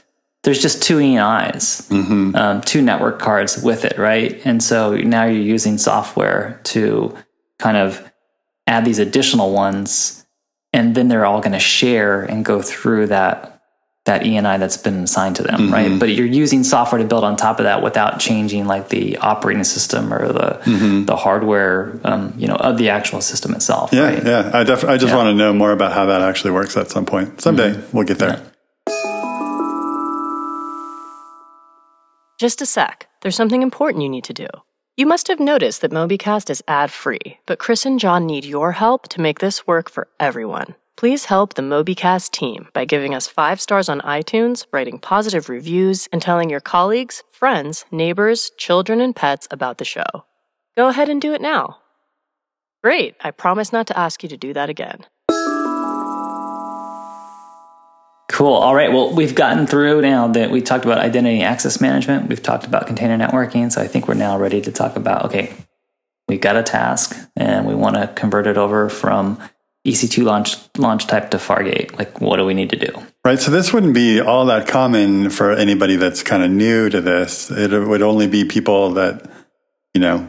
there's 0.44 0.62
just 0.62 0.82
two 0.82 0.98
ENIs, 0.98 1.88
mm-hmm. 1.88 2.36
um, 2.36 2.60
two 2.60 2.80
network 2.80 3.18
cards 3.18 3.60
with 3.62 3.84
it, 3.84 3.98
right? 3.98 4.40
And 4.44 4.62
so 4.62 4.94
now 4.94 5.24
you're 5.24 5.42
using 5.42 5.78
software 5.78 6.60
to 6.64 7.16
kind 7.58 7.76
of 7.76 8.12
add 8.66 8.84
these 8.84 8.98
additional 8.98 9.52
ones, 9.52 10.24
and 10.72 10.94
then 10.94 11.08
they're 11.08 11.26
all 11.26 11.40
going 11.40 11.52
to 11.52 11.58
share 11.58 12.22
and 12.22 12.44
go 12.44 12.62
through 12.62 13.08
that 13.08 13.53
that 14.04 14.22
ENI 14.22 14.58
that's 14.58 14.76
been 14.76 15.04
assigned 15.04 15.36
to 15.36 15.42
them, 15.42 15.60
mm-hmm. 15.60 15.72
right? 15.72 15.98
But 15.98 16.10
you're 16.10 16.26
using 16.26 16.62
software 16.62 17.00
to 17.00 17.06
build 17.06 17.24
on 17.24 17.36
top 17.36 17.58
of 17.58 17.64
that 17.64 17.82
without 17.82 18.20
changing 18.20 18.66
like 18.66 18.90
the 18.90 19.16
operating 19.18 19.64
system 19.64 20.12
or 20.12 20.30
the 20.30 20.60
mm-hmm. 20.64 21.04
the 21.06 21.16
hardware, 21.16 21.98
um, 22.04 22.34
you 22.36 22.46
know, 22.46 22.56
of 22.56 22.76
the 22.76 22.90
actual 22.90 23.22
system 23.22 23.54
itself. 23.54 23.92
Yeah, 23.92 24.02
right? 24.02 24.24
yeah. 24.24 24.50
I 24.52 24.64
def- 24.64 24.84
I 24.84 24.98
just 24.98 25.10
yeah. 25.10 25.16
want 25.16 25.28
to 25.28 25.34
know 25.34 25.54
more 25.54 25.72
about 25.72 25.92
how 25.92 26.06
that 26.06 26.20
actually 26.20 26.50
works 26.50 26.76
at 26.76 26.90
some 26.90 27.06
point. 27.06 27.40
Someday 27.40 27.72
mm-hmm. 27.72 27.96
we'll 27.96 28.06
get 28.06 28.18
there. 28.18 28.40
Yeah. 28.40 28.50
Just 32.38 32.60
a 32.60 32.66
sec. 32.66 33.08
There's 33.22 33.36
something 33.36 33.62
important 33.62 34.02
you 34.02 34.08
need 34.08 34.24
to 34.24 34.34
do. 34.34 34.48
You 34.96 35.06
must 35.06 35.28
have 35.28 35.40
noticed 35.40 35.80
that 35.80 35.92
MobyCast 35.92 36.50
is 36.50 36.62
ad 36.68 36.92
free, 36.92 37.38
but 37.46 37.58
Chris 37.58 37.86
and 37.86 37.98
Jon 37.98 38.26
need 38.26 38.44
your 38.44 38.72
help 38.72 39.08
to 39.08 39.20
make 39.20 39.38
this 39.38 39.66
work 39.66 39.90
for 39.90 40.08
everyone. 40.20 40.74
Please 40.96 41.24
help 41.24 41.54
the 41.54 41.62
MobyCast 41.62 42.30
team 42.30 42.68
by 42.72 42.84
giving 42.84 43.14
us 43.14 43.26
five 43.26 43.60
stars 43.60 43.88
on 43.88 44.00
iTunes, 44.02 44.64
writing 44.72 45.00
positive 45.00 45.48
reviews, 45.48 46.08
and 46.12 46.22
telling 46.22 46.48
your 46.48 46.60
colleagues, 46.60 47.24
friends, 47.32 47.84
neighbors, 47.90 48.52
children, 48.58 49.00
and 49.00 49.16
pets 49.16 49.48
about 49.50 49.78
the 49.78 49.84
show. 49.84 50.24
Go 50.76 50.86
ahead 50.86 51.08
and 51.08 51.20
do 51.20 51.34
it 51.34 51.40
now. 51.40 51.78
Great, 52.84 53.16
I 53.20 53.32
promise 53.32 53.72
not 53.72 53.88
to 53.88 53.98
ask 53.98 54.22
you 54.22 54.28
to 54.28 54.36
do 54.36 54.52
that 54.52 54.70
again. 54.70 55.04
Cool. 58.30 58.54
All 58.54 58.74
right. 58.74 58.92
Well, 58.92 59.14
we've 59.14 59.34
gotten 59.34 59.66
through 59.66 60.00
now 60.00 60.28
that 60.28 60.50
we 60.50 60.60
talked 60.60 60.84
about 60.84 60.98
identity 60.98 61.42
access 61.42 61.80
management. 61.80 62.28
We've 62.28 62.42
talked 62.42 62.66
about 62.66 62.86
container 62.86 63.16
networking. 63.16 63.70
So 63.70 63.80
I 63.80 63.86
think 63.86 64.08
we're 64.08 64.14
now 64.14 64.36
ready 64.36 64.60
to 64.60 64.72
talk 64.72 64.96
about 64.96 65.26
okay, 65.26 65.54
we've 66.26 66.40
got 66.40 66.56
a 66.56 66.62
task 66.64 67.16
and 67.36 67.64
we 67.64 67.76
want 67.76 67.94
to 67.94 68.08
convert 68.08 68.48
it 68.48 68.56
over 68.58 68.88
from 68.88 69.40
EC2 69.86 70.24
launch 70.24 70.56
launch 70.78 71.06
type 71.06 71.30
to 71.30 71.36
Fargate? 71.36 71.96
Like, 71.98 72.20
what 72.20 72.36
do 72.36 72.46
we 72.46 72.54
need 72.54 72.70
to 72.70 72.76
do? 72.76 72.92
Right. 73.24 73.38
So 73.38 73.50
this 73.50 73.72
wouldn't 73.72 73.94
be 73.94 74.20
all 74.20 74.46
that 74.46 74.66
common 74.66 75.30
for 75.30 75.52
anybody 75.52 75.96
that's 75.96 76.22
kind 76.22 76.42
of 76.42 76.50
new 76.50 76.88
to 76.90 77.00
this. 77.00 77.50
It 77.50 77.70
would 77.70 78.02
only 78.02 78.26
be 78.26 78.44
people 78.44 78.90
that, 78.94 79.30
you 79.92 80.00
know, 80.00 80.28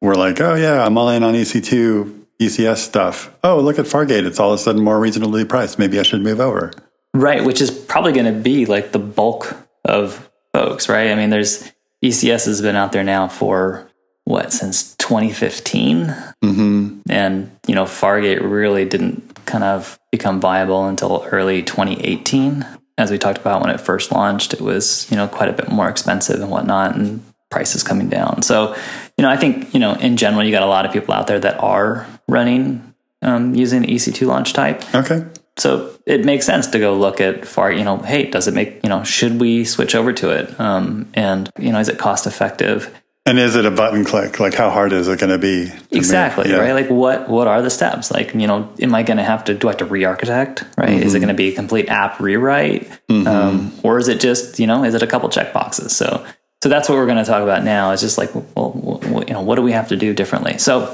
were 0.00 0.14
like, 0.14 0.40
oh 0.40 0.54
yeah, 0.54 0.84
I'm 0.84 0.98
all 0.98 1.08
in 1.08 1.22
on 1.22 1.34
EC2 1.34 2.24
ECS 2.40 2.78
stuff. 2.78 3.32
Oh, 3.44 3.60
look 3.60 3.78
at 3.78 3.86
Fargate. 3.86 4.26
It's 4.26 4.40
all 4.40 4.52
of 4.52 4.58
a 4.58 4.62
sudden 4.62 4.82
more 4.82 4.98
reasonably 4.98 5.44
priced. 5.44 5.78
Maybe 5.78 5.98
I 5.98 6.02
should 6.02 6.22
move 6.22 6.40
over. 6.40 6.72
Right. 7.14 7.44
Which 7.44 7.60
is 7.60 7.70
probably 7.70 8.12
going 8.12 8.32
to 8.34 8.40
be 8.40 8.66
like 8.66 8.92
the 8.92 8.98
bulk 8.98 9.54
of 9.84 10.30
folks, 10.52 10.88
right? 10.88 11.10
I 11.10 11.14
mean, 11.14 11.30
there's 11.30 11.70
ECS 12.04 12.46
has 12.46 12.60
been 12.60 12.76
out 12.76 12.92
there 12.92 13.04
now 13.04 13.28
for 13.28 13.88
what 14.24 14.52
since 14.52 14.94
2015 14.96 16.06
mm-hmm. 16.06 16.98
and 17.10 17.50
you 17.66 17.74
know 17.74 17.84
fargate 17.84 18.40
really 18.40 18.84
didn't 18.84 19.44
kind 19.46 19.64
of 19.64 19.98
become 20.10 20.40
viable 20.40 20.86
until 20.86 21.26
early 21.32 21.62
2018 21.62 22.64
as 22.98 23.10
we 23.10 23.18
talked 23.18 23.38
about 23.38 23.60
when 23.60 23.70
it 23.70 23.80
first 23.80 24.12
launched 24.12 24.54
it 24.54 24.60
was 24.60 25.10
you 25.10 25.16
know 25.16 25.26
quite 25.26 25.48
a 25.48 25.52
bit 25.52 25.68
more 25.68 25.88
expensive 25.88 26.40
and 26.40 26.50
whatnot 26.50 26.94
and 26.96 27.22
prices 27.52 27.82
coming 27.82 28.08
down. 28.08 28.42
So 28.42 28.74
you 29.18 29.22
know 29.22 29.30
i 29.30 29.36
think 29.36 29.74
you 29.74 29.78
know 29.78 29.92
in 29.94 30.16
general 30.16 30.42
you 30.42 30.50
got 30.50 30.62
a 30.62 30.66
lot 30.66 30.86
of 30.86 30.92
people 30.92 31.14
out 31.14 31.26
there 31.26 31.38
that 31.38 31.60
are 31.60 32.06
running 32.26 32.94
um, 33.20 33.54
using 33.54 33.82
ec2 33.82 34.26
launch 34.26 34.52
type. 34.52 34.82
Okay. 34.94 35.24
So 35.58 35.94
it 36.06 36.24
makes 36.24 36.46
sense 36.46 36.66
to 36.68 36.78
go 36.78 36.96
look 36.96 37.20
at 37.20 37.44
far 37.46 37.70
you 37.70 37.84
know 37.84 37.98
hey 37.98 38.30
does 38.30 38.48
it 38.48 38.54
make 38.54 38.82
you 38.82 38.88
know 38.88 39.04
should 39.04 39.38
we 39.38 39.64
switch 39.64 39.94
over 39.94 40.12
to 40.14 40.30
it? 40.30 40.58
Um, 40.58 41.10
and 41.14 41.50
you 41.58 41.72
know 41.72 41.78
is 41.78 41.88
it 41.88 41.98
cost 41.98 42.26
effective 42.26 42.90
And 43.24 43.38
is 43.38 43.54
it 43.54 43.64
a 43.64 43.70
button 43.70 44.04
click? 44.04 44.40
Like, 44.40 44.54
how 44.54 44.68
hard 44.68 44.92
is 44.92 45.06
it 45.06 45.20
going 45.20 45.30
to 45.30 45.38
be? 45.38 45.66
to 45.66 45.96
exactly 45.96 46.50
yeah. 46.50 46.56
right? 46.56 46.72
Like 46.72 46.90
what 46.90 47.28
what 47.28 47.46
are 47.46 47.62
the 47.62 47.70
steps? 47.70 48.10
Like 48.10 48.34
you 48.34 48.48
know 48.48 48.68
am 48.80 48.94
i 48.94 49.02
going 49.04 49.16
to 49.16 49.22
have 49.22 49.44
to 49.44 49.54
do 49.54 49.68
i 49.68 49.70
have 49.70 49.78
to 49.78 49.84
re-architect 49.84 50.64
right? 50.76 50.90
Is 50.90 51.14
it 51.14 51.18
Mm-hmm. 51.18 51.26
going 51.26 51.28
to 51.28 51.34
be 51.34 51.48
a 51.48 51.54
complete 51.54 51.88
app 51.88 52.18
rewrite? 52.18 52.90
Um, 53.08 53.72
or 53.84 53.98
is 53.98 54.08
it 54.08 54.20
just 54.20 54.58
you 54.58 54.66
know 54.66 54.82
is 54.84 54.94
it 54.94 55.02
a 55.02 55.06
couple 55.06 55.28
check 55.28 55.52
boxes? 55.52 55.94
So 55.94 56.26
so 56.62 56.68
that's 56.68 56.88
what 56.88 56.96
we're 56.96 57.06
going 57.06 57.18
to 57.18 57.24
talk 57.24 57.42
about 57.42 57.62
now 57.62 57.92
is 57.92 58.00
just 58.00 58.18
like 58.18 58.34
well, 58.56 58.72
well 58.74 59.24
you 59.26 59.34
know 59.34 59.40
what 59.42 59.54
do 59.54 59.62
we 59.62 59.72
have 59.72 59.88
to 59.88 59.96
do 59.96 60.12
differently? 60.14 60.58
So 60.58 60.92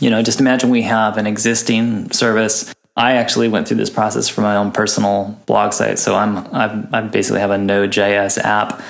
you 0.00 0.10
know 0.10 0.22
just 0.22 0.40
imagine 0.40 0.70
we 0.70 0.82
have 0.82 1.16
an 1.16 1.28
existing 1.28 2.10
service. 2.10 2.74
I 2.96 3.12
actually 3.12 3.48
went 3.48 3.68
through 3.68 3.76
this 3.76 3.90
process 3.90 4.28
for 4.28 4.40
my 4.40 4.56
own 4.56 4.72
personal 4.72 5.38
blog 5.46 5.72
site. 5.74 6.00
So 6.00 6.16
i'm 6.16 6.38
I've, 6.52 6.92
i 6.92 7.00
basically 7.02 7.40
have 7.40 7.50
a 7.52 7.58
node.js 7.58 8.36
app 8.38 8.82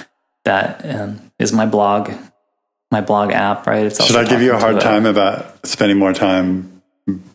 that 0.44 0.80
um, 0.88 1.32
is 1.38 1.52
my 1.52 1.66
blog 1.66 2.12
my 2.90 3.00
blog 3.00 3.32
app 3.32 3.66
right 3.66 3.86
it's 3.86 4.04
Should 4.04 4.16
I 4.16 4.24
give 4.24 4.42
you 4.42 4.52
a 4.52 4.58
hard 4.58 4.80
time 4.80 5.06
about 5.06 5.66
spending 5.66 5.98
more 5.98 6.12
time 6.12 6.76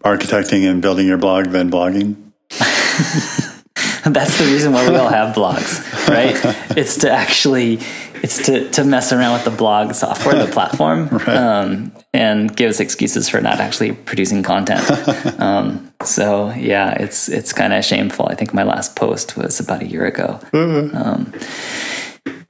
architecting 0.03 0.69
and 0.69 0.81
building 0.81 1.07
your 1.07 1.17
blog 1.17 1.47
than 1.47 1.71
blogging? 1.71 2.15
That's 4.03 4.37
the 4.39 4.45
reason 4.45 4.73
why 4.73 4.89
we 4.89 4.95
all 4.95 5.09
have 5.09 5.35
blogs, 5.35 6.07
right? 6.07 6.35
it's 6.77 6.97
to 6.97 7.11
actually, 7.11 7.79
it's 8.15 8.45
to, 8.47 8.69
to 8.71 8.83
mess 8.83 9.13
around 9.13 9.33
with 9.33 9.45
the 9.45 9.51
blog 9.51 9.93
software, 9.93 10.43
the 10.43 10.51
platform, 10.51 11.07
um, 11.27 11.91
and 12.13 12.55
give 12.55 12.71
us 12.71 12.79
excuses 12.79 13.29
for 13.29 13.41
not 13.41 13.59
actually 13.59 13.93
producing 13.93 14.41
content. 14.41 14.89
um, 15.39 15.91
so 16.03 16.49
yeah, 16.51 16.93
it's 16.93 17.29
it's 17.29 17.53
kind 17.53 17.73
of 17.73 17.85
shameful. 17.85 18.27
I 18.27 18.35
think 18.35 18.55
my 18.55 18.63
last 18.63 18.95
post 18.95 19.37
was 19.37 19.59
about 19.59 19.83
a 19.83 19.87
year 19.87 20.07
ago. 20.07 20.39
Um, 20.51 21.31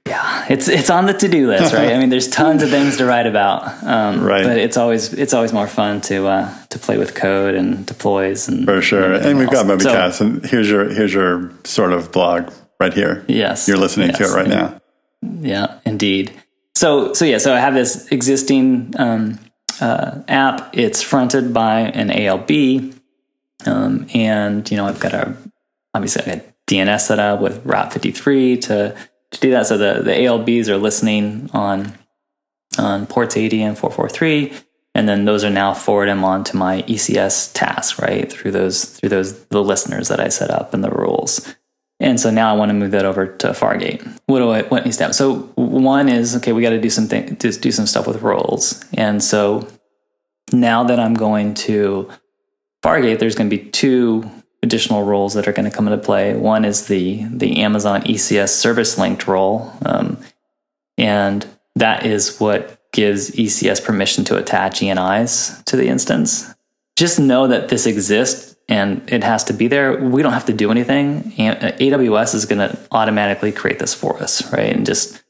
yeah, 0.06 0.46
it's 0.50 0.68
it's 0.68 0.90
on 0.90 1.06
the 1.06 1.14
to 1.14 1.28
do 1.28 1.48
list, 1.48 1.74
right? 1.74 1.94
I 1.94 1.98
mean, 2.00 2.10
there's 2.10 2.28
tons 2.28 2.64
of 2.64 2.70
things 2.78 2.98
to 2.98 3.06
write 3.06 3.28
about, 3.28 3.84
um, 3.84 4.22
Right. 4.24 4.44
But 4.44 4.58
it's 4.58 4.78
always 4.78 5.14
it's 5.14 5.34
always 5.34 5.54
more 5.54 5.68
fun 5.68 6.02
to 6.02 6.28
uh, 6.28 6.54
to 6.70 6.80
play 6.80 6.98
with 6.98 7.16
code 7.16 7.56
and 7.56 7.86
deploys 7.86 8.48
and 8.48 8.66
For 8.66 8.82
sure. 8.82 9.04
everything 9.04 9.32
And 9.32 9.40
we've 9.40 9.50
got 9.50 9.70
else. 9.70 10.18
So- 10.18 10.26
and 10.26 10.46
here's 10.46 10.70
your 10.70 10.90
here's 10.90 11.14
your 11.14 11.52
sort 11.64 11.94
of 11.94 12.12
blog 12.12 12.52
right 12.80 12.94
here. 12.94 13.24
Yes, 13.28 13.68
You're 13.68 13.78
listening 13.78 14.12
to 14.14 14.24
it 14.24 14.34
right 14.34 14.48
now. 14.48 14.82
Yeah, 15.22 15.80
indeed. 15.86 16.34
So, 16.76 17.14
so 17.14 17.26
yeah, 17.26 17.38
so 17.38 17.54
I 17.54 17.60
have 17.60 17.74
this 17.76 18.08
existing 18.12 18.96
um, 18.98 19.38
uh, 19.80 20.22
app. 20.28 20.76
It's 20.76 21.02
fronted 21.02 21.54
by 21.54 21.82
an 21.82 22.10
ALB, 22.10 22.94
um, 23.66 24.08
and 24.14 24.70
you 24.70 24.78
know 24.78 24.88
I've 24.88 25.00
got 25.00 25.14
a 25.14 25.36
obviously 25.94 26.24
I 26.24 26.36
got 26.38 26.46
DNS 26.68 27.02
set 27.02 27.20
up 27.20 27.40
with 27.42 27.64
Route 27.66 27.94
53 27.94 28.58
to 28.58 28.96
to 29.32 29.40
do 29.40 29.52
that. 29.52 29.68
So 29.68 29.78
the 29.78 30.02
the 30.04 30.12
ALBs 30.12 30.68
are 30.70 30.78
listening 30.78 31.50
on 31.54 31.94
on 32.78 33.06
ports 33.06 33.36
80 33.36 33.64
and 33.64 33.78
443, 33.78 34.54
and 34.96 35.08
then 35.08 35.26
those 35.26 35.44
are 35.44 35.50
now 35.50 35.74
forwarding 35.74 36.16
them 36.16 36.24
on 36.24 36.44
to 36.46 36.58
my 36.58 36.84
ECS 36.84 37.52
task 37.54 38.00
right 38.00 38.32
through 38.32 38.52
those 38.52 38.86
through 38.86 39.10
those 39.10 39.46
the 39.46 39.64
listeners 39.64 40.08
that 40.08 40.20
I 40.20 40.30
set 40.30 40.52
up 40.52 40.74
and 40.74 40.84
the 40.84 40.92
rules. 40.92 41.56
And 42.00 42.20
so 42.20 42.32
now 42.32 42.52
I 42.52 42.58
want 42.58 42.70
to 42.70 42.74
move 42.74 42.92
that 42.92 43.06
over 43.06 43.28
to 43.28 43.50
Fargate. 43.50 44.04
What 44.26 44.40
do 44.40 44.50
I 44.50 44.64
what 44.64 44.86
needs 44.86 44.98
to 44.98 45.04
happen? 45.04 45.14
So 45.14 45.36
one 45.56 46.10
is 46.10 46.36
okay, 46.38 46.52
we 46.52 46.62
got 46.62 46.72
to 46.72 46.82
do 46.82 46.90
something 46.90 47.38
just 47.38 47.62
do 47.62 47.72
some 47.72 47.86
stuff 47.86 48.08
with 48.08 48.22
roles. 48.22 48.84
And 48.94 49.24
so 49.24 49.68
now 50.52 50.84
that 50.84 51.00
I'm 51.00 51.14
going 51.14 51.54
to 51.54 52.10
Fargate, 52.84 53.20
there's 53.20 53.36
going 53.36 53.50
to 53.50 53.56
be 53.56 53.70
two 53.70 54.30
additional 54.64 55.04
roles 55.04 55.34
that 55.34 55.48
are 55.48 55.52
going 55.52 55.70
to 55.70 55.76
come 55.76 55.88
into 55.88 55.98
play. 55.98 56.36
One 56.36 56.66
is 56.66 56.88
the 56.88 57.24
the 57.26 57.62
Amazon 57.62 58.02
ECS 58.04 58.50
service 58.50 58.98
linked 58.98 59.28
role, 59.28 59.74
um, 59.86 60.18
and 60.98 61.46
that 61.76 62.06
is 62.06 62.40
what 62.40 62.78
gives 62.92 63.32
ECS 63.32 63.84
permission 63.84 64.24
to 64.26 64.38
attach 64.38 64.82
ENIs 64.82 65.64
to 65.66 65.78
the 65.78 65.88
instance. 65.88 66.54
Just 66.98 67.20
know 67.20 67.48
that 67.48 67.70
this 67.70 67.86
exists 67.88 68.56
and 68.68 69.02
it 69.12 69.24
has 69.24 69.44
to 69.46 69.54
be 69.54 69.68
there. 69.68 69.98
We 69.98 70.22
don't 70.22 70.34
have 70.34 70.46
to 70.46 70.54
do 70.54 70.72
anything. 70.72 71.32
AWS 71.38 72.36
is 72.36 72.46
going 72.46 72.60
to 72.60 72.78
automatically 72.92 73.52
create 73.52 73.80
this 73.80 73.94
for 73.94 74.22
us, 74.22 74.52
right? 74.52 74.76
And 74.76 74.86
just 74.86 75.24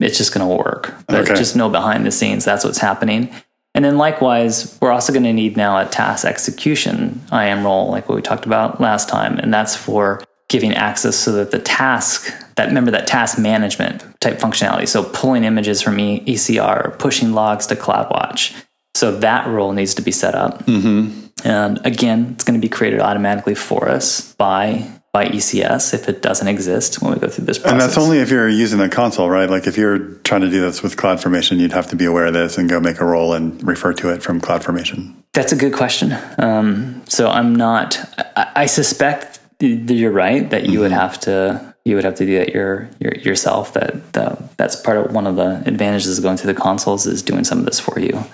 it's 0.00 0.18
just 0.18 0.34
going 0.34 0.48
to 0.48 0.56
work. 0.64 0.94
But 1.06 1.20
Okay. 1.28 1.34
just 1.34 1.54
know 1.54 1.68
behind 1.68 2.04
the 2.06 2.10
scenes 2.10 2.44
that's 2.44 2.64
what's 2.64 2.78
happening. 2.78 3.30
And 3.74 3.84
then 3.84 3.96
likewise, 3.96 4.78
we're 4.80 4.92
also 4.92 5.12
going 5.12 5.24
to 5.24 5.32
need 5.32 5.56
now 5.56 5.78
a 5.78 5.86
task 5.86 6.26
execution 6.26 7.20
IAM 7.32 7.64
role, 7.64 7.90
like 7.90 8.08
what 8.08 8.16
we 8.16 8.22
talked 8.22 8.44
about 8.44 8.80
last 8.80 9.08
time. 9.08 9.38
And 9.38 9.52
that's 9.52 9.74
for 9.74 10.22
giving 10.48 10.74
access 10.74 11.16
so 11.16 11.32
that 11.32 11.50
the 11.50 11.58
task, 11.58 12.30
that 12.56 12.66
remember 12.66 12.90
that 12.90 13.06
task 13.06 13.38
management 13.38 14.04
type 14.20 14.38
functionality. 14.38 14.86
So 14.86 15.04
pulling 15.04 15.44
images 15.44 15.80
from 15.80 15.96
ECR, 15.96 16.98
pushing 16.98 17.32
logs 17.32 17.66
to 17.68 17.76
CloudWatch. 17.76 18.54
So 18.94 19.18
that 19.20 19.46
role 19.46 19.72
needs 19.72 19.94
to 19.94 20.02
be 20.02 20.12
set 20.12 20.34
up. 20.34 20.66
Mm-hmm. 20.66 21.48
And 21.48 21.84
again, 21.86 22.32
it's 22.34 22.44
going 22.44 22.60
to 22.60 22.64
be 22.64 22.68
created 22.68 23.00
automatically 23.00 23.54
for 23.54 23.88
us 23.88 24.34
by 24.34 24.86
by 25.12 25.26
ECS 25.26 25.92
if 25.92 26.08
it 26.08 26.22
doesn't 26.22 26.48
exist 26.48 27.02
when 27.02 27.12
we 27.12 27.20
go 27.20 27.28
through 27.28 27.44
this 27.44 27.58
process. 27.58 27.72
And 27.72 27.80
that's 27.80 27.98
only 27.98 28.18
if 28.18 28.30
you're 28.30 28.48
using 28.48 28.78
the 28.78 28.88
console, 28.88 29.28
right? 29.28 29.48
Like 29.48 29.66
if 29.66 29.76
you're 29.76 29.98
trying 30.24 30.40
to 30.40 30.50
do 30.50 30.62
this 30.62 30.82
with 30.82 30.96
CloudFormation, 30.96 31.58
you'd 31.58 31.72
have 31.72 31.86
to 31.88 31.96
be 31.96 32.06
aware 32.06 32.26
of 32.26 32.32
this 32.32 32.56
and 32.56 32.68
go 32.68 32.80
make 32.80 32.98
a 32.98 33.04
role 33.04 33.34
and 33.34 33.62
refer 33.66 33.92
to 33.92 34.08
it 34.08 34.22
from 34.22 34.40
CloudFormation. 34.40 35.14
That's 35.34 35.52
a 35.52 35.56
good 35.56 35.74
question. 35.74 36.16
Um, 36.38 37.02
so 37.06 37.28
I'm 37.28 37.54
not. 37.54 37.98
I, 38.36 38.52
I 38.56 38.66
suspect 38.66 39.40
that 39.58 39.94
you're 39.94 40.10
right 40.10 40.48
that 40.50 40.66
you 40.66 40.80
would 40.80 40.92
have 40.92 41.20
to. 41.20 41.74
You 41.84 41.96
would 41.96 42.04
have 42.04 42.14
to 42.16 42.26
do 42.26 42.38
that 42.38 42.50
your, 42.50 42.88
your 43.00 43.12
yourself. 43.16 43.74
That 43.74 44.16
uh, 44.16 44.36
that's 44.56 44.76
part 44.76 44.98
of 44.98 45.12
one 45.12 45.26
of 45.26 45.36
the 45.36 45.62
advantages 45.66 46.16
of 46.16 46.22
going 46.22 46.36
through 46.36 46.52
the 46.54 46.60
consoles 46.60 47.06
is 47.06 47.22
doing 47.22 47.44
some 47.44 47.58
of 47.58 47.64
this 47.64 47.80
for 47.80 47.98
you 47.98 48.24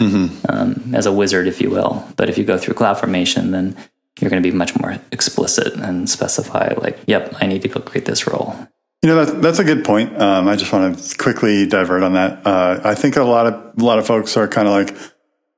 um, 0.48 0.94
as 0.94 1.06
a 1.06 1.12
wizard, 1.12 1.48
if 1.48 1.60
you 1.60 1.70
will. 1.70 2.06
But 2.16 2.28
if 2.28 2.36
you 2.36 2.44
go 2.44 2.58
through 2.58 2.74
CloudFormation, 2.74 3.50
then 3.50 3.74
you're 4.20 4.30
going 4.30 4.42
to 4.42 4.50
be 4.50 4.56
much 4.56 4.78
more 4.78 4.98
explicit 5.12 5.74
and 5.74 6.08
specify 6.08 6.74
like, 6.78 6.98
"Yep, 7.06 7.36
I 7.40 7.46
need 7.46 7.62
to 7.62 7.68
go 7.68 7.80
create 7.80 8.06
this 8.06 8.26
role." 8.26 8.56
You 9.02 9.10
know, 9.10 9.24
that's, 9.24 9.40
that's 9.40 9.58
a 9.60 9.64
good 9.64 9.84
point. 9.84 10.20
Um, 10.20 10.48
I 10.48 10.56
just 10.56 10.72
want 10.72 10.98
to 10.98 11.18
quickly 11.18 11.66
divert 11.66 12.02
on 12.02 12.14
that. 12.14 12.44
Uh, 12.44 12.80
I 12.82 12.94
think 12.94 13.16
a 13.16 13.22
lot 13.22 13.46
of 13.46 13.54
a 13.78 13.84
lot 13.84 13.98
of 13.98 14.06
folks 14.06 14.36
are 14.36 14.48
kind 14.48 14.66
of 14.66 14.74
like, 14.74 14.96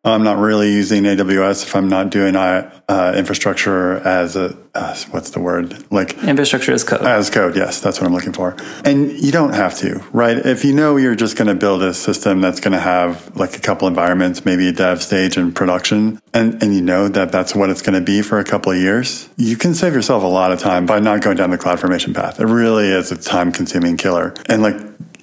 I'm 0.03 0.24
not 0.24 0.38
really 0.38 0.72
using 0.72 1.03
AWS 1.05 1.64
if 1.64 1.76
I'm 1.76 1.90
not 1.90 2.09
doing 2.09 2.34
uh, 2.34 2.82
uh, 2.88 3.12
infrastructure 3.14 3.96
as 3.96 4.34
a 4.34 4.57
uh, 4.74 4.96
what's 5.11 5.30
the 5.30 5.40
word 5.40 5.92
like 5.92 6.16
Infrastructure 6.24 6.72
as 6.72 6.84
code. 6.84 7.03
as 7.03 7.28
code. 7.28 7.55
Yes, 7.55 7.80
that's 7.80 8.01
what 8.01 8.07
I'm 8.07 8.14
looking 8.14 8.32
for. 8.32 8.57
And 8.84 9.12
you 9.12 9.30
don't 9.30 9.53
have 9.53 9.76
to, 9.78 10.03
right? 10.12 10.38
If 10.38 10.64
you 10.64 10.72
know 10.72 10.96
you're 10.96 11.16
just 11.16 11.36
going 11.36 11.48
to 11.48 11.55
build 11.55 11.82
a 11.82 11.92
system 11.92 12.40
that's 12.40 12.61
going 12.61 12.72
to 12.72 12.80
have 12.80 13.36
like 13.36 13.57
a 13.57 13.61
couple 13.61 13.88
environments, 13.88 14.44
maybe 14.46 14.68
a 14.68 14.72
dev 14.72 15.03
stage 15.03 15.36
and 15.36 15.55
production, 15.55 16.18
and, 16.32 16.62
and 16.62 16.74
you 16.74 16.80
know 16.80 17.09
that 17.09 17.30
that's 17.30 17.55
what 17.55 17.68
it's 17.68 17.82
going 17.82 17.98
to 17.98 18.05
be 18.05 18.22
for 18.22 18.38
a 18.38 18.44
couple 18.44 18.72
of 18.72 18.78
years, 18.78 19.28
you 19.36 19.57
can 19.57 19.74
save 19.74 19.92
yourself 19.92 20.22
a 20.22 20.26
lot 20.26 20.51
of 20.51 20.59
time 20.61 20.86
by 20.86 20.98
not 20.98 21.20
going 21.20 21.36
down 21.36 21.51
the 21.51 21.59
cloud 21.59 21.78
formation 21.78 22.14
path. 22.14 22.40
It 22.40 22.46
really 22.46 22.88
is 22.88 23.12
a 23.12 23.18
time 23.18 23.53
consuming 23.53 23.98
killer. 23.98 24.32
And 24.48 24.62
like, 24.62 24.76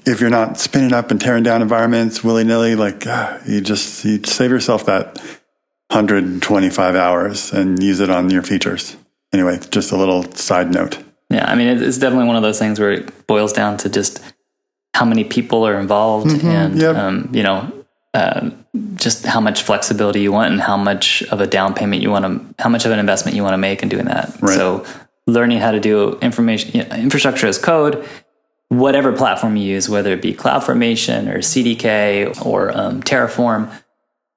if 0.08 0.22
you're 0.22 0.30
not 0.30 0.58
spinning 0.58 0.94
up 0.94 1.12
and 1.12 1.20
tearing 1.20 1.44
down 1.44 1.62
environments 1.62 2.24
willy 2.24 2.44
nilly, 2.44 2.76
like 2.76 3.06
ah, 3.06 3.40
you 3.46 3.62
just 3.62 4.04
you 4.06 4.24
save 4.24 4.50
yourself 4.50 4.86
that 4.86 5.18
125 5.90 6.96
hours 6.96 7.52
and 7.52 7.82
use 7.82 8.00
it 8.00 8.10
on 8.10 8.30
your 8.30 8.42
features. 8.42 8.96
Anyway, 9.34 9.60
just 9.70 9.92
a 9.92 9.98
little 9.98 10.24
side 10.34 10.72
note. 10.72 10.98
Yeah, 11.30 11.50
I 11.50 11.56
mean, 11.56 11.68
it's 11.68 11.98
definitely 11.98 12.28
one 12.28 12.38
of 12.38 12.42
those 12.42 12.58
things 12.58 12.80
where 12.80 12.92
it 12.92 13.28
boils 13.28 13.52
down 13.52 13.78
to 13.78 13.90
just 13.90 14.24
how 14.94 15.06
many 15.06 15.24
people 15.24 15.68
are 15.68 15.80
involved 15.80 16.44
and, 16.44 16.80
yep. 16.80 16.96
um, 16.96 17.30
you 17.34 17.44
know, 17.44 17.72
uh, 18.14 18.50
just 18.96 19.26
how 19.26 19.42
much 19.42 19.62
flexibility 19.62 20.22
you 20.22 20.32
want 20.32 20.54
and 20.54 20.62
how 20.62 20.78
much 20.78 21.22
of 21.24 21.42
a 21.42 21.48
down 21.48 21.74
payment 21.74 22.02
you 22.02 22.10
want 22.10 22.26
to, 22.26 22.64
how 22.64 22.70
much 22.70 22.86
of 22.86 22.92
an 22.92 23.00
investment 23.00 23.36
you 23.36 23.44
want 23.44 23.54
to 23.54 23.58
make 23.58 23.84
in 23.84 23.90
doing 23.90 24.06
that. 24.06 24.36
Right. 24.42 24.56
So, 24.56 24.86
learning 25.28 25.60
how 25.60 25.72
to 25.72 25.80
do 25.80 26.18
information, 26.22 26.72
you 26.74 26.86
know, 26.86 26.96
infrastructure 26.96 27.48
as 27.48 27.58
code, 27.58 28.08
whatever 28.70 29.14
platform 29.14 29.56
you 29.56 29.66
use, 29.66 29.90
whether 29.90 30.12
it 30.12 30.22
be 30.22 30.34
CloudFormation 30.34 31.34
or 31.34 31.40
CDK 31.40 32.46
or 32.46 32.76
um, 32.78 33.02
Terraform, 33.02 33.72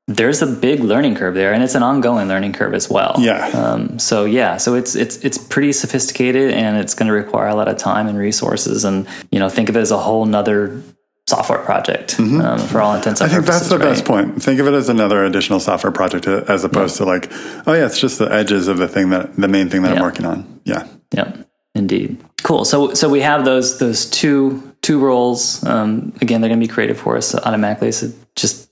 there's 0.07 0.43
a 0.43 0.47
big 0.47 0.81
learning 0.81 1.15
curve 1.15 1.35
there, 1.35 1.53
and 1.53 1.63
it's 1.63 1.77
an 1.77 1.85
ongoing 1.85 2.27
learning 2.27 2.53
curve 2.53 2.75
as 2.75 2.91
well. 2.91 3.15
Yeah. 3.19 3.47
Um, 3.49 3.99
so 4.01 4.25
yeah, 4.25 4.57
so 4.57 4.75
it's 4.75 4.97
it's 4.97 5.17
it's 5.19 5.39
pretty 5.39 5.73
sophisticated, 5.73 6.51
and 6.53 6.77
it's 6.79 6.95
going 6.95 7.07
to 7.07 7.13
require 7.13 7.47
a 7.49 7.55
lot 7.55 7.69
of 7.69 7.77
time 7.77 8.09
and 8.09 8.19
resources, 8.19 8.85
and 8.85 9.07
you 9.31 9.39
know, 9.39 9.49
think 9.49 9.69
of 9.69 9.77
it 9.77 9.81
as 9.81 9.93
a 9.93 9.99
whole 9.99 10.27
nother 10.27 10.83
software 11.29 11.61
project 11.61 12.19
um, 12.19 12.59
for 12.59 12.81
all 12.81 12.93
intents 12.93 13.21
and 13.21 13.31
Mm-hmm. 13.31 13.37
I 13.39 13.43
think 13.43 13.47
purposes. 13.47 13.47
that's 13.47 13.69
the 13.69 13.79
right? 13.79 13.85
best 13.85 14.05
point. 14.05 14.43
Think 14.43 14.59
of 14.59 14.67
it 14.67 14.75
as 14.75 14.89
another 14.89 15.25
additional 15.25 15.61
software 15.61 15.93
project 15.93 16.27
uh, 16.27 16.43
as 16.49 16.65
opposed 16.65 16.97
to 16.97 17.05
like, 17.05 17.29
oh 17.69 17.73
yeah, 17.73 17.87
it's 17.87 18.01
just 18.01 18.19
the 18.19 18.33
edges 18.33 18.67
of 18.67 18.79
the 18.79 18.89
thing 18.89 19.11
that 19.11 19.37
the 19.37 19.47
main 19.47 19.69
thing 19.71 19.83
that 19.83 19.97
I'm 19.97 20.03
working 20.03 20.27
on. 20.27 20.61
Yeah. 20.65 20.89
Yeah, 21.13 21.37
indeed. 21.75 22.19
Cool. 22.43 22.65
So 22.65 22.95
so 22.95 23.09
we 23.09 23.21
have 23.21 23.45
those 23.45 23.79
those 23.79 24.09
two 24.09 24.71
two 24.83 24.99
roles. 24.99 25.65
Um, 25.65 26.13
again, 26.21 26.41
they're 26.41 26.49
going 26.49 26.61
to 26.61 26.67
be 26.67 26.73
created 26.73 26.97
for 26.97 27.17
us 27.17 27.35
automatically. 27.35 27.93
So 27.93 28.13
just 28.35 28.71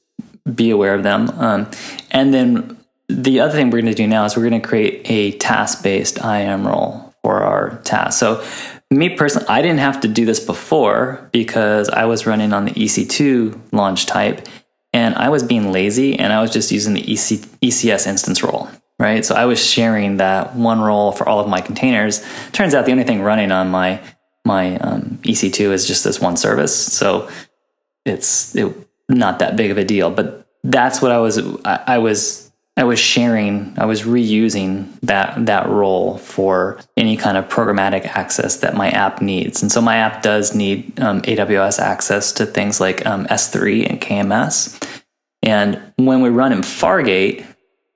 be 0.55 0.71
aware 0.71 0.95
of 0.95 1.03
them. 1.03 1.29
Um, 1.31 1.71
and 2.11 2.33
then 2.33 2.79
the 3.09 3.41
other 3.41 3.53
thing 3.53 3.67
we're 3.71 3.83
going 3.83 3.93
to 3.93 3.95
do 3.95 4.07
now 4.07 4.25
is 4.25 4.37
we're 4.37 4.49
going 4.49 4.61
to 4.61 4.67
create 4.67 5.03
a 5.05 5.33
task 5.39 5.83
based 5.83 6.19
IAM 6.25 6.67
role 6.67 7.15
for 7.23 7.43
our 7.43 7.77
task. 7.85 8.19
So 8.19 8.45
me 8.91 9.11
personally, 9.11 9.47
I 9.49 9.61
didn't 9.61 9.81
have 9.81 10.01
to 10.01 10.09
do 10.09 10.25
this 10.25 10.41
before 10.41 11.29
because 11.33 11.89
I 11.89 12.05
was 12.07 12.27
running 12.27 12.53
on 12.53 12.65
the 12.65 12.71
EC2 12.73 13.73
launch 13.73 14.07
type. 14.07 14.47
and 14.95 15.15
I 15.17 15.29
was 15.29 15.43
being 15.43 15.71
lazy 15.71 16.19
and 16.19 16.33
I 16.33 16.41
was 16.41 16.51
just 16.51 16.73
using 16.73 16.95
the 16.95 17.03
EC, 17.03 17.45
ECS 17.61 18.07
instance 18.07 18.43
role, 18.43 18.69
right? 18.99 19.25
So 19.25 19.35
I 19.35 19.45
was 19.45 19.65
sharing 19.65 20.17
that 20.19 20.55
one 20.55 20.81
role 20.81 21.13
for 21.13 21.29
all 21.29 21.41
of 21.41 21.49
my 21.49 21.61
containers. 21.61 22.25
Turns 22.53 22.75
out 22.75 22.87
the 22.87 22.93
only 22.93 23.05
thing 23.05 23.23
running 23.23 23.53
on 23.53 23.69
my 23.69 24.01
my 24.45 24.79
um, 24.79 25.19
EC2 25.23 25.73
is 25.73 25.87
just 25.87 26.05
this 26.05 26.21
one 26.21 26.37
service, 26.37 26.75
so 26.75 27.29
it's 28.07 28.55
it, 28.57 28.75
not 29.09 29.41
that 29.41 29.57
big 29.57 29.71
of 29.71 29.77
a 29.77 29.85
deal. 29.85 30.11
But 30.11 30.47
that's 30.65 31.03
what 31.03 31.13
I 31.13 31.19
was 31.19 31.39
I, 31.65 31.83
I 31.87 31.99
was 31.99 32.49
I 32.79 32.85
was 32.85 33.01
sharing, 33.01 33.75
I 33.77 33.87
was 33.87 34.03
reusing 34.03 34.89
that 35.01 35.47
that 35.47 35.69
role 35.69 36.19
for 36.19 36.79
any 36.97 37.17
kind 37.17 37.37
of 37.37 37.49
programmatic 37.49 38.07
access 38.07 38.59
that 38.59 38.77
my 38.77 38.91
app 38.91 39.21
needs. 39.21 39.63
And 39.63 39.73
so 39.73 39.81
my 39.81 39.97
app 39.97 40.23
does 40.23 40.55
need 40.55 41.01
um, 41.01 41.21
AWS 41.23 41.81
access 41.81 42.31
to 42.35 42.47
things 42.47 42.81
like 42.81 43.05
um, 43.05 43.27
S3 43.27 43.91
and 43.91 44.01
KMS. 44.01 44.81
And 45.43 45.93
when 45.97 46.21
we 46.21 46.29
run 46.29 46.53
in 46.53 46.61
Fargate, 46.61 47.45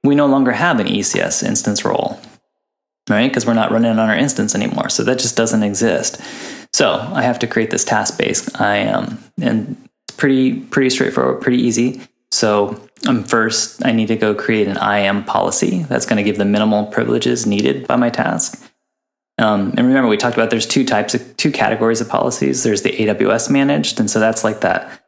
we 0.04 0.14
no 0.14 0.26
longer 0.26 0.52
have 0.52 0.80
an 0.80 0.86
ECS 0.86 1.42
instance 1.42 1.84
role, 1.84 2.20
right? 3.08 3.28
Because 3.28 3.46
we're 3.46 3.54
not 3.54 3.70
running 3.70 3.90
on 3.90 3.98
our 3.98 4.16
instance 4.16 4.54
anymore. 4.54 4.88
So 4.88 5.04
that 5.04 5.18
just 5.18 5.36
doesn't 5.36 5.62
exist. 5.62 6.20
So 6.72 6.92
I 6.92 7.22
have 7.22 7.38
to 7.40 7.46
create 7.46 7.70
this 7.70 7.84
task 7.84 8.18
based 8.18 8.48
IAM, 8.60 9.22
and 9.40 9.88
it's 10.08 10.16
pretty 10.16 10.60
pretty 10.60 10.90
straightforward, 10.90 11.40
pretty 11.40 11.62
easy. 11.62 12.00
So 12.30 12.80
um, 13.06 13.24
first, 13.24 13.84
I 13.84 13.92
need 13.92 14.08
to 14.08 14.16
go 14.16 14.34
create 14.34 14.66
an 14.68 14.78
IAM 14.78 15.24
policy 15.24 15.82
that's 15.82 16.06
going 16.06 16.16
to 16.16 16.22
give 16.22 16.38
the 16.38 16.44
minimal 16.44 16.86
privileges 16.86 17.46
needed 17.46 17.86
by 17.86 17.96
my 17.96 18.08
task. 18.08 18.62
Um, 19.38 19.70
and 19.76 19.86
remember, 19.86 20.08
we 20.08 20.16
talked 20.16 20.36
about 20.36 20.50
there's 20.50 20.66
two 20.66 20.84
types 20.84 21.14
of 21.14 21.36
two 21.36 21.50
categories 21.50 22.00
of 22.00 22.08
policies. 22.08 22.62
There's 22.62 22.82
the 22.82 22.90
AWS 22.90 23.50
managed, 23.50 24.00
and 24.00 24.10
so 24.10 24.20
that's 24.20 24.44
like 24.44 24.60
that 24.60 25.00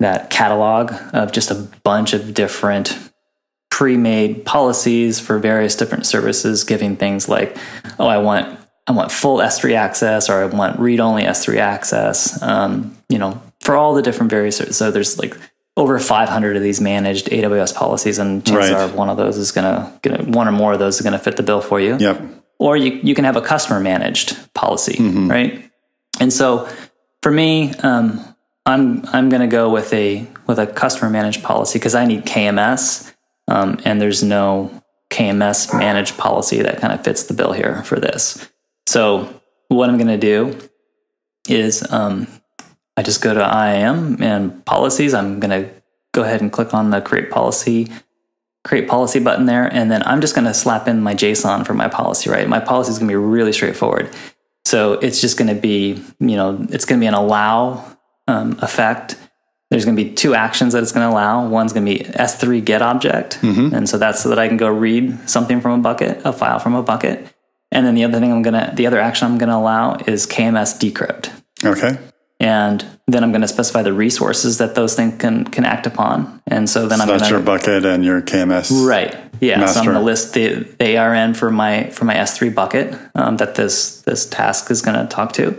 that 0.00 0.30
catalog 0.30 0.92
of 1.12 1.32
just 1.32 1.50
a 1.50 1.68
bunch 1.82 2.12
of 2.12 2.32
different 2.32 2.96
pre-made 3.70 4.44
policies 4.44 5.20
for 5.20 5.38
various 5.38 5.74
different 5.76 6.06
services, 6.06 6.64
giving 6.64 6.96
things 6.96 7.28
like, 7.28 7.56
oh, 7.98 8.06
I 8.06 8.18
want 8.18 8.58
I 8.86 8.92
want 8.92 9.12
full 9.12 9.36
S3 9.38 9.74
access, 9.74 10.30
or 10.30 10.42
I 10.42 10.46
want 10.46 10.80
read-only 10.80 11.24
S3 11.24 11.58
access. 11.58 12.42
Um, 12.42 12.96
you 13.10 13.18
know, 13.18 13.40
for 13.60 13.76
all 13.76 13.92
the 13.94 14.00
different 14.02 14.30
various. 14.30 14.56
So 14.76 14.90
there's 14.90 15.18
like 15.18 15.36
over 15.76 15.98
500 15.98 16.56
of 16.56 16.62
these 16.62 16.80
managed 16.80 17.26
AWS 17.26 17.74
policies, 17.74 18.18
and 18.18 18.44
chances 18.46 18.72
Right. 18.72 18.80
are 18.90 18.96
one 18.96 19.10
of 19.10 19.16
those 19.18 19.36
is 19.36 19.52
gonna, 19.52 19.92
gonna 20.02 20.24
one 20.24 20.48
or 20.48 20.52
more 20.52 20.72
of 20.72 20.78
those 20.78 20.96
is 20.96 21.02
gonna 21.02 21.18
fit 21.18 21.36
the 21.36 21.42
bill 21.42 21.60
for 21.60 21.78
you. 21.80 21.96
Yep. 21.98 22.20
Or 22.58 22.76
you 22.76 22.98
you 23.02 23.14
can 23.14 23.24
have 23.24 23.36
a 23.36 23.42
customer 23.42 23.78
managed 23.78 24.36
policy, 24.54 24.94
Mm-hmm. 24.96 25.28
right? 25.30 25.70
And 26.18 26.32
so 26.32 26.66
for 27.22 27.30
me, 27.30 27.74
um, 27.82 28.24
I'm 28.66 29.04
I'm 29.12 29.28
gonna 29.28 29.46
go 29.46 29.70
with 29.70 29.92
a 29.92 30.26
with 30.46 30.58
a 30.58 30.66
customer 30.66 31.10
managed 31.10 31.42
policy 31.44 31.78
because 31.78 31.94
I 31.94 32.06
need 32.06 32.24
KMS, 32.24 33.07
um, 33.48 33.80
and 33.84 34.00
there's 34.00 34.22
no 34.22 34.70
KMS 35.10 35.76
managed 35.76 36.16
policy 36.16 36.62
that 36.62 36.80
kind 36.80 36.92
of 36.92 37.02
fits 37.02 37.24
the 37.24 37.34
bill 37.34 37.52
here 37.52 37.82
for 37.82 37.98
this. 37.98 38.48
So 38.86 39.40
what 39.68 39.90
I'm 39.90 39.98
gonna 39.98 40.18
do 40.18 40.56
is 41.48 41.90
um, 41.90 42.26
I 42.98 43.02
just 43.02 43.22
go 43.22 43.32
to 43.32 43.40
IAM 43.40 44.20
and 44.20 44.64
policies. 44.66 45.14
I'm 45.14 45.38
going 45.38 45.62
to 45.62 45.70
go 46.12 46.24
ahead 46.24 46.40
and 46.40 46.50
click 46.50 46.74
on 46.74 46.90
the 46.90 47.00
create 47.00 47.30
policy, 47.30 47.92
create 48.64 48.88
policy 48.88 49.20
button 49.20 49.46
there. 49.46 49.72
And 49.72 49.88
then 49.88 50.02
I'm 50.02 50.20
just 50.20 50.34
going 50.34 50.46
to 50.46 50.52
slap 50.52 50.88
in 50.88 51.00
my 51.00 51.14
JSON 51.14 51.64
for 51.64 51.74
my 51.74 51.86
policy, 51.86 52.28
right? 52.28 52.48
My 52.48 52.58
policy 52.58 52.90
is 52.90 52.98
going 52.98 53.06
to 53.06 53.12
be 53.12 53.16
really 53.16 53.52
straightforward. 53.52 54.10
So 54.64 54.94
it's 54.94 55.20
just 55.20 55.38
going 55.38 55.54
to 55.54 55.60
be, 55.60 56.02
you 56.18 56.36
know, 56.36 56.66
it's 56.70 56.84
going 56.84 56.98
to 56.98 57.02
be 57.02 57.06
an 57.06 57.14
allow 57.14 57.96
um, 58.26 58.58
effect. 58.62 59.16
There's 59.78 59.84
going 59.84 59.96
to 59.96 60.04
be 60.04 60.12
two 60.12 60.34
actions 60.34 60.72
that 60.72 60.82
it's 60.82 60.90
going 60.90 61.06
to 61.06 61.12
allow. 61.14 61.46
One's 61.46 61.72
going 61.72 61.86
to 61.86 61.92
be 61.94 62.00
S3 62.10 62.64
get 62.64 62.82
object. 62.82 63.38
And 63.72 63.88
so 63.88 63.96
that's 63.96 64.20
so 64.20 64.28
that 64.30 64.38
I 64.40 64.48
can 64.48 64.56
go 64.56 64.66
read 64.68 65.30
something 65.30 65.60
from 65.60 65.78
a 65.78 65.82
bucket, 65.82 66.20
a 66.24 66.32
file 66.32 66.58
from 66.58 66.74
a 66.74 66.82
bucket. 66.82 67.32
And 67.70 67.86
then 67.86 67.94
the 67.94 68.02
other 68.02 68.18
thing 68.18 68.32
I'm 68.32 68.42
going 68.42 68.54
to, 68.54 68.72
the 68.74 68.88
other 68.88 68.98
action 68.98 69.30
I'm 69.30 69.38
going 69.38 69.50
to 69.50 69.54
allow 69.54 69.94
is 70.06 70.26
KMS 70.26 70.78
decrypt 70.80 71.30
Okay. 71.64 71.96
and 72.40 72.84
then 73.06 73.22
I'm 73.22 73.30
going 73.30 73.42
to 73.42 73.48
specify 73.48 73.82
the 73.82 73.92
resources 73.92 74.58
that 74.58 74.74
those 74.74 74.94
things 74.96 75.20
can 75.20 75.44
can 75.44 75.64
act 75.64 75.86
upon. 75.86 76.42
And 76.46 76.68
so 76.68 76.88
then 76.88 76.98
So 76.98 77.02
I'm 77.04 77.08
that's 77.08 77.22
going 77.22 77.32
your 77.34 77.42
bucket 77.42 77.84
and 77.84 78.04
your 78.04 78.20
KMS. 78.22 78.86
right, 78.86 79.16
yeah. 79.40 79.64
So. 79.66 79.78
I'm 79.80 79.86
going 79.86 79.96
to 79.96 80.02
list 80.02 80.34
the, 80.34 80.64
the 80.78 80.96
ARN 80.98 81.34
for 81.34 81.50
my 81.50 81.90
for 81.90 82.04
my 82.04 82.14
S3 82.14 82.52
bucket 82.54 82.98
um, 83.14 83.36
that 83.36 83.54
this 83.54 84.02
this 84.02 84.26
task 84.26 84.70
is 84.70 84.82
going 84.82 84.98
to 84.98 85.06
talk 85.06 85.32
to, 85.34 85.56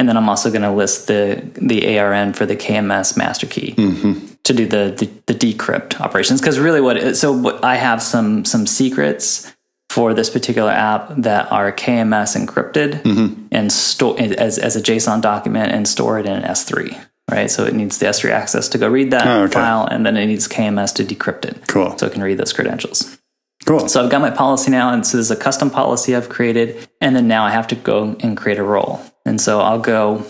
and 0.00 0.08
then 0.08 0.16
I'm 0.16 0.30
also 0.30 0.48
going 0.48 0.62
to 0.62 0.72
list 0.72 1.08
the 1.08 1.46
the 1.56 1.98
ARN 1.98 2.32
for 2.32 2.46
the 2.46 2.56
KMS 2.56 3.18
master 3.18 3.46
key 3.46 3.74
mm-hmm. 3.74 4.26
to 4.44 4.52
do 4.54 4.64
the 4.66 4.94
the, 4.96 5.32
the 5.32 5.34
decrypt 5.34 6.00
operations. 6.00 6.40
Because 6.40 6.58
really, 6.58 6.80
what 6.80 6.96
it- 6.96 7.16
so 7.16 7.30
what, 7.30 7.62
I 7.62 7.76
have 7.76 8.02
some 8.02 8.46
some 8.46 8.66
secrets 8.66 9.54
for 9.90 10.14
this 10.14 10.30
particular 10.30 10.70
app 10.70 11.12
that 11.18 11.52
are 11.52 11.70
KMS 11.70 12.34
encrypted 12.34 13.02
mm-hmm. 13.02 13.46
and 13.52 13.70
store 13.70 14.18
as, 14.18 14.56
as 14.58 14.74
a 14.74 14.80
JSON 14.80 15.20
document 15.20 15.72
and 15.72 15.86
store 15.86 16.18
it 16.18 16.26
in 16.26 16.32
an 16.32 16.44
S3, 16.44 16.96
right? 17.30 17.50
So 17.50 17.64
it 17.64 17.74
needs 17.74 17.98
the 17.98 18.06
S3 18.06 18.30
access 18.30 18.68
to 18.70 18.78
go 18.78 18.88
read 18.88 19.10
that 19.10 19.26
Oh, 19.26 19.42
okay. 19.42 19.52
file, 19.52 19.84
and 19.84 20.06
then 20.06 20.16
it 20.16 20.26
needs 20.26 20.48
KMS 20.48 20.94
to 20.94 21.04
decrypt 21.04 21.44
it. 21.44 21.66
Cool. 21.66 21.98
So 21.98 22.06
it 22.06 22.12
can 22.12 22.22
read 22.22 22.38
those 22.38 22.52
credentials. 22.54 23.18
Cool. 23.66 23.88
So 23.88 24.02
I've 24.02 24.10
got 24.10 24.22
my 24.22 24.30
policy 24.30 24.70
now, 24.70 24.92
and 24.92 25.06
so 25.06 25.18
there's 25.18 25.30
a 25.30 25.36
custom 25.36 25.70
policy 25.70 26.16
I've 26.16 26.30
created, 26.30 26.88
and 27.02 27.14
then 27.14 27.28
now 27.28 27.44
I 27.44 27.50
have 27.50 27.66
to 27.68 27.74
go 27.74 28.16
and 28.20 28.36
create 28.36 28.58
a 28.58 28.62
role. 28.62 29.02
And 29.24 29.40
so 29.40 29.60
I'll 29.60 29.80
go 29.80 30.24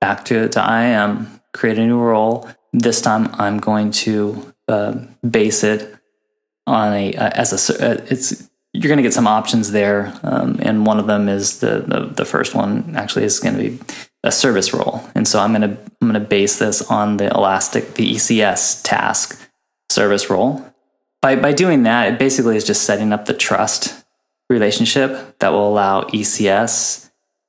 back 0.00 0.24
to 0.26 0.48
to 0.48 0.60
IAM, 0.60 1.40
create 1.52 1.78
a 1.78 1.86
new 1.86 1.98
role. 1.98 2.48
This 2.72 3.00
time 3.00 3.28
I'm 3.34 3.58
going 3.58 3.90
to 3.92 4.54
uh, 4.68 4.92
base 5.28 5.64
it 5.64 5.94
on 6.66 6.92
a 6.92 7.14
uh, 7.14 7.30
as 7.34 7.70
a 7.70 7.92
uh, 7.92 8.04
it's 8.08 8.50
you're 8.72 8.88
going 8.88 8.98
to 8.98 9.02
get 9.02 9.14
some 9.14 9.26
options 9.26 9.70
there, 9.72 10.12
um, 10.22 10.58
and 10.60 10.84
one 10.84 10.98
of 10.98 11.06
them 11.06 11.28
is 11.28 11.60
the, 11.60 11.80
the 11.86 12.12
the 12.14 12.24
first 12.24 12.54
one 12.54 12.94
actually 12.94 13.24
is 13.24 13.40
going 13.40 13.56
to 13.56 13.70
be 13.70 13.78
a 14.22 14.30
service 14.30 14.74
role, 14.74 15.02
and 15.14 15.26
so 15.26 15.40
I'm 15.40 15.52
going 15.52 15.62
to 15.62 15.78
I'm 16.00 16.08
going 16.08 16.14
to 16.14 16.28
base 16.28 16.58
this 16.58 16.82
on 16.82 17.16
the 17.16 17.28
Elastic 17.34 17.94
the 17.94 18.14
ECS 18.14 18.82
task 18.82 19.48
service 19.88 20.28
role. 20.28 20.64
By 21.22 21.36
by 21.36 21.52
doing 21.52 21.84
that, 21.84 22.12
it 22.12 22.18
basically 22.18 22.56
is 22.56 22.64
just 22.64 22.82
setting 22.82 23.12
up 23.12 23.24
the 23.24 23.34
trust 23.34 24.04
relationship 24.50 25.38
that 25.38 25.52
will 25.52 25.68
allow 25.68 26.02
ECS 26.02 27.05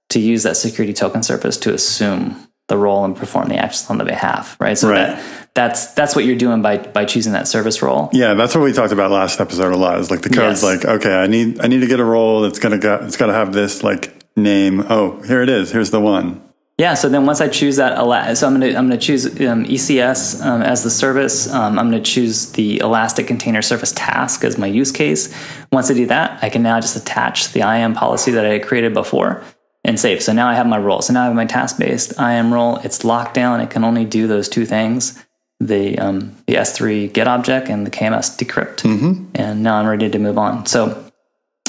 to 0.10 0.20
use 0.20 0.44
that 0.44 0.58
security 0.58 0.94
token 0.94 1.24
service 1.24 1.58
to 1.58 1.74
assume 1.74 2.48
the 2.68 2.78
role 2.78 3.06
and 3.06 3.16
perform 3.16 3.48
the 3.48 3.56
actions 3.58 3.90
on 3.90 3.98
the 3.98 4.04
behalf, 4.06 4.58
right? 4.60 4.78
So 4.78 4.90
Right. 4.90 5.08
that 5.16 5.24
that's 5.54 5.94
that's 5.94 6.16
what 6.16 6.26
you're 6.26 6.36
doing 6.36 6.62
by 6.62 6.78
by 6.78 7.06
choosing 7.06 7.34
that 7.34 7.48
service 7.48 7.82
role. 7.82 8.10
Yeah, 8.14 8.34
that's 8.34 8.54
what 8.56 8.64
we 8.64 8.74
talked 8.74 8.92
about 8.94 9.10
last 9.10 9.40
episode 9.40 9.74
a 9.74 9.78
lot. 9.78 9.98
Is 10.00 10.12
like 10.12 10.22
the 10.22 10.30
code's 10.30 10.62
Yes. 10.62 10.64
like, 10.64 10.86
okay, 10.86 11.16
I 11.16 11.28
need 11.28 11.60
I 11.62 11.68
need 11.68 11.80
to 11.80 11.88
get 11.88 12.00
a 12.00 12.06
role 12.06 12.42
that's 12.42 12.60
gonna 12.60 12.78
go, 12.78 13.00
it's 13.04 13.18
gotta 13.18 13.34
have 13.34 13.54
this 13.54 13.84
like 13.84 14.14
name. 14.36 14.86
Oh, 14.90 15.22
here 15.26 15.42
it 15.42 15.50
is. 15.50 15.72
Here's 15.72 15.92
the 15.92 16.00
one. 16.02 16.42
Yeah. 16.78 16.94
So 16.94 17.10
then 17.10 17.26
once 17.26 17.42
I 17.42 17.48
choose 17.48 17.78
that, 17.78 17.96
so 18.38 18.46
I'm 18.48 18.54
gonna 18.54 18.68
I'm 18.68 18.88
gonna 18.88 18.98
choose 18.98 19.26
um, 19.42 19.66
ECS 19.66 20.46
um, 20.46 20.62
as 20.62 20.84
the 20.84 20.92
service. 20.92 21.52
Um, 21.52 21.80
I'm 21.80 21.90
gonna 21.90 22.04
choose 22.04 22.52
the 22.52 22.80
Elastic 22.80 23.26
Container 23.28 23.62
Service 23.64 23.94
task 23.96 24.44
as 24.44 24.58
my 24.60 24.68
use 24.68 24.92
case. 24.92 25.34
Once 25.72 25.90
I 25.90 25.96
do 25.96 26.06
that, 26.08 26.38
I 26.44 26.50
can 26.50 26.62
now 26.64 26.80
just 26.80 26.96
attach 26.98 27.54
the 27.54 27.62
IAM 27.62 27.96
policy 27.96 28.32
that 28.32 28.46
I 28.46 28.60
created 28.60 28.94
before 28.94 29.42
and 29.88 30.00
save. 30.00 30.22
So 30.22 30.34
now 30.34 30.48
I 30.48 30.54
have 30.54 30.68
my 30.68 30.78
role. 30.78 31.02
So 31.02 31.14
now 31.14 31.24
I 31.24 31.26
have 31.26 31.36
my 31.36 31.46
task 31.46 31.80
based 31.80 32.14
IAM 32.20 32.54
role. 32.54 32.78
It's 32.84 33.04
locked 33.04 33.34
down. 33.34 33.60
It 33.62 33.72
can 33.72 33.84
only 33.84 34.06
do 34.06 34.28
those 34.28 34.48
two 34.48 34.66
things. 34.66 35.24
The 35.60 35.98
um, 35.98 36.36
the 36.46 36.54
S3 36.54 37.12
get 37.12 37.28
object 37.28 37.68
and 37.70 37.84
the 37.88 37.90
KMS 37.90 38.38
decrypt, 38.38 38.86
and 39.34 39.64
now 39.64 39.78
I'm 39.78 39.88
ready 39.88 40.08
to 40.08 40.20
move 40.20 40.38
on. 40.38 40.68
So 40.68 41.04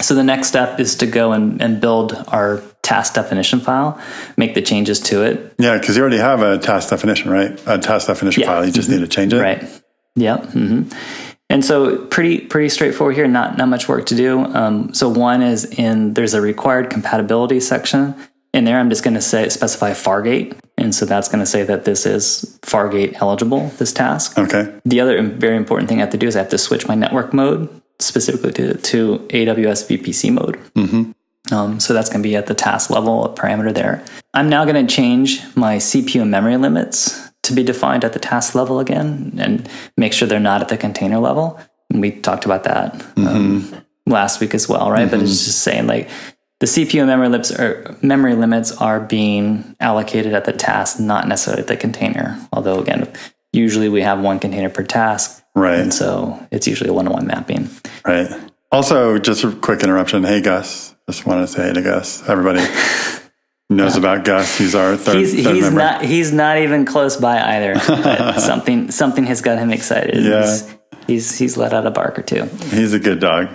so 0.03 0.15
the 0.15 0.23
next 0.25 0.49
step 0.49 0.79
is 0.79 0.95
to 0.97 1.07
go 1.07 1.33
and, 1.33 1.61
and 1.63 1.81
build 1.81 2.13
our 2.29 2.63
task 2.83 3.15
definition 3.15 3.61
file, 3.61 3.99
make 4.37 4.55
the 4.55 4.63
changes 4.63 5.01
to 5.01 5.23
it. 5.23 5.55
Yeah, 5.59 5.79
because 5.79 5.97
you 5.97 6.03
already 6.03 6.19
have 6.19 6.43
a 6.43 6.59
task 6.59 6.91
definition, 6.91 7.31
right? 7.31 7.59
A 7.67 7.79
task 7.79 8.07
definition 8.09 8.43
Yeah. 8.43 8.49
Mm-hmm. 8.49 8.57
file. 8.59 8.67
You 8.67 8.73
just 8.73 8.89
need 8.91 9.01
to 9.01 9.09
change 9.09 9.33
it. 9.33 9.41
Right. 9.41 9.65
Yep. 10.17 10.45
hmm 10.53 10.83
And 11.51 11.65
so 11.65 12.05
pretty 12.07 12.41
pretty 12.41 12.69
straightforward 12.69 13.17
here. 13.17 13.27
Not 13.27 13.57
not 13.57 13.69
much 13.69 13.89
work 13.89 14.07
to 14.07 14.17
do. 14.17 14.41
Um, 14.41 14.93
so 14.93 15.09
one 15.09 15.43
is 15.43 15.65
in 15.65 16.15
there's 16.15 16.35
a 16.35 16.41
required 16.41 16.91
compatibility 16.91 17.61
section. 17.61 18.15
In 18.55 18.65
there, 18.65 18.79
I'm 18.79 18.89
just 18.89 19.05
going 19.05 19.15
to 19.15 19.21
say 19.21 19.49
specify 19.51 19.91
Fargate, 19.91 20.59
and 20.79 20.95
so 20.95 21.05
that's 21.05 21.29
going 21.29 21.41
to 21.41 21.47
say 21.47 21.65
that 21.65 21.85
this 21.85 22.07
is 22.07 22.59
Fargate 22.63 23.21
eligible. 23.21 23.69
This 23.79 23.93
task. 23.93 24.39
Okay. 24.39 24.73
The 24.85 25.01
other 25.01 25.23
very 25.23 25.57
important 25.57 25.89
thing 25.89 25.99
I 25.99 26.01
have 26.01 26.11
to 26.11 26.19
do 26.19 26.27
is 26.27 26.35
I 26.35 26.41
have 26.41 26.49
to 26.51 26.59
switch 26.59 26.89
my 26.89 26.95
network 26.95 27.35
mode 27.35 27.69
specifically 27.99 28.53
to, 28.53 28.75
to 28.75 29.19
AWS 29.29 29.99
VPC 29.99 30.33
mode. 30.33 30.59
Um, 31.51 31.81
so 31.81 31.95
that's 31.95 32.09
going 32.09 32.23
to 32.23 32.29
be 32.29 32.37
at 32.37 32.47
the 32.47 32.55
task 32.55 32.91
level, 32.91 33.25
a 33.25 33.35
parameter 33.35 33.73
there. 33.73 34.05
I'm 34.35 34.49
now 34.49 34.65
going 34.65 34.87
to 34.87 34.95
change 34.95 35.43
my 35.57 35.77
CPU 35.77 36.23
and 36.23 36.31
memory 36.31 36.57
limits 36.57 37.28
to 37.49 37.55
be 37.55 37.63
defined 37.63 38.05
at 38.05 38.13
the 38.13 38.19
task 38.19 38.55
level 38.55 38.81
again 38.81 39.35
and 39.39 39.69
make 39.97 40.13
sure 40.13 40.29
they're 40.29 40.41
not 40.41 40.61
at 40.61 40.69
the 40.69 40.77
container 40.77 41.19
level. 41.19 41.61
And 41.91 42.01
we 42.01 42.13
talked 42.13 42.45
about 42.45 42.65
that 42.65 43.05
um, 43.17 43.85
last 44.07 44.41
week 44.41 44.55
as 44.55 44.69
well, 44.69 44.91
right? 44.91 45.11
But 45.11 45.21
it's 45.21 45.45
just 45.45 45.63
saying 45.63 45.87
like 45.87 46.09
the 46.61 46.67
CPU 46.67 47.07
memory 47.07 47.29
limits 47.29 47.51
are 47.53 47.97
memory 48.03 48.35
limits 48.35 48.73
are 48.73 49.01
being 49.01 49.77
allocated 49.81 50.35
at 50.35 50.45
the 50.45 50.53
task, 50.53 51.01
not 51.01 51.29
necessarily 51.29 51.63
at 51.63 51.69
the 51.69 51.77
container. 51.77 52.39
Although 52.53 52.81
again, 52.81 53.13
usually 53.53 53.89
we 53.89 54.03
have 54.03 54.21
one 54.21 54.39
container 54.39 54.69
per 54.69 54.83
task. 54.83 55.43
Right. 55.55 55.79
And 55.79 55.93
so 55.93 56.47
it's 56.51 56.67
usually 56.67 56.91
a 56.91 56.93
one 56.93 57.07
to 57.07 57.11
one 57.11 57.27
mapping. 57.27 57.69
Right. 58.05 58.29
Also, 58.71 59.19
just 59.19 59.45
a 59.45 59.53
quick 59.53 59.83
interruption. 59.83 60.25
Hey, 60.25 60.41
Gus. 60.41 60.95
Just 61.09 61.25
want 61.25 61.41
to 61.41 61.47
say 61.47 61.69
hey 61.69 61.73
to 61.73 61.83
Gus. 61.83 62.29
Everybody 62.29 62.61
knows 63.71 63.97
about 63.97 64.25
Gus. 64.25 64.57
He's 64.59 64.75
our 64.75 64.97
third, 64.97 65.17
He's, 65.17 65.45
third 65.45 65.55
he's 65.55 65.65
member. 65.65 65.81
not 65.81 66.03
he's 66.05 66.33
not 66.33 66.59
even 66.59 66.85
close 66.85 67.17
by 67.17 67.41
either. 67.41 67.79
Something 68.39 68.91
something 68.91 69.27
has 69.27 69.41
got 69.41 69.59
him 69.59 69.71
excited. 69.71 70.25
Yeah. 70.25 70.41
He's, 70.43 70.75
he's 71.07 71.39
he's 71.39 71.57
let 71.57 71.73
out 71.73 71.87
a 71.87 71.91
bark 71.91 72.19
or 72.19 72.23
two. 72.23 72.45
He's 72.71 72.95
a 72.95 72.99
good 72.99 73.21
dog. 73.21 73.49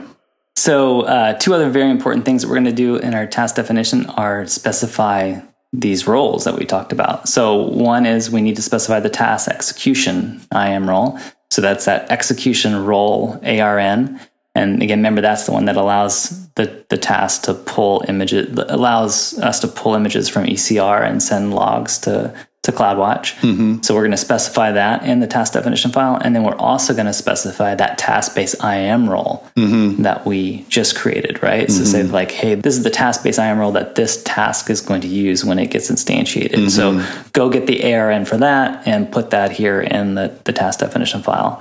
So, 0.55 1.01
uh, 1.01 1.33
two 1.39 1.53
other 1.55 1.69
very 1.69 1.89
important 1.89 2.25
things 2.25 2.43
that 2.43 2.47
we're 2.47 2.55
going 2.55 2.65
to 2.65 2.71
do 2.71 2.97
in 2.97 3.15
our 3.15 3.25
task 3.25 3.55
definition 3.55 4.05
are 4.11 4.45
specify 4.45 5.39
these 5.73 6.05
roles 6.07 6.43
that 6.43 6.55
we 6.55 6.65
talked 6.65 6.91
about. 6.91 7.27
So, 7.27 7.55
one 7.55 8.05
is 8.05 8.29
we 8.29 8.41
need 8.41 8.55
to 8.57 8.61
specify 8.61 8.99
the 8.99 9.09
task 9.09 9.49
execution 9.49 10.41
IAM 10.53 10.87
role. 10.87 11.19
So, 11.49 11.61
that's 11.61 11.85
that 11.85 12.11
execution 12.11 12.85
role 12.85 13.39
ARN. 13.43 14.19
And 14.55 14.83
again, 14.83 14.99
remember 14.99 15.21
that's 15.21 15.45
the 15.45 15.51
one 15.51 15.65
that 15.65 15.77
allows 15.77 16.47
the, 16.49 16.85
the 16.89 16.97
task 16.97 17.43
to 17.43 17.53
pull 17.53 18.05
images, 18.07 18.55
allows 18.69 19.37
us 19.39 19.59
to 19.61 19.67
pull 19.67 19.95
images 19.95 20.29
from 20.29 20.45
ECR 20.45 21.07
and 21.07 21.23
send 21.23 21.55
logs 21.55 21.97
to, 21.99 22.33
to 22.63 22.71
CloudWatch. 22.71 23.35
Mm-hmm. 23.41 23.81
So 23.81 23.93
we're 23.93 24.01
going 24.01 24.11
to 24.11 24.17
specify 24.17 24.71
that 24.71 25.03
in 25.03 25.19
the 25.19 25.27
task 25.27 25.51
definition 25.51 25.91
file. 25.91 26.15
And 26.15 26.33
then 26.33 26.43
we're 26.43 26.55
also 26.55 26.93
going 26.93 27.07
to 27.07 27.13
specify 27.13 27.75
that 27.75 27.97
task 27.97 28.35
based 28.35 28.55
IAM 28.63 29.09
role 29.09 29.45
mm-hmm. 29.57 30.01
that 30.03 30.25
we 30.25 30.63
just 30.69 30.95
created, 30.95 31.43
right? 31.43 31.69
So 31.69 31.83
say 31.83 32.03
mm-hmm. 32.03 32.13
like, 32.13 32.31
hey, 32.31 32.55
this 32.55 32.77
is 32.77 32.83
the 32.83 32.89
task 32.89 33.21
based 33.23 33.37
IAM 33.37 33.59
role 33.59 33.73
that 33.73 33.95
this 33.95 34.23
task 34.23 34.69
is 34.69 34.79
going 34.79 35.01
to 35.01 35.09
use 35.09 35.43
when 35.43 35.59
it 35.59 35.71
gets 35.71 35.91
instantiated. 35.91 36.69
So 36.69 37.05
go 37.33 37.49
get 37.49 37.67
the 37.67 37.93
ARN 37.93 38.23
for 38.23 38.37
that 38.37 38.87
and 38.87 39.11
put 39.11 39.31
that 39.31 39.51
here 39.51 39.81
in 39.81 40.15
the, 40.15 40.39
the 40.45 40.53
task 40.53 40.79
definition 40.79 41.21
file. 41.21 41.59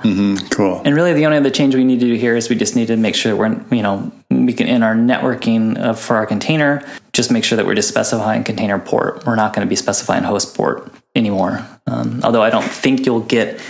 Cool. 0.51 0.81
And 0.85 0.95
really, 0.95 1.11
the 1.11 1.25
only 1.25 1.37
other 1.37 1.49
change 1.49 1.75
we 1.75 1.83
need 1.83 1.99
to 1.99 2.05
do 2.05 2.15
here 2.15 2.37
is 2.37 2.49
we 2.49 2.55
just 2.55 2.77
need 2.77 2.87
to 2.87 2.95
make 2.95 3.15
sure 3.15 3.35
we're, 3.35 3.61
you 3.71 3.83
know, 3.83 4.09
we 4.29 4.53
can 4.53 4.67
in 4.67 4.83
our 4.83 4.95
networking 4.95 5.77
uh, 5.77 5.93
for 5.93 6.15
our 6.15 6.25
container, 6.25 6.81
just 7.13 7.31
make 7.31 7.43
sure 7.43 7.55
that 7.55 7.65
we're 7.65 7.75
just 7.75 7.89
specifying 7.89 8.43
container 8.43 8.79
port. 8.79 9.25
We're 9.25 9.35
not 9.35 9.53
going 9.53 9.65
to 9.65 9.69
be 9.69 9.75
specifying 9.75 10.23
host 10.23 10.55
port 10.55 10.91
anymore. 11.15 11.65
Um, 11.85 12.21
although 12.23 12.41
I 12.41 12.49
don't 12.49 12.63
think 12.63 13.05
you'll 13.05 13.21
get 13.21 13.61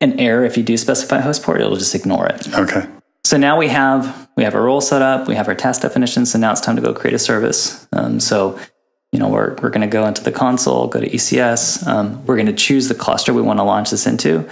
an 0.00 0.18
error 0.18 0.44
if 0.44 0.56
you 0.56 0.62
do 0.62 0.76
specify 0.76 1.20
host 1.20 1.42
port; 1.42 1.60
it'll 1.60 1.76
just 1.76 1.94
ignore 1.94 2.26
it. 2.26 2.52
Okay. 2.54 2.86
So 3.24 3.36
now 3.36 3.56
we 3.56 3.68
have 3.68 4.28
we 4.36 4.42
have 4.42 4.54
a 4.54 4.60
role 4.60 4.80
set 4.80 5.02
up, 5.02 5.28
we 5.28 5.36
have 5.36 5.46
our 5.46 5.54
task 5.54 5.82
definition. 5.82 6.26
So 6.26 6.38
now 6.38 6.52
it's 6.52 6.60
time 6.60 6.76
to 6.76 6.82
go 6.82 6.92
create 6.92 7.14
a 7.14 7.18
service. 7.18 7.86
Um, 7.92 8.18
so 8.18 8.58
you 9.12 9.18
know 9.18 9.28
we're 9.28 9.54
we're 9.62 9.70
going 9.70 9.82
to 9.82 9.86
go 9.86 10.06
into 10.06 10.24
the 10.24 10.32
console, 10.32 10.88
go 10.88 11.00
to 11.00 11.08
ECS. 11.08 11.86
Um, 11.86 12.24
we're 12.26 12.36
going 12.36 12.46
to 12.46 12.52
choose 12.52 12.88
the 12.88 12.94
cluster 12.94 13.32
we 13.32 13.42
want 13.42 13.58
to 13.58 13.62
launch 13.62 13.90
this 13.90 14.06
into. 14.06 14.48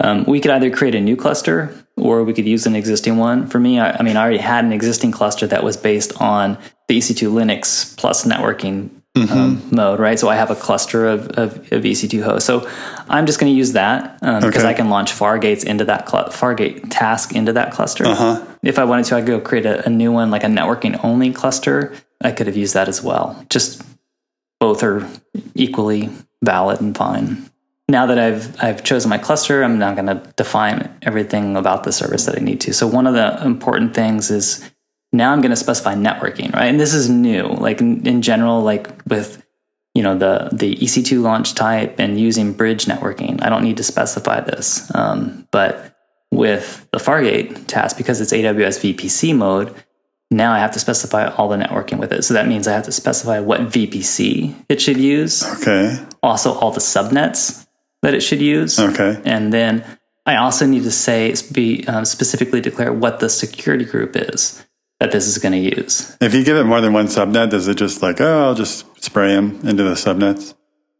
Um, 0.00 0.24
we 0.24 0.40
could 0.40 0.50
either 0.50 0.70
create 0.70 0.94
a 0.94 1.00
new 1.00 1.16
cluster 1.16 1.74
or 1.96 2.22
we 2.24 2.32
could 2.32 2.46
use 2.46 2.66
an 2.66 2.76
existing 2.76 3.16
one. 3.16 3.46
For 3.48 3.58
me, 3.58 3.80
I, 3.80 3.92
I 3.98 4.02
mean, 4.02 4.16
I 4.16 4.22
already 4.22 4.38
had 4.38 4.64
an 4.64 4.72
existing 4.72 5.10
cluster 5.12 5.46
that 5.48 5.64
was 5.64 5.76
based 5.76 6.12
on 6.20 6.56
the 6.86 6.98
EC2 6.98 7.30
Linux 7.32 7.96
plus 7.96 8.24
networking 8.24 8.90
um, 9.16 9.60
mode, 9.72 9.98
right? 9.98 10.16
So 10.16 10.28
I 10.28 10.36
have 10.36 10.50
a 10.50 10.54
cluster 10.54 11.08
of, 11.08 11.26
of, 11.30 11.56
of 11.72 11.82
EC2 11.82 12.22
hosts. 12.22 12.46
So 12.46 12.70
I'm 13.08 13.26
just 13.26 13.40
going 13.40 13.52
to 13.52 13.56
use 13.56 13.72
that 13.72 14.20
because 14.20 14.44
Okay. 14.44 14.68
I 14.68 14.74
can 14.74 14.90
launch 14.90 15.10
Fargates 15.10 15.64
into 15.64 15.84
that 15.86 16.08
cl- 16.08 16.28
Fargate 16.28 16.86
task 16.88 17.34
into 17.34 17.52
that 17.54 17.72
cluster. 17.72 18.04
If 18.62 18.78
I 18.78 18.84
wanted 18.84 19.06
to, 19.06 19.16
I 19.16 19.20
could 19.20 19.26
go 19.26 19.40
create 19.40 19.66
a, 19.66 19.84
a 19.86 19.90
new 19.90 20.12
one, 20.12 20.30
like 20.30 20.44
a 20.44 20.48
networking 20.48 21.02
only 21.04 21.32
cluster. 21.32 21.92
I 22.22 22.30
could 22.30 22.46
have 22.46 22.56
used 22.56 22.74
that 22.74 22.86
as 22.88 23.02
well. 23.02 23.44
Just 23.50 23.82
both 24.60 24.84
are 24.84 25.08
equally 25.56 26.10
valid 26.44 26.80
and 26.80 26.96
fine. 26.96 27.50
Now 27.90 28.04
that 28.06 28.18
I've 28.18 28.62
I've 28.62 28.84
chosen 28.84 29.08
my 29.08 29.18
cluster, 29.18 29.62
I'm 29.64 29.78
now 29.78 29.94
going 29.94 30.06
to 30.06 30.22
define 30.36 30.94
everything 31.02 31.56
about 31.56 31.84
the 31.84 31.92
service 31.92 32.26
that 32.26 32.36
I 32.38 32.40
need 32.44 32.60
to. 32.62 32.74
So 32.74 32.86
one 32.86 33.06
of 33.06 33.14
the 33.14 33.42
important 33.44 33.94
things 33.94 34.30
is 34.30 34.70
now 35.12 35.32
I'm 35.32 35.40
going 35.40 35.50
to 35.50 35.56
specify 35.56 35.94
networking, 35.94 36.52
right? 36.52 36.66
And 36.66 36.78
this 36.78 36.92
is 36.92 37.08
new. 37.08 37.44
Like 37.44 37.80
in, 37.80 38.06
in 38.06 38.20
general, 38.20 38.60
like 38.60 38.90
with 39.06 39.42
you 39.94 40.02
know 40.02 40.18
the 40.18 40.50
the 40.52 40.74
EC2 40.76 41.22
launch 41.22 41.54
type 41.54 41.98
and 41.98 42.20
using 42.20 42.52
bridge 42.52 42.84
networking, 42.84 43.42
I 43.42 43.48
don't 43.48 43.64
need 43.64 43.78
to 43.78 43.82
specify 43.84 44.40
this. 44.40 44.94
Um, 44.94 45.48
but 45.50 45.96
with 46.30 46.86
the 46.92 46.98
Fargate 46.98 47.66
task, 47.68 47.96
because 47.96 48.20
it's 48.20 48.34
AWS 48.34 48.94
VPC 48.94 49.34
mode, 49.34 49.74
now 50.30 50.52
I 50.52 50.58
have 50.58 50.72
to 50.72 50.78
specify 50.78 51.26
all 51.28 51.48
the 51.48 51.56
networking 51.56 51.98
with 51.98 52.12
it. 52.12 52.22
So 52.22 52.34
that 52.34 52.46
means 52.46 52.68
I 52.68 52.72
have 52.74 52.84
to 52.84 52.92
specify 52.92 53.40
what 53.40 53.62
VPC 53.62 54.54
it 54.68 54.82
should 54.82 54.98
use, 54.98 55.42
Okay. 55.62 55.98
also 56.22 56.52
all 56.52 56.70
the 56.70 56.80
subnets 56.80 57.64
that 58.02 58.14
it 58.14 58.20
should 58.20 58.40
use, 58.40 58.78
Okay. 58.78 59.20
and 59.24 59.52
then 59.52 59.84
I 60.26 60.36
also 60.36 60.66
need 60.66 60.82
to 60.84 60.90
say 60.90 61.34
be 61.52 61.86
um, 61.88 62.04
specifically 62.04 62.60
declare 62.60 62.92
what 62.92 63.20
the 63.20 63.28
security 63.28 63.84
group 63.84 64.14
is 64.14 64.64
that 65.00 65.10
this 65.12 65.26
is 65.26 65.38
going 65.38 65.52
to 65.52 65.76
use. 65.80 66.16
If 66.20 66.34
you 66.34 66.44
give 66.44 66.56
it 66.56 66.64
more 66.64 66.80
than 66.80 66.92
one 66.92 67.06
subnet, 67.06 67.50
does 67.50 67.66
it 67.68 67.76
just 67.76 68.02
like, 68.02 68.20
oh, 68.20 68.46
I'll 68.48 68.54
just 68.54 68.84
spray 69.02 69.34
them 69.34 69.60
into 69.64 69.84
the 69.84 69.94
subnets, 69.94 70.54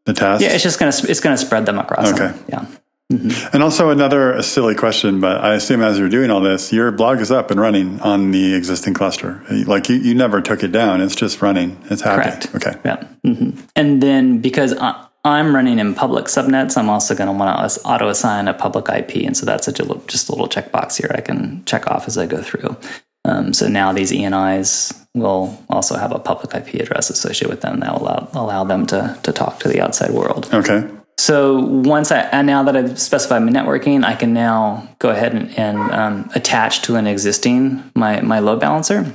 the 0.07 0.13
tasks? 0.15 0.43
Yeah, 0.43 0.51
it's 0.55 0.63
just 0.63 0.79
going 0.79 0.91
to 0.93 1.11
it's 1.11 1.21
going 1.21 1.37
to 1.37 1.45
spread 1.45 1.67
them 1.67 1.79
across. 1.79 2.13
Okay. 2.13 2.29
them. 2.29 2.45
Yeah. 2.49 2.67
And 3.11 3.63
also 3.63 3.89
another 3.89 4.43
silly 4.43 4.75
question, 4.75 5.19
but 5.19 5.43
I 5.43 5.55
assume 5.55 5.81
as 5.81 5.99
you're 5.99 6.11
doing 6.11 6.31
all 6.31 6.43
this, 6.43 6.75
your 6.75 6.91
blog 6.93 7.21
is 7.21 7.31
up 7.31 7.51
and 7.51 7.59
running 7.59 7.99
on 8.03 8.33
the 8.33 8.55
existing 8.55 8.93
cluster. 8.93 9.43
Like 9.67 9.89
you, 9.89 9.97
you 9.97 10.15
never 10.15 10.43
took 10.43 10.63
it 10.63 10.73
down. 10.73 11.01
It's 11.01 11.17
just 11.17 11.41
running. 11.41 11.83
It's 11.91 12.03
happy. 12.03 12.23
Correct. 12.23 12.55
Okay. 12.55 12.79
Yeah. 12.85 13.05
hmm 13.25 13.51
And 13.75 14.03
then 14.03 14.41
because 14.41 14.75
I, 14.77 15.07
I'm 15.29 15.55
running 15.55 15.79
in 15.79 15.95
public 15.95 16.27
subnets, 16.27 16.77
I'm 16.77 16.89
also 16.89 17.15
going 17.15 17.29
to 17.29 17.33
want 17.33 17.71
to 17.71 17.81
auto 17.83 18.09
assign 18.09 18.49
a 18.49 18.55
public 18.55 18.89
IP. 18.89 19.25
And 19.27 19.37
so 19.37 19.47
that's 19.47 19.69
a, 19.69 19.73
just 19.73 20.29
a 20.29 20.33
little 20.33 20.49
checkbox 20.49 20.97
here 20.97 21.11
I 21.15 21.21
can 21.21 21.65
check 21.65 21.87
off 21.87 22.09
as 22.09 22.19
I 22.19 22.27
go 22.27 22.43
through. 22.43 22.77
Um, 23.25 23.53
so 23.53 23.69
now 23.69 23.93
these 23.93 24.11
ENIs 24.11 25.07
will 25.15 25.63
also 25.69 25.97
have 25.97 26.13
a 26.13 26.19
public 26.19 26.55
IP 26.55 26.81
address 26.81 27.11
associated 27.11 27.51
with 27.51 27.61
them 27.61 27.81
that 27.81 27.93
will 27.93 28.03
allow, 28.03 28.29
allow 28.33 28.65
them 28.65 28.87
to, 28.87 29.19
to 29.23 29.33
talk 29.33 29.61
to 29.61 29.69
the 29.69 29.81
outside 29.81 30.11
world. 30.11 30.49
Okay. 30.53 30.89
So 31.19 31.59
once 31.59 32.13
I 32.13 32.21
and 32.21 32.47
now 32.47 32.63
that 32.63 32.77
I've 32.77 32.99
specified 32.99 33.41
my 33.41 33.51
networking, 33.51 34.05
I 34.05 34.15
can 34.15 34.33
now 34.33 34.89
go 35.01 35.11
ahead 35.11 35.35
and, 35.35 35.51
and 35.59 35.79
um, 35.91 36.31
attach 36.37 36.83
to 36.83 36.95
an 36.95 37.09
existing 37.09 37.83
my 37.97 38.21
my 38.21 38.39
load 38.39 38.61
balancer. 38.61 39.13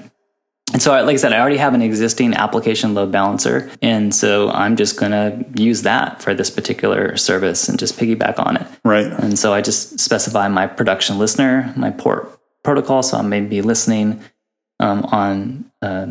And 0.73 0.81
so, 0.81 0.91
like 0.91 1.13
I 1.13 1.17
said, 1.17 1.33
I 1.33 1.39
already 1.39 1.57
have 1.57 1.75
an 1.75 1.83
existing 1.83 2.33
application 2.33 2.95
load 2.95 3.11
balancer, 3.11 3.71
and 3.81 4.13
so 4.13 4.49
I'm 4.49 4.75
just 4.75 4.99
going 4.99 5.11
to 5.11 5.45
use 5.61 5.83
that 5.83 6.21
for 6.21 6.33
this 6.33 6.49
particular 6.49 7.15
service 7.15 7.69
and 7.69 7.77
just 7.77 7.97
piggyback 7.97 8.43
on 8.43 8.57
it. 8.57 8.67
Right. 8.83 9.05
And 9.05 9.37
so 9.37 9.53
I 9.53 9.61
just 9.61 9.99
specify 9.99 10.47
my 10.47 10.65
production 10.65 11.19
listener, 11.19 11.71
my 11.77 11.91
port 11.91 12.39
protocol. 12.63 13.03
So 13.03 13.17
I 13.17 13.21
may 13.21 13.41
be 13.41 13.61
listening 13.61 14.21
um, 14.79 15.03
on 15.05 15.71
uh, 15.83 16.07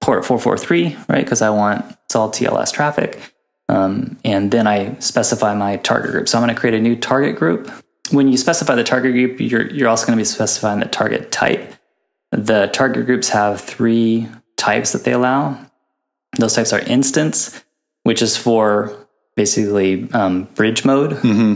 port 0.00 0.24
443, 0.24 0.96
right? 1.08 1.24
Because 1.24 1.40
I 1.40 1.50
want 1.50 1.84
it's 2.06 2.16
all 2.16 2.30
TLS 2.30 2.72
traffic. 2.72 3.20
Um, 3.68 4.18
and 4.24 4.50
then 4.50 4.66
I 4.66 4.98
specify 4.98 5.54
my 5.54 5.76
target 5.76 6.10
group. 6.10 6.28
So 6.28 6.36
I'm 6.36 6.42
going 6.42 6.52
to 6.52 6.60
create 6.60 6.74
a 6.74 6.80
new 6.80 6.96
target 6.96 7.36
group. 7.36 7.70
When 8.10 8.26
you 8.26 8.36
specify 8.36 8.74
the 8.74 8.82
target 8.82 9.12
group, 9.12 9.40
you're, 9.40 9.70
you're 9.70 9.88
also 9.88 10.06
going 10.06 10.18
to 10.18 10.20
be 10.20 10.24
specifying 10.24 10.80
the 10.80 10.86
target 10.86 11.30
type. 11.30 11.72
The 12.32 12.68
target 12.72 13.06
groups 13.06 13.28
have 13.30 13.60
three 13.60 14.28
types 14.56 14.92
that 14.92 15.04
they 15.04 15.12
allow. 15.12 15.58
Those 16.38 16.54
types 16.54 16.72
are 16.72 16.80
instance, 16.80 17.62
which 18.04 18.22
is 18.22 18.36
for 18.36 18.96
basically 19.36 20.08
um, 20.12 20.44
bridge 20.54 20.84
mode 20.84 21.12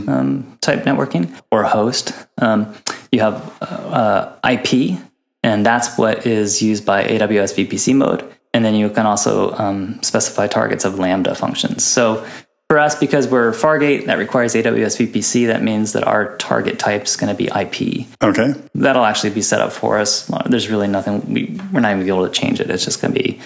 um, 0.09 0.57
type 0.61 0.83
networking, 0.83 1.29
or 1.51 1.63
host. 1.63 2.13
Um, 2.39 2.73
you 3.11 3.19
have 3.21 3.57
uh, 3.61 4.33
IP, 4.49 4.99
and 5.43 5.65
that's 5.65 5.97
what 5.97 6.25
is 6.25 6.61
used 6.61 6.85
by 6.85 7.03
AWS 7.03 7.67
VPC 7.67 7.95
mode. 7.95 8.23
And 8.53 8.63
then 8.63 8.73
you 8.73 8.89
can 8.89 9.05
also 9.05 9.51
um, 9.53 10.01
specify 10.01 10.47
targets 10.47 10.85
of 10.85 10.97
Lambda 10.97 11.35
functions. 11.35 11.83
So 11.83 12.25
for 12.69 12.79
us, 12.79 12.95
because 12.95 13.27
we're 13.27 13.51
Fargate, 13.51 14.05
that 14.05 14.17
requires 14.17 14.55
AWS 14.55 15.11
VPC. 15.11 15.47
That 15.47 15.61
means 15.61 15.93
that 15.93 16.03
our 16.03 16.35
target 16.37 16.79
type 16.79 17.03
is 17.03 17.15
going 17.15 17.35
to 17.35 17.37
be 17.37 17.45
IP. 17.45 18.07
Okay. 18.23 18.53
That'll 18.73 19.05
actually 19.05 19.31
be 19.31 19.41
set 19.41 19.61
up 19.61 19.71
for 19.71 19.99
us. 19.99 20.31
There's 20.47 20.69
really 20.69 20.87
nothing 20.87 21.31
we, 21.31 21.59
we're 21.71 21.81
not 21.81 21.95
even 21.95 22.07
able 22.07 22.27
to 22.27 22.33
change 22.33 22.59
it. 22.59 22.69
It's 22.69 22.85
just 22.85 23.01
going 23.01 23.13
to 23.13 23.19
be. 23.21 23.39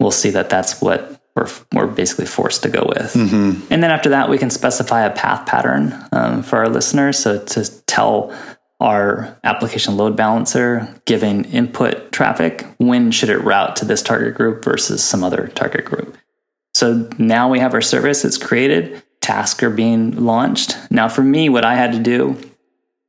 We'll 0.00 0.10
see 0.10 0.30
that 0.30 0.48
that's 0.50 0.80
what 0.80 1.20
we're 1.36 1.48
we're 1.72 1.86
basically 1.86 2.26
forced 2.26 2.62
to 2.62 2.68
go 2.68 2.84
with. 2.88 3.14
And 3.70 3.82
then 3.82 3.90
after 3.90 4.10
that, 4.10 4.28
we 4.28 4.38
can 4.38 4.50
specify 4.50 5.02
a 5.02 5.10
path 5.10 5.46
pattern 5.46 5.94
um, 6.12 6.42
for 6.42 6.58
our 6.58 6.68
listeners. 6.68 7.18
So 7.18 7.44
to 7.44 7.84
tell 7.86 8.34
our 8.80 9.38
application 9.44 9.96
load 9.96 10.16
balancer, 10.16 10.92
giving 11.04 11.44
input 11.44 12.10
traffic, 12.10 12.66
when 12.78 13.12
should 13.12 13.28
it 13.28 13.38
route 13.38 13.76
to 13.76 13.84
this 13.84 14.02
target 14.02 14.34
group 14.34 14.64
versus 14.64 15.04
some 15.04 15.22
other 15.22 15.46
target 15.54 15.84
group. 15.84 16.18
So 16.74 17.08
now 17.18 17.48
we 17.48 17.58
have 17.58 17.74
our 17.74 17.82
service, 17.82 18.24
it's 18.24 18.38
created, 18.38 19.02
tasks 19.20 19.62
are 19.62 19.70
being 19.70 20.12
launched. 20.24 20.76
Now, 20.90 21.08
for 21.08 21.22
me, 21.22 21.48
what 21.48 21.64
I 21.64 21.74
had 21.74 21.92
to 21.92 21.98
do 21.98 22.36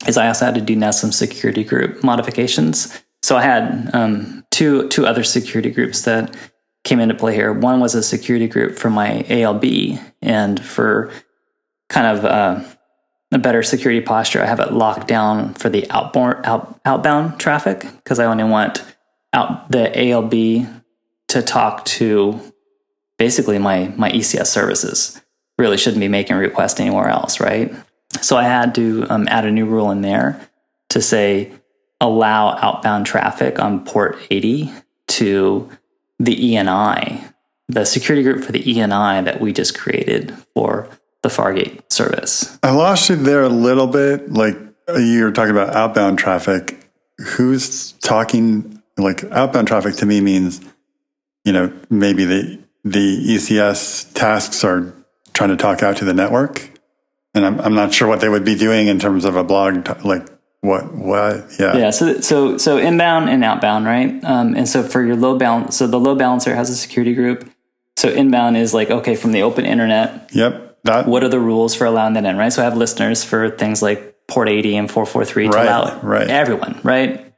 is 0.08 0.18
I 0.18 0.28
also 0.28 0.46
had 0.46 0.56
to 0.56 0.62
do 0.62 0.76
now 0.76 0.92
some 0.92 1.12
security 1.12 1.64
group 1.64 2.04
modifications. 2.04 3.02
So 3.22 3.38
I 3.38 3.44
had 3.44 3.90
um, 3.94 4.46
two 4.52 4.88
two 4.90 5.06
other 5.06 5.24
security 5.24 5.72
groups 5.72 6.02
that 6.04 6.36
came 6.84 7.00
into 7.00 7.16
play 7.16 7.34
here. 7.34 7.54
One 7.54 7.80
was 7.80 7.96
a 7.96 8.04
security 8.04 8.48
group 8.48 8.78
for 8.78 8.90
my 8.90 9.24
ALB 9.30 10.00
and 10.22 10.64
for 10.64 11.12
kind 11.90 12.18
of 12.18 12.26
uh, 12.26 12.64
a 13.32 13.40
better 13.40 13.64
security 13.64 14.02
posture. 14.02 14.42
I 14.42 14.46
have 14.46 14.60
it 14.60 14.74
locked 14.74 15.08
down 15.08 15.54
for 15.54 15.70
the 15.70 15.90
outbound 15.90 16.46
out, 16.46 16.80
outbound 16.86 17.40
traffic 17.40 17.82
because 17.82 18.20
I 18.20 18.26
only 18.26 18.44
want 18.44 18.84
out 19.32 19.72
the 19.72 19.90
ALB 19.98 20.68
to 21.30 21.42
talk 21.42 21.86
to 21.86 22.53
basically 23.18 23.60
my 23.60 23.94
my 23.98 24.12
ECS 24.12 24.48
services. 24.48 25.22
Really 25.58 25.78
shouldn't 25.78 26.00
be 26.00 26.08
making 26.08 26.36
requests 26.38 26.80
anywhere 26.80 27.10
else, 27.10 27.40
right? 27.40 27.74
So 28.22 28.38
I 28.38 28.44
had 28.44 28.74
to 28.76 29.06
um, 29.10 29.28
add 29.28 29.46
a 29.46 29.52
new 29.52 29.66
rule 29.66 29.92
in 29.92 30.02
there 30.02 30.40
to 30.90 31.02
say 31.02 31.52
allow 32.02 32.58
outbound 32.58 33.06
traffic 33.06 33.60
on 33.60 33.86
port 33.86 34.18
80 34.30 34.72
to 35.08 35.70
the 36.20 36.36
ENI, 36.36 37.34
the 37.68 37.86
security 37.86 38.24
group 38.24 38.44
for 38.44 38.52
the 38.52 38.64
ENI 38.64 39.24
that 39.26 39.42
we 39.42 39.54
just 39.54 39.78
created 39.78 40.36
for 40.54 40.90
the 41.22 41.30
Fargate 41.30 41.82
service. 41.92 42.58
I 42.62 42.72
lost 42.72 43.10
you 43.10 43.16
there 43.16 43.44
a 43.44 43.50
little 43.50 43.88
bit. 43.88 44.32
Like 44.32 44.58
you 44.96 45.24
were 45.24 45.32
talking 45.32 45.52
about 45.52 45.76
outbound 45.76 46.20
traffic. 46.20 46.88
Who's 47.18 47.94
talking? 47.94 48.82
Like 48.98 49.24
outbound 49.32 49.68
traffic 49.68 49.96
to 49.96 50.06
me 50.06 50.22
means, 50.22 50.62
you 51.46 51.54
know, 51.54 51.74
maybe 51.90 52.26
the 52.26 52.63
the 52.84 53.36
ECS 53.36 54.14
tasks 54.14 54.64
are 54.64 54.94
trying 55.34 55.50
to 55.50 55.58
talk 55.58 55.84
out 55.84 55.98
to 55.98 56.06
the 56.06 56.14
network, 56.14 56.70
and 57.34 57.46
I'm 57.46 57.60
I'm 57.62 57.76
not 57.76 57.94
sure 57.94 58.08
what 58.08 58.20
they 58.20 58.30
would 58.30 58.46
be 58.46 58.56
doing 58.56 58.88
in 58.88 59.00
terms 59.00 59.26
of 59.26 59.36
a 59.36 59.44
blog. 59.44 59.86
T- 59.86 59.94
like 60.08 60.28
what 60.62 60.94
what 60.94 61.46
yeah 61.60 61.76
yeah 61.76 61.90
so 61.90 62.22
so 62.22 62.58
so 62.58 62.78
inbound 62.78 63.30
and 63.30 63.44
outbound 63.44 63.86
right 63.86 64.24
um, 64.24 64.56
and 64.56 64.66
so 64.66 64.82
for 64.82 65.04
your 65.04 65.18
load 65.18 65.38
balance 65.38 65.76
so 65.76 65.88
the 65.88 66.00
load 66.00 66.18
balancer 66.18 66.56
has 66.56 66.70
a 66.70 66.76
security 66.76 67.14
group 67.14 67.52
so 67.98 68.08
inbound 68.08 68.56
is 68.56 68.74
like 68.74 68.90
okay 68.90 69.14
from 69.14 69.34
the 69.34 69.42
open 69.42 69.66
internet 69.66 70.30
yep 70.32 70.74
that, 70.84 71.08
what 71.08 71.24
are 71.24 71.30
the 71.30 71.40
rules 71.40 71.74
for 71.74 71.86
allowing 71.86 72.14
that 72.14 72.26
in, 72.26 72.38
right? 72.38 72.52
So 72.52 72.62
I 72.62 72.66
have 72.66 72.76
listeners 72.76 73.24
for 73.24 73.50
things 73.50 73.82
like 73.82 74.16
port 74.28 74.50
80 74.50 74.78
and 74.78 74.92
443 74.92 75.44
to 75.44 75.50
right, 75.50 75.66
allow 75.66 76.00
right. 76.02 76.30
everyone, 76.30 76.80
right? 76.84 77.34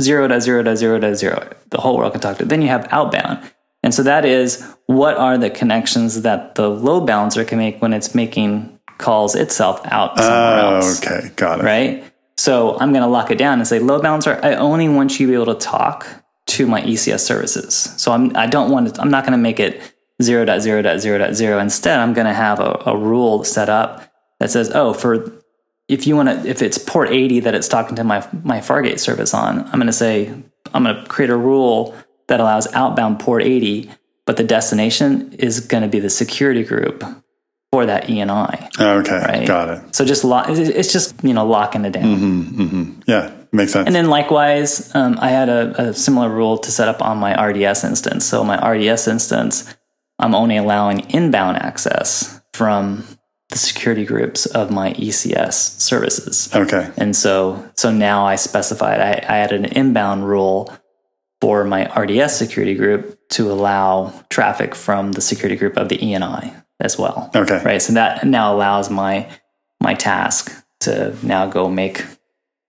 Zero 0.00 0.28
to 0.28 0.40
zero 0.40 0.62
to 0.62 0.76
zero 0.76 0.98
to 0.98 1.14
zero. 1.14 1.48
The 1.70 1.80
whole 1.80 1.96
world 1.96 2.12
can 2.12 2.20
talk 2.20 2.38
to. 2.38 2.44
Then 2.44 2.60
you 2.60 2.68
have 2.68 2.88
outbound. 2.90 3.50
And 3.82 3.92
so 3.92 4.02
that 4.02 4.24
is 4.24 4.62
what 4.86 5.16
are 5.16 5.36
the 5.36 5.50
connections 5.50 6.22
that 6.22 6.54
the 6.54 6.68
load 6.68 7.06
balancer 7.06 7.44
can 7.44 7.58
make 7.58 7.82
when 7.82 7.92
it's 7.92 8.14
making 8.14 8.78
calls 8.98 9.34
itself 9.34 9.80
out 9.86 10.16
somewhere 10.16 10.64
oh, 10.64 10.76
else. 10.76 11.04
Okay, 11.04 11.30
got 11.36 11.60
it. 11.60 11.64
Right? 11.64 12.04
So 12.38 12.78
I'm 12.78 12.92
going 12.92 13.02
to 13.02 13.08
lock 13.08 13.30
it 13.30 13.38
down 13.38 13.58
and 13.58 13.66
say, 13.66 13.78
load 13.78 14.02
balancer, 14.02 14.38
I 14.42 14.54
only 14.54 14.88
want 14.88 15.18
you 15.18 15.26
to 15.26 15.32
be 15.32 15.34
able 15.34 15.54
to 15.54 15.60
talk 15.60 16.06
to 16.46 16.66
my 16.66 16.82
ECS 16.82 17.20
services. 17.20 17.74
So 17.96 18.12
I'm, 18.12 18.34
I 18.36 18.46
don't 18.46 18.70
want 18.70 18.94
to, 18.94 19.00
I'm 19.00 19.10
not 19.10 19.24
going 19.24 19.32
to 19.32 19.38
make 19.38 19.60
it 19.60 19.80
0.0.0.0. 20.20 21.60
Instead, 21.60 22.00
I'm 22.00 22.12
going 22.12 22.26
to 22.26 22.32
have 22.34 22.60
a, 22.60 22.82
a 22.86 22.96
rule 22.96 23.44
set 23.44 23.68
up 23.68 24.12
that 24.38 24.50
says, 24.50 24.70
oh, 24.74 24.92
for 24.92 25.32
if 25.88 26.06
you 26.06 26.16
want 26.16 26.28
to, 26.28 26.48
if 26.48 26.62
it's 26.62 26.78
port 26.78 27.10
80 27.10 27.40
that 27.40 27.54
it's 27.54 27.68
talking 27.68 27.96
to 27.96 28.04
my, 28.04 28.26
my 28.42 28.58
Fargate 28.58 28.98
service 28.98 29.34
on, 29.34 29.64
I'm 29.66 29.72
going 29.72 29.86
to 29.86 29.92
say, 29.92 30.32
I'm 30.74 30.84
going 30.84 30.96
to 30.96 31.04
create 31.06 31.30
a 31.30 31.36
rule 31.36 31.94
that 32.28 32.40
allows 32.40 32.72
outbound 32.74 33.20
port 33.20 33.42
80, 33.42 33.90
but 34.26 34.36
the 34.36 34.44
destination 34.44 35.32
is 35.34 35.60
going 35.60 35.82
to 35.82 35.88
be 35.88 36.00
the 36.00 36.10
security 36.10 36.64
group 36.64 37.04
for 37.72 37.86
that 37.86 38.04
ENI. 38.04 38.68
Okay, 38.78 39.18
right? 39.18 39.46
got 39.46 39.70
it. 39.70 39.94
So 39.94 40.04
just 40.04 40.24
lock, 40.24 40.46
it's 40.48 40.92
just 40.92 41.24
you 41.24 41.32
know 41.32 41.46
locking 41.46 41.84
it 41.84 41.92
down. 41.92 42.04
Mm-hmm, 42.04 42.62
mm-hmm. 42.62 43.00
Yeah, 43.06 43.32
makes 43.50 43.72
sense. 43.72 43.86
And 43.86 43.96
then 43.96 44.08
likewise, 44.08 44.94
um, 44.94 45.18
I 45.20 45.30
had 45.30 45.48
a, 45.48 45.88
a, 45.88 45.94
similar 45.94 46.28
rule 46.28 46.58
to 46.58 46.70
set 46.70 46.88
up 46.88 47.02
on 47.02 47.18
my 47.18 47.34
RDS 47.42 47.82
instance. 47.84 48.26
So 48.26 48.44
my 48.44 48.56
RDS 48.56 49.08
instance, 49.08 49.74
I'm 50.18 50.34
only 50.34 50.58
allowing 50.58 51.10
inbound 51.10 51.56
access 51.56 52.42
from 52.52 53.04
the 53.48 53.58
security 53.58 54.04
groups 54.04 54.46
of 54.46 54.70
my 54.70 54.92
ECS 54.94 55.80
services. 55.80 56.54
Okay. 56.54 56.90
And 56.96 57.16
so 57.16 57.70
so 57.76 57.90
now 57.90 58.26
I 58.26 58.36
specified 58.36 59.00
I, 59.00 59.12
I 59.12 59.38
added 59.38 59.64
an 59.64 59.72
inbound 59.72 60.28
rule 60.28 60.76
for 61.42 61.64
my 61.64 61.92
RDS 62.00 62.36
security 62.36 62.72
group 62.72 63.18
to 63.28 63.50
allow 63.50 64.12
traffic 64.30 64.76
from 64.76 65.10
the 65.10 65.20
security 65.20 65.56
group 65.56 65.76
of 65.76 65.88
the 65.88 65.98
ENI 65.98 66.54
as 66.78 66.96
well. 66.96 67.32
Okay. 67.34 67.60
Right. 67.64 67.82
So 67.82 67.94
that 67.94 68.24
now 68.24 68.54
allows 68.54 68.90
my 68.90 69.28
my 69.80 69.94
task 69.94 70.64
to 70.82 71.16
now 71.20 71.46
go 71.46 71.68
make 71.68 72.06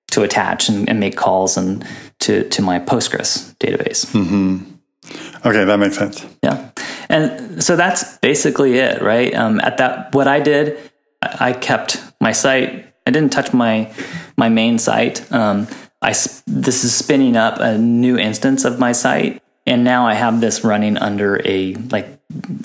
to 0.10 0.24
attach 0.24 0.70
and, 0.70 0.90
and 0.90 1.00
make 1.00 1.16
calls 1.16 1.56
and 1.56 1.86
to 2.22 2.50
to 2.50 2.64
my 2.64 2.80
Postgres 2.80 3.56
database. 3.60 4.08
Mm-hmm. 4.08 5.48
Okay, 5.48 5.66
that 5.66 5.78
makes 5.78 5.96
sense. 5.96 6.26
Yeah. 6.42 6.72
And 7.10 7.64
so 7.64 7.76
that's 7.76 8.18
basically 8.18 8.80
it, 8.80 9.04
right? 9.04 9.36
Um, 9.36 9.60
at 9.60 9.78
that, 9.78 10.16
what 10.16 10.28
I 10.28 10.40
did, 10.40 10.80
I 11.22 11.54
kept 11.54 12.02
my 12.20 12.32
site. 12.32 12.92
I 13.06 13.12
didn't 13.12 13.34
touch 13.34 13.54
my 13.54 13.94
my 14.36 14.50
main 14.50 14.80
site. 14.80 15.32
Um, 15.32 15.68
I 16.04 16.12
this 16.46 16.84
is 16.84 16.94
spinning 16.94 17.38
up 17.38 17.60
a 17.60 17.78
new 17.78 18.18
instance 18.18 18.66
of 18.66 18.80
my 18.80 18.92
site, 18.92 19.42
and 19.66 19.84
now 19.84 20.06
I 20.06 20.14
have 20.14 20.42
this 20.42 20.64
running 20.64 20.98
under 20.98 21.42
a 21.48 21.76
like 21.92 22.20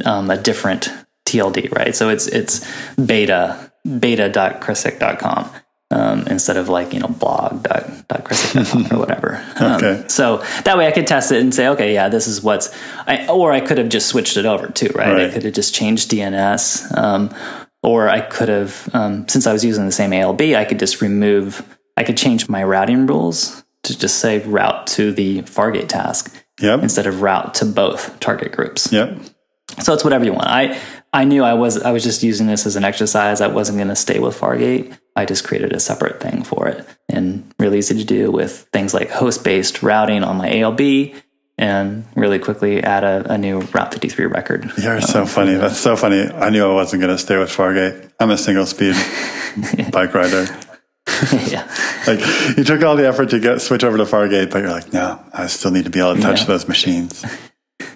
um, 0.04 0.30
a 0.30 0.36
different 0.36 0.92
TLD, 1.26 1.72
right? 1.74 1.94
So 1.94 2.08
it's 2.08 2.26
it's 2.26 2.66
beta 2.96 3.70
beta.chrissick.com 3.84 5.50
um, 5.90 6.26
instead 6.26 6.56
of 6.56 6.68
like 6.68 6.92
you 6.92 7.00
know 7.00 7.08
blog 7.08 7.62
dot, 7.62 8.08
dot 8.08 8.92
or 8.92 8.98
whatever. 8.98 9.44
Um, 9.56 9.72
okay. 9.72 10.04
So 10.08 10.38
that 10.64 10.76
way 10.76 10.86
I 10.86 10.92
could 10.92 11.06
test 11.06 11.32
it 11.32 11.40
and 11.40 11.54
say, 11.54 11.68
okay, 11.68 11.94
yeah, 11.94 12.08
this 12.08 12.26
is 12.26 12.42
what's. 12.42 12.74
I, 13.06 13.26
or 13.28 13.52
I 13.52 13.60
could 13.60 13.78
have 13.78 13.88
just 13.88 14.08
switched 14.08 14.36
it 14.36 14.46
over 14.46 14.68
too, 14.68 14.90
right? 14.94 15.12
right. 15.12 15.26
I 15.26 15.30
could 15.32 15.44
have 15.44 15.54
just 15.54 15.74
changed 15.74 16.10
DNS, 16.10 16.96
um, 16.96 17.34
or 17.82 18.08
I 18.08 18.20
could 18.20 18.48
have, 18.48 18.88
um, 18.92 19.26
since 19.28 19.46
I 19.46 19.52
was 19.52 19.64
using 19.64 19.86
the 19.86 19.92
same 19.92 20.12
ALB, 20.12 20.54
I 20.54 20.64
could 20.64 20.78
just 20.78 21.00
remove. 21.00 21.77
I 21.98 22.04
could 22.04 22.16
change 22.16 22.48
my 22.48 22.62
routing 22.62 23.06
rules 23.06 23.64
to 23.82 23.98
just 23.98 24.18
say 24.18 24.38
route 24.46 24.86
to 24.86 25.10
the 25.10 25.42
Fargate 25.42 25.88
task 25.88 26.32
yep. 26.60 26.80
instead 26.80 27.08
of 27.08 27.22
route 27.22 27.54
to 27.54 27.64
both 27.64 28.20
target 28.20 28.52
groups. 28.52 28.92
Yep. 28.92 29.18
So 29.82 29.94
it's 29.94 30.04
whatever 30.04 30.24
you 30.24 30.32
want. 30.32 30.46
I 30.46 30.80
I 31.12 31.24
knew 31.24 31.42
I 31.42 31.54
was 31.54 31.82
I 31.82 31.90
was 31.90 32.04
just 32.04 32.22
using 32.22 32.46
this 32.46 32.66
as 32.66 32.76
an 32.76 32.84
exercise. 32.84 33.40
I 33.40 33.48
wasn't 33.48 33.78
going 33.78 33.88
to 33.88 33.96
stay 33.96 34.20
with 34.20 34.38
Fargate. 34.38 34.96
I 35.16 35.24
just 35.24 35.42
created 35.42 35.72
a 35.72 35.80
separate 35.80 36.20
thing 36.20 36.44
for 36.44 36.68
it 36.68 36.86
and 37.08 37.52
really 37.58 37.78
easy 37.78 37.96
to 37.96 38.04
do 38.04 38.30
with 38.30 38.68
things 38.72 38.94
like 38.94 39.10
host 39.10 39.42
based 39.42 39.82
routing 39.82 40.22
on 40.22 40.36
my 40.36 40.48
ALB 40.48 41.14
and 41.58 42.04
really 42.14 42.38
quickly 42.38 42.80
add 42.80 43.02
a, 43.02 43.32
a 43.32 43.38
new 43.38 43.58
Route 43.60 43.92
53 43.92 44.26
record. 44.26 44.70
You're 44.78 44.96
um, 44.96 45.02
so 45.02 45.26
funny. 45.26 45.54
That's 45.54 45.78
so 45.78 45.96
funny. 45.96 46.22
I 46.22 46.50
knew 46.50 46.64
I 46.64 46.72
wasn't 46.72 47.02
going 47.02 47.14
to 47.14 47.18
stay 47.18 47.36
with 47.36 47.50
Fargate. 47.50 48.12
I'm 48.20 48.30
a 48.30 48.38
single 48.38 48.66
speed 48.66 48.94
bike 49.92 50.14
rider. 50.14 50.46
yeah. 51.48 51.66
Like 52.06 52.20
you 52.56 52.64
took 52.64 52.82
all 52.82 52.96
the 52.96 53.06
effort 53.06 53.28
to 53.30 53.38
get 53.38 53.60
switch 53.60 53.84
over 53.84 53.98
to 53.98 54.04
Fargate, 54.04 54.50
but 54.50 54.60
you're 54.62 54.70
like, 54.70 54.94
no, 54.94 55.22
I 55.34 55.46
still 55.46 55.70
need 55.70 55.84
to 55.84 55.90
be 55.90 55.98
able 55.98 56.14
to 56.14 56.22
touch 56.22 56.40
yeah. 56.40 56.46
those 56.46 56.68
machines. 56.68 57.24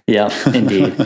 Yeah, 0.08 0.30
indeed. 0.52 0.98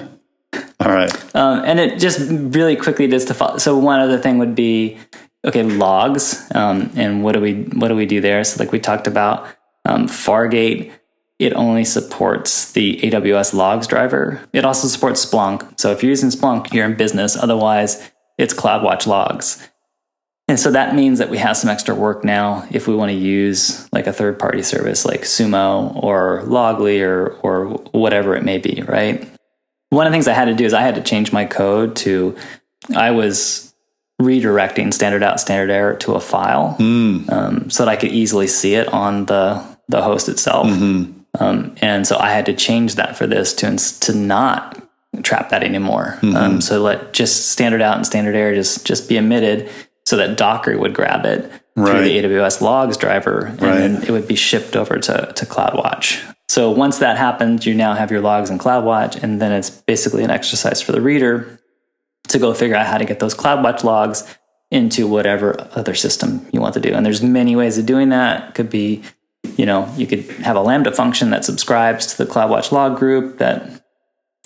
All 0.80 0.90
right. 0.90 1.36
Um, 1.36 1.62
and 1.66 1.78
it 1.78 2.00
just 2.00 2.18
really 2.30 2.74
quickly 2.74 3.06
just 3.08 3.28
to 3.28 3.34
follow. 3.34 3.58
So 3.58 3.76
one 3.76 4.00
other 4.00 4.16
thing 4.16 4.38
would 4.38 4.54
be 4.54 4.96
okay 5.44 5.62
logs. 5.62 6.50
Um, 6.54 6.90
and 6.96 7.22
what 7.22 7.32
do 7.32 7.40
we 7.40 7.64
what 7.64 7.88
do 7.88 7.94
we 7.94 8.06
do 8.06 8.22
there? 8.22 8.42
So 8.42 8.62
like 8.62 8.72
we 8.72 8.80
talked 8.80 9.06
about 9.06 9.46
um, 9.84 10.08
Fargate. 10.08 10.92
It 11.38 11.52
only 11.52 11.84
supports 11.84 12.72
the 12.72 12.98
AWS 13.02 13.52
logs 13.52 13.86
driver. 13.86 14.40
It 14.54 14.64
also 14.64 14.88
supports 14.88 15.24
Splunk. 15.24 15.78
So 15.78 15.92
if 15.92 16.02
you're 16.02 16.10
using 16.10 16.30
Splunk, 16.30 16.72
you're 16.72 16.86
in 16.86 16.96
business. 16.96 17.36
Otherwise, 17.36 18.10
it's 18.38 18.54
CloudWatch 18.54 19.06
logs. 19.06 19.68
And 20.48 20.60
so 20.60 20.70
that 20.70 20.94
means 20.94 21.18
that 21.18 21.28
we 21.28 21.38
have 21.38 21.56
some 21.56 21.70
extra 21.70 21.94
work 21.94 22.24
now 22.24 22.66
if 22.70 22.86
we 22.86 22.94
want 22.94 23.10
to 23.10 23.16
use 23.16 23.88
like 23.92 24.06
a 24.06 24.12
third 24.12 24.38
party 24.38 24.62
service 24.62 25.04
like 25.04 25.22
Sumo 25.22 26.02
or 26.02 26.42
Loggly 26.44 27.04
or, 27.04 27.32
or 27.42 27.66
whatever 27.90 28.36
it 28.36 28.44
may 28.44 28.58
be, 28.58 28.82
right? 28.86 29.28
one 29.90 30.06
of 30.06 30.12
the 30.12 30.14
things 30.14 30.28
I 30.28 30.34
had 30.34 30.46
to 30.46 30.54
do 30.54 30.64
is 30.64 30.74
I 30.74 30.82
had 30.82 30.96
to 30.96 31.00
change 31.00 31.32
my 31.32 31.44
code 31.44 31.96
to, 31.96 32.36
I 32.94 33.12
was 33.12 33.74
redirecting 34.20 34.92
standard 34.92 35.22
out, 35.22 35.40
standard 35.40 35.70
error 35.70 35.94
to 35.96 36.14
a 36.14 36.20
file 36.20 36.76
mm. 36.78 37.30
um, 37.30 37.70
so 37.70 37.84
that 37.84 37.90
I 37.90 37.96
could 37.96 38.12
easily 38.12 38.46
see 38.46 38.74
it 38.74 38.88
on 38.88 39.26
the, 39.26 39.64
the 39.88 40.02
host 40.02 40.28
itself. 40.28 40.66
Mm-hmm. 40.66 41.12
Um, 41.38 41.74
and 41.82 42.06
so 42.06 42.16
I 42.18 42.30
had 42.30 42.46
to 42.46 42.54
change 42.54 42.94
that 42.94 43.16
for 43.16 43.26
this 43.26 43.52
to, 43.54 43.76
to 43.76 44.14
not 44.14 44.82
trap 45.22 45.50
that 45.50 45.62
anymore. 45.62 46.18
Mm-hmm. 46.20 46.36
Um, 46.36 46.60
so 46.60 46.80
let 46.82 47.12
just 47.12 47.50
standard 47.50 47.82
out 47.82 47.96
and 47.96 48.06
standard 48.06 48.34
error 48.34 48.54
just, 48.54 48.86
just 48.86 49.08
be 49.08 49.16
emitted 49.16 49.70
so 50.06 50.16
that 50.16 50.38
Docker 50.38 50.78
would 50.78 50.94
grab 50.94 51.26
it 51.26 51.50
right. 51.74 51.90
through 51.90 52.04
the 52.04 52.22
AWS 52.22 52.60
logs 52.60 52.96
driver 52.96 53.46
and 53.46 53.60
right. 53.60 53.76
then 53.76 54.02
it 54.04 54.10
would 54.10 54.28
be 54.28 54.36
shipped 54.36 54.76
over 54.76 54.98
to, 54.98 55.32
to 55.34 55.44
CloudWatch. 55.44 56.34
So 56.48 56.70
once 56.70 56.98
that 57.00 57.18
happens, 57.18 57.66
you 57.66 57.74
now 57.74 57.94
have 57.94 58.10
your 58.10 58.20
logs 58.20 58.50
in 58.50 58.58
CloudWatch, 58.58 59.20
and 59.20 59.42
then 59.42 59.50
it's 59.50 59.68
basically 59.68 60.22
an 60.22 60.30
exercise 60.30 60.80
for 60.80 60.92
the 60.92 61.00
reader 61.00 61.60
to 62.28 62.38
go 62.38 62.54
figure 62.54 62.76
out 62.76 62.86
how 62.86 62.98
to 62.98 63.04
get 63.04 63.18
those 63.18 63.34
CloudWatch 63.34 63.82
logs 63.82 64.36
into 64.70 65.08
whatever 65.08 65.56
other 65.72 65.94
system 65.94 66.46
you 66.52 66.60
want 66.60 66.74
to 66.74 66.80
do. 66.80 66.92
And 66.92 67.04
there's 67.04 67.22
many 67.22 67.56
ways 67.56 67.78
of 67.78 67.86
doing 67.86 68.10
that. 68.10 68.50
It 68.50 68.54
could 68.54 68.70
be, 68.70 69.02
you 69.56 69.66
know, 69.66 69.92
you 69.96 70.06
could 70.06 70.20
have 70.42 70.56
a 70.56 70.60
Lambda 70.60 70.92
function 70.92 71.30
that 71.30 71.44
subscribes 71.44 72.06
to 72.06 72.24
the 72.24 72.30
CloudWatch 72.30 72.70
log 72.70 72.96
group 72.96 73.38
that 73.38 73.82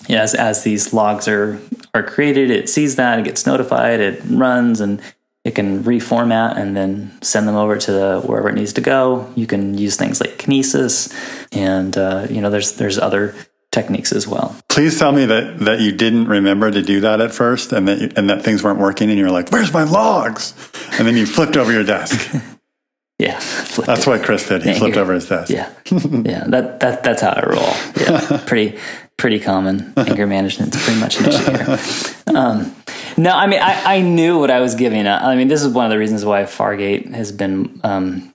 as 0.09 0.35
as 0.35 0.65
these 0.65 0.95
logs 0.95 1.29
are 1.29 1.61
are 1.95 2.03
created, 2.03 2.51
it 2.51 2.71
sees 2.71 2.97
that, 2.97 3.19
it 3.19 3.25
gets 3.27 3.47
notified, 3.47 4.01
it 4.01 4.23
runs 4.25 4.81
and 4.81 5.03
it 5.45 5.55
can 5.55 5.83
reformat 5.85 6.57
and 6.57 6.77
then 6.77 7.17
send 7.23 7.49
them 7.49 7.57
over 7.57 7.79
to 7.79 7.93
the, 7.93 8.21
wherever 8.21 8.49
it 8.49 8.55
needs 8.55 8.75
to 8.75 8.81
go. 8.81 9.31
You 9.37 9.47
can 9.47 9.77
use 9.79 9.97
things 9.97 10.21
like 10.21 10.39
Kinesis, 10.39 11.13
and 11.53 11.97
uh, 11.97 12.27
you 12.29 12.41
know, 12.41 12.51
there's 12.51 12.73
there's 12.73 12.99
other 12.99 13.35
techniques 13.73 14.13
as 14.13 14.27
well. 14.27 14.55
Please 14.69 14.99
tell 14.99 15.13
me 15.13 15.25
that 15.27 15.61
that 15.61 15.81
you 15.81 15.93
didn't 15.93 16.29
remember 16.29 16.71
to 16.71 16.83
do 16.83 17.01
that 17.01 17.21
at 17.21 17.33
first, 17.33 17.73
and 17.73 17.89
that 17.89 18.01
you, 18.01 18.11
and 18.17 18.29
that 18.29 18.43
things 18.43 18.63
weren't 18.63 18.81
working, 18.81 19.09
and 19.09 19.19
you're 19.19 19.31
like, 19.31 19.51
"Where's 19.51 19.73
my 19.73 19.85
logs?" 19.85 20.55
And 20.99 21.07
then 21.07 21.17
you 21.17 21.25
flipped 21.25 21.57
over 21.57 21.73
your 21.73 21.85
desk. 21.85 22.35
yeah, 23.19 23.41
that's 23.87 24.07
what 24.07 24.23
Chris 24.23 24.47
did. 24.47 24.63
He 24.63 24.75
flipped 24.75 24.99
over 24.99 25.15
his 25.15 25.29
desk. 25.29 25.51
Yeah, 25.51 25.73
yeah. 25.91 26.45
That 26.49 26.81
that 26.81 27.03
that's 27.03 27.23
how 27.23 27.31
I 27.31 27.47
roll. 27.47 27.73
Yeah, 27.97 28.43
pretty 28.47 28.79
pretty 29.21 29.39
common. 29.39 29.93
Anger 29.97 30.27
management 30.27 30.75
is 30.75 30.83
pretty 30.83 30.99
much 30.99 31.21
an 31.21 31.27
issue 31.27 31.53
here. 31.53 32.35
Um, 32.35 32.75
no, 33.17 33.33
I 33.33 33.47
mean, 33.47 33.61
I, 33.61 33.97
I 33.97 34.01
knew 34.01 34.39
what 34.39 34.51
I 34.51 34.61
was 34.61 34.75
giving 34.75 35.07
up. 35.07 35.23
I 35.23 35.37
mean, 35.37 35.49
this 35.49 35.63
is 35.63 35.73
one 35.73 35.85
of 35.85 35.91
the 35.91 35.99
reasons 35.99 36.25
why 36.25 36.45
Fargate 36.45 37.13
has 37.13 37.31
been, 37.31 37.81
um, 37.85 38.35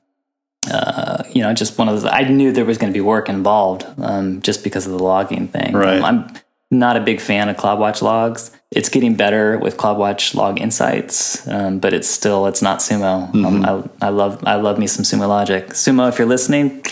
uh, 0.72 1.24
you 1.32 1.42
know, 1.42 1.54
just 1.54 1.78
one 1.78 1.90
of 1.90 1.96
those. 1.96 2.06
I 2.06 2.24
knew 2.24 2.52
there 2.52 2.66
was 2.66 2.78
going 2.78 2.94
to 2.94 2.98
be 2.98 3.02
work 3.02 3.30
involved 3.30 3.86
um, 3.98 4.42
just 4.42 4.64
because 4.64 4.86
of 4.86 4.92
the 4.92 5.04
logging 5.04 5.48
thing. 5.48 5.74
Right. 5.74 6.02
I'm 6.02 6.30
not 6.70 6.98
a 6.98 7.02
big 7.02 7.20
fan 7.20 7.50
of 7.50 7.58
CloudWatch 7.58 8.02
logs. 8.02 8.52
It's 8.72 8.90
getting 8.90 9.16
better 9.16 9.58
with 9.58 9.78
CloudWatch 9.78 10.36
log 10.36 10.60
insights, 10.60 11.48
um, 11.48 11.80
but 11.80 11.94
it's 11.94 12.08
still 12.08 12.46
it's 12.46 12.62
not 12.62 12.80
Sumo. 12.80 13.32
Mm-hmm. 13.32 13.66
I, 14.04 14.08
I 14.08 14.10
love 14.10 14.44
I 14.46 14.56
love 14.56 14.78
me 14.78 14.86
some 14.88 15.04
Sumo 15.04 15.28
Logic. 15.28 15.66
Sumo, 15.70 16.10
if 16.10 16.20
you're 16.20 16.28
listening, 16.28 16.84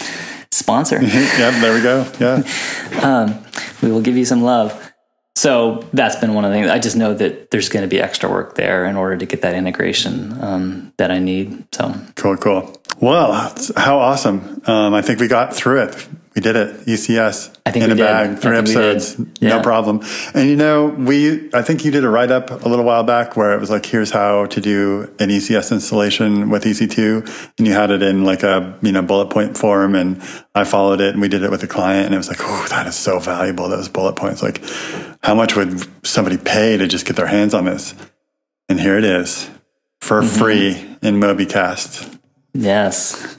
sponsor. 0.53 1.01
yeah, 1.01 1.61
there 1.61 1.73
we 1.73 1.81
go. 1.81 2.09
Yeah. 2.19 2.43
um, 3.01 3.43
we 3.81 3.91
will 3.91 4.01
give 4.01 4.17
you 4.17 4.25
some 4.25 4.41
love. 4.41 4.91
So 5.35 5.87
that's 5.93 6.15
been 6.15 6.35
one 6.35 6.45
of 6.45 6.51
the 6.51 6.57
things. 6.57 6.69
I 6.69 6.79
just 6.79 6.95
know 6.95 7.13
that 7.15 7.49
there's 7.51 7.67
going 7.67 7.81
to 7.81 7.87
be 7.87 7.99
extra 7.99 8.29
work 8.29 8.55
there 8.55 8.85
in 8.85 8.95
order 8.95 9.17
to 9.17 9.25
get 9.25 9.41
that 9.41 9.55
integration 9.55 10.41
um, 10.41 10.93
that 10.97 11.11
I 11.11 11.19
need. 11.19 11.65
So 11.73 11.93
cool, 12.15 12.37
cool. 12.37 12.81
Well, 12.99 13.53
how 13.75 13.97
awesome! 13.97 14.61
Um, 14.65 14.93
I 14.93 15.01
think 15.01 15.19
we 15.19 15.27
got 15.27 15.55
through 15.55 15.83
it 15.83 16.07
we 16.35 16.41
did 16.41 16.55
it. 16.55 16.85
ECS 16.85 17.55
I 17.65 17.71
think 17.71 17.85
in 17.85 17.91
a 17.91 17.95
did. 17.95 18.03
bag, 18.03 18.39
three 18.39 18.57
episodes, 18.57 19.19
yeah. 19.39 19.49
no 19.49 19.61
problem. 19.61 20.01
And 20.33 20.49
you 20.49 20.55
know, 20.55 20.87
we 20.87 21.49
I 21.53 21.61
think 21.61 21.85
you 21.85 21.91
did 21.91 22.03
a 22.03 22.09
write 22.09 22.31
up 22.31 22.49
a 22.49 22.67
little 22.67 22.85
while 22.85 23.03
back 23.03 23.37
where 23.37 23.53
it 23.53 23.59
was 23.59 23.69
like, 23.69 23.85
here's 23.85 24.11
how 24.11 24.47
to 24.47 24.61
do 24.61 25.13
an 25.19 25.29
ECS 25.29 25.71
installation 25.71 26.49
with 26.49 26.63
EC2, 26.63 27.51
and 27.57 27.67
you 27.67 27.73
had 27.73 27.91
it 27.91 28.01
in 28.01 28.23
like 28.23 28.43
a 28.43 28.77
you 28.81 28.91
know 28.91 29.01
bullet 29.01 29.29
point 29.29 29.57
form, 29.57 29.95
and 29.95 30.21
I 30.55 30.63
followed 30.63 31.01
it, 31.01 31.13
and 31.13 31.21
we 31.21 31.27
did 31.27 31.43
it 31.43 31.51
with 31.51 31.63
a 31.63 31.67
client, 31.67 32.07
and 32.07 32.15
it 32.15 32.17
was 32.17 32.29
like, 32.29 32.39
oh, 32.41 32.67
that 32.69 32.87
is 32.87 32.95
so 32.95 33.19
valuable. 33.19 33.69
Those 33.69 33.89
bullet 33.89 34.15
points, 34.15 34.41
like, 34.41 34.63
how 35.21 35.35
much 35.35 35.55
would 35.55 36.05
somebody 36.05 36.37
pay 36.37 36.77
to 36.77 36.87
just 36.87 37.05
get 37.05 37.15
their 37.15 37.27
hands 37.27 37.53
on 37.53 37.65
this? 37.65 37.93
And 38.69 38.79
here 38.79 38.97
it 38.97 39.03
is 39.03 39.49
for 40.01 40.21
mm-hmm. 40.21 40.37
free 40.39 40.69
in 41.01 41.19
MobyCast. 41.19 42.19
Yes. 42.53 43.37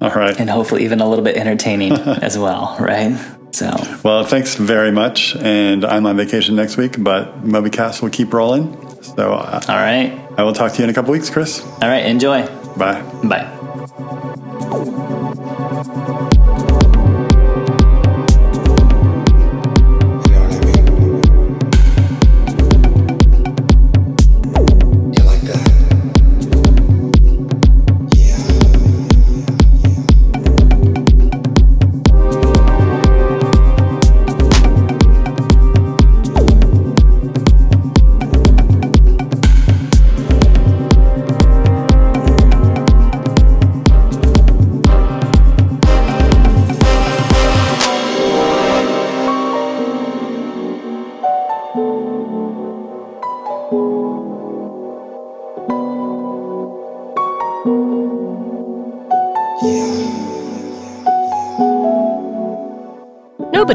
All 0.00 0.10
right. 0.10 0.38
And 0.38 0.50
hopefully 0.50 0.84
even 0.84 1.00
a 1.00 1.08
little 1.08 1.24
bit 1.24 1.36
entertaining 1.36 1.92
as 2.22 2.38
well, 2.38 2.76
right? 2.78 3.16
So, 3.52 3.70
well, 4.04 4.24
thanks 4.24 4.54
very 4.54 4.92
much. 4.92 5.34
And 5.36 5.84
I'm 5.84 6.04
on 6.04 6.16
vacation 6.16 6.56
next 6.56 6.76
week, 6.76 6.96
but 6.98 7.42
MobyCast 7.42 8.02
will 8.02 8.10
keep 8.10 8.34
rolling. 8.34 8.74
So, 9.02 9.32
uh, 9.32 9.60
all 9.68 9.76
right. 9.76 10.12
I 10.36 10.42
will 10.42 10.52
talk 10.52 10.72
to 10.72 10.78
you 10.78 10.84
in 10.84 10.90
a 10.90 10.94
couple 10.94 11.12
weeks, 11.12 11.30
Chris. 11.30 11.62
All 11.64 11.88
right. 11.88 12.04
Enjoy. 12.04 12.46
Bye. 12.76 13.00
Bye. 13.24 14.22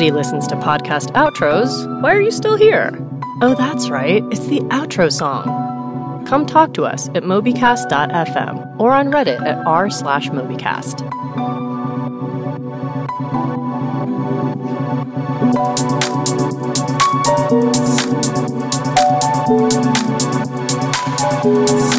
Nobody 0.02 0.18
listens 0.18 0.48
to 0.48 0.56
podcast 0.56 1.12
outros. 1.12 2.02
Why 2.02 2.16
are 2.16 2.22
you 2.22 2.32
still 2.32 2.56
here? 2.58 2.90
Oh, 3.40 3.54
that's 3.56 3.88
right, 3.92 4.24
it's 4.32 4.48
the 4.48 4.62
outro 4.62 5.12
song. 5.12 6.26
Come 6.26 6.48
talk 6.48 6.74
to 6.74 6.86
us 6.86 7.08
at 7.10 7.22
mobycast.fm 7.22 8.80
or 8.80 8.94
on 8.94 9.12
Reddit 9.12 9.40
at 9.46 9.64
r 9.68 9.92
slash 9.92 10.30
mobycast. 10.30 11.02
Yeah. 21.44 21.91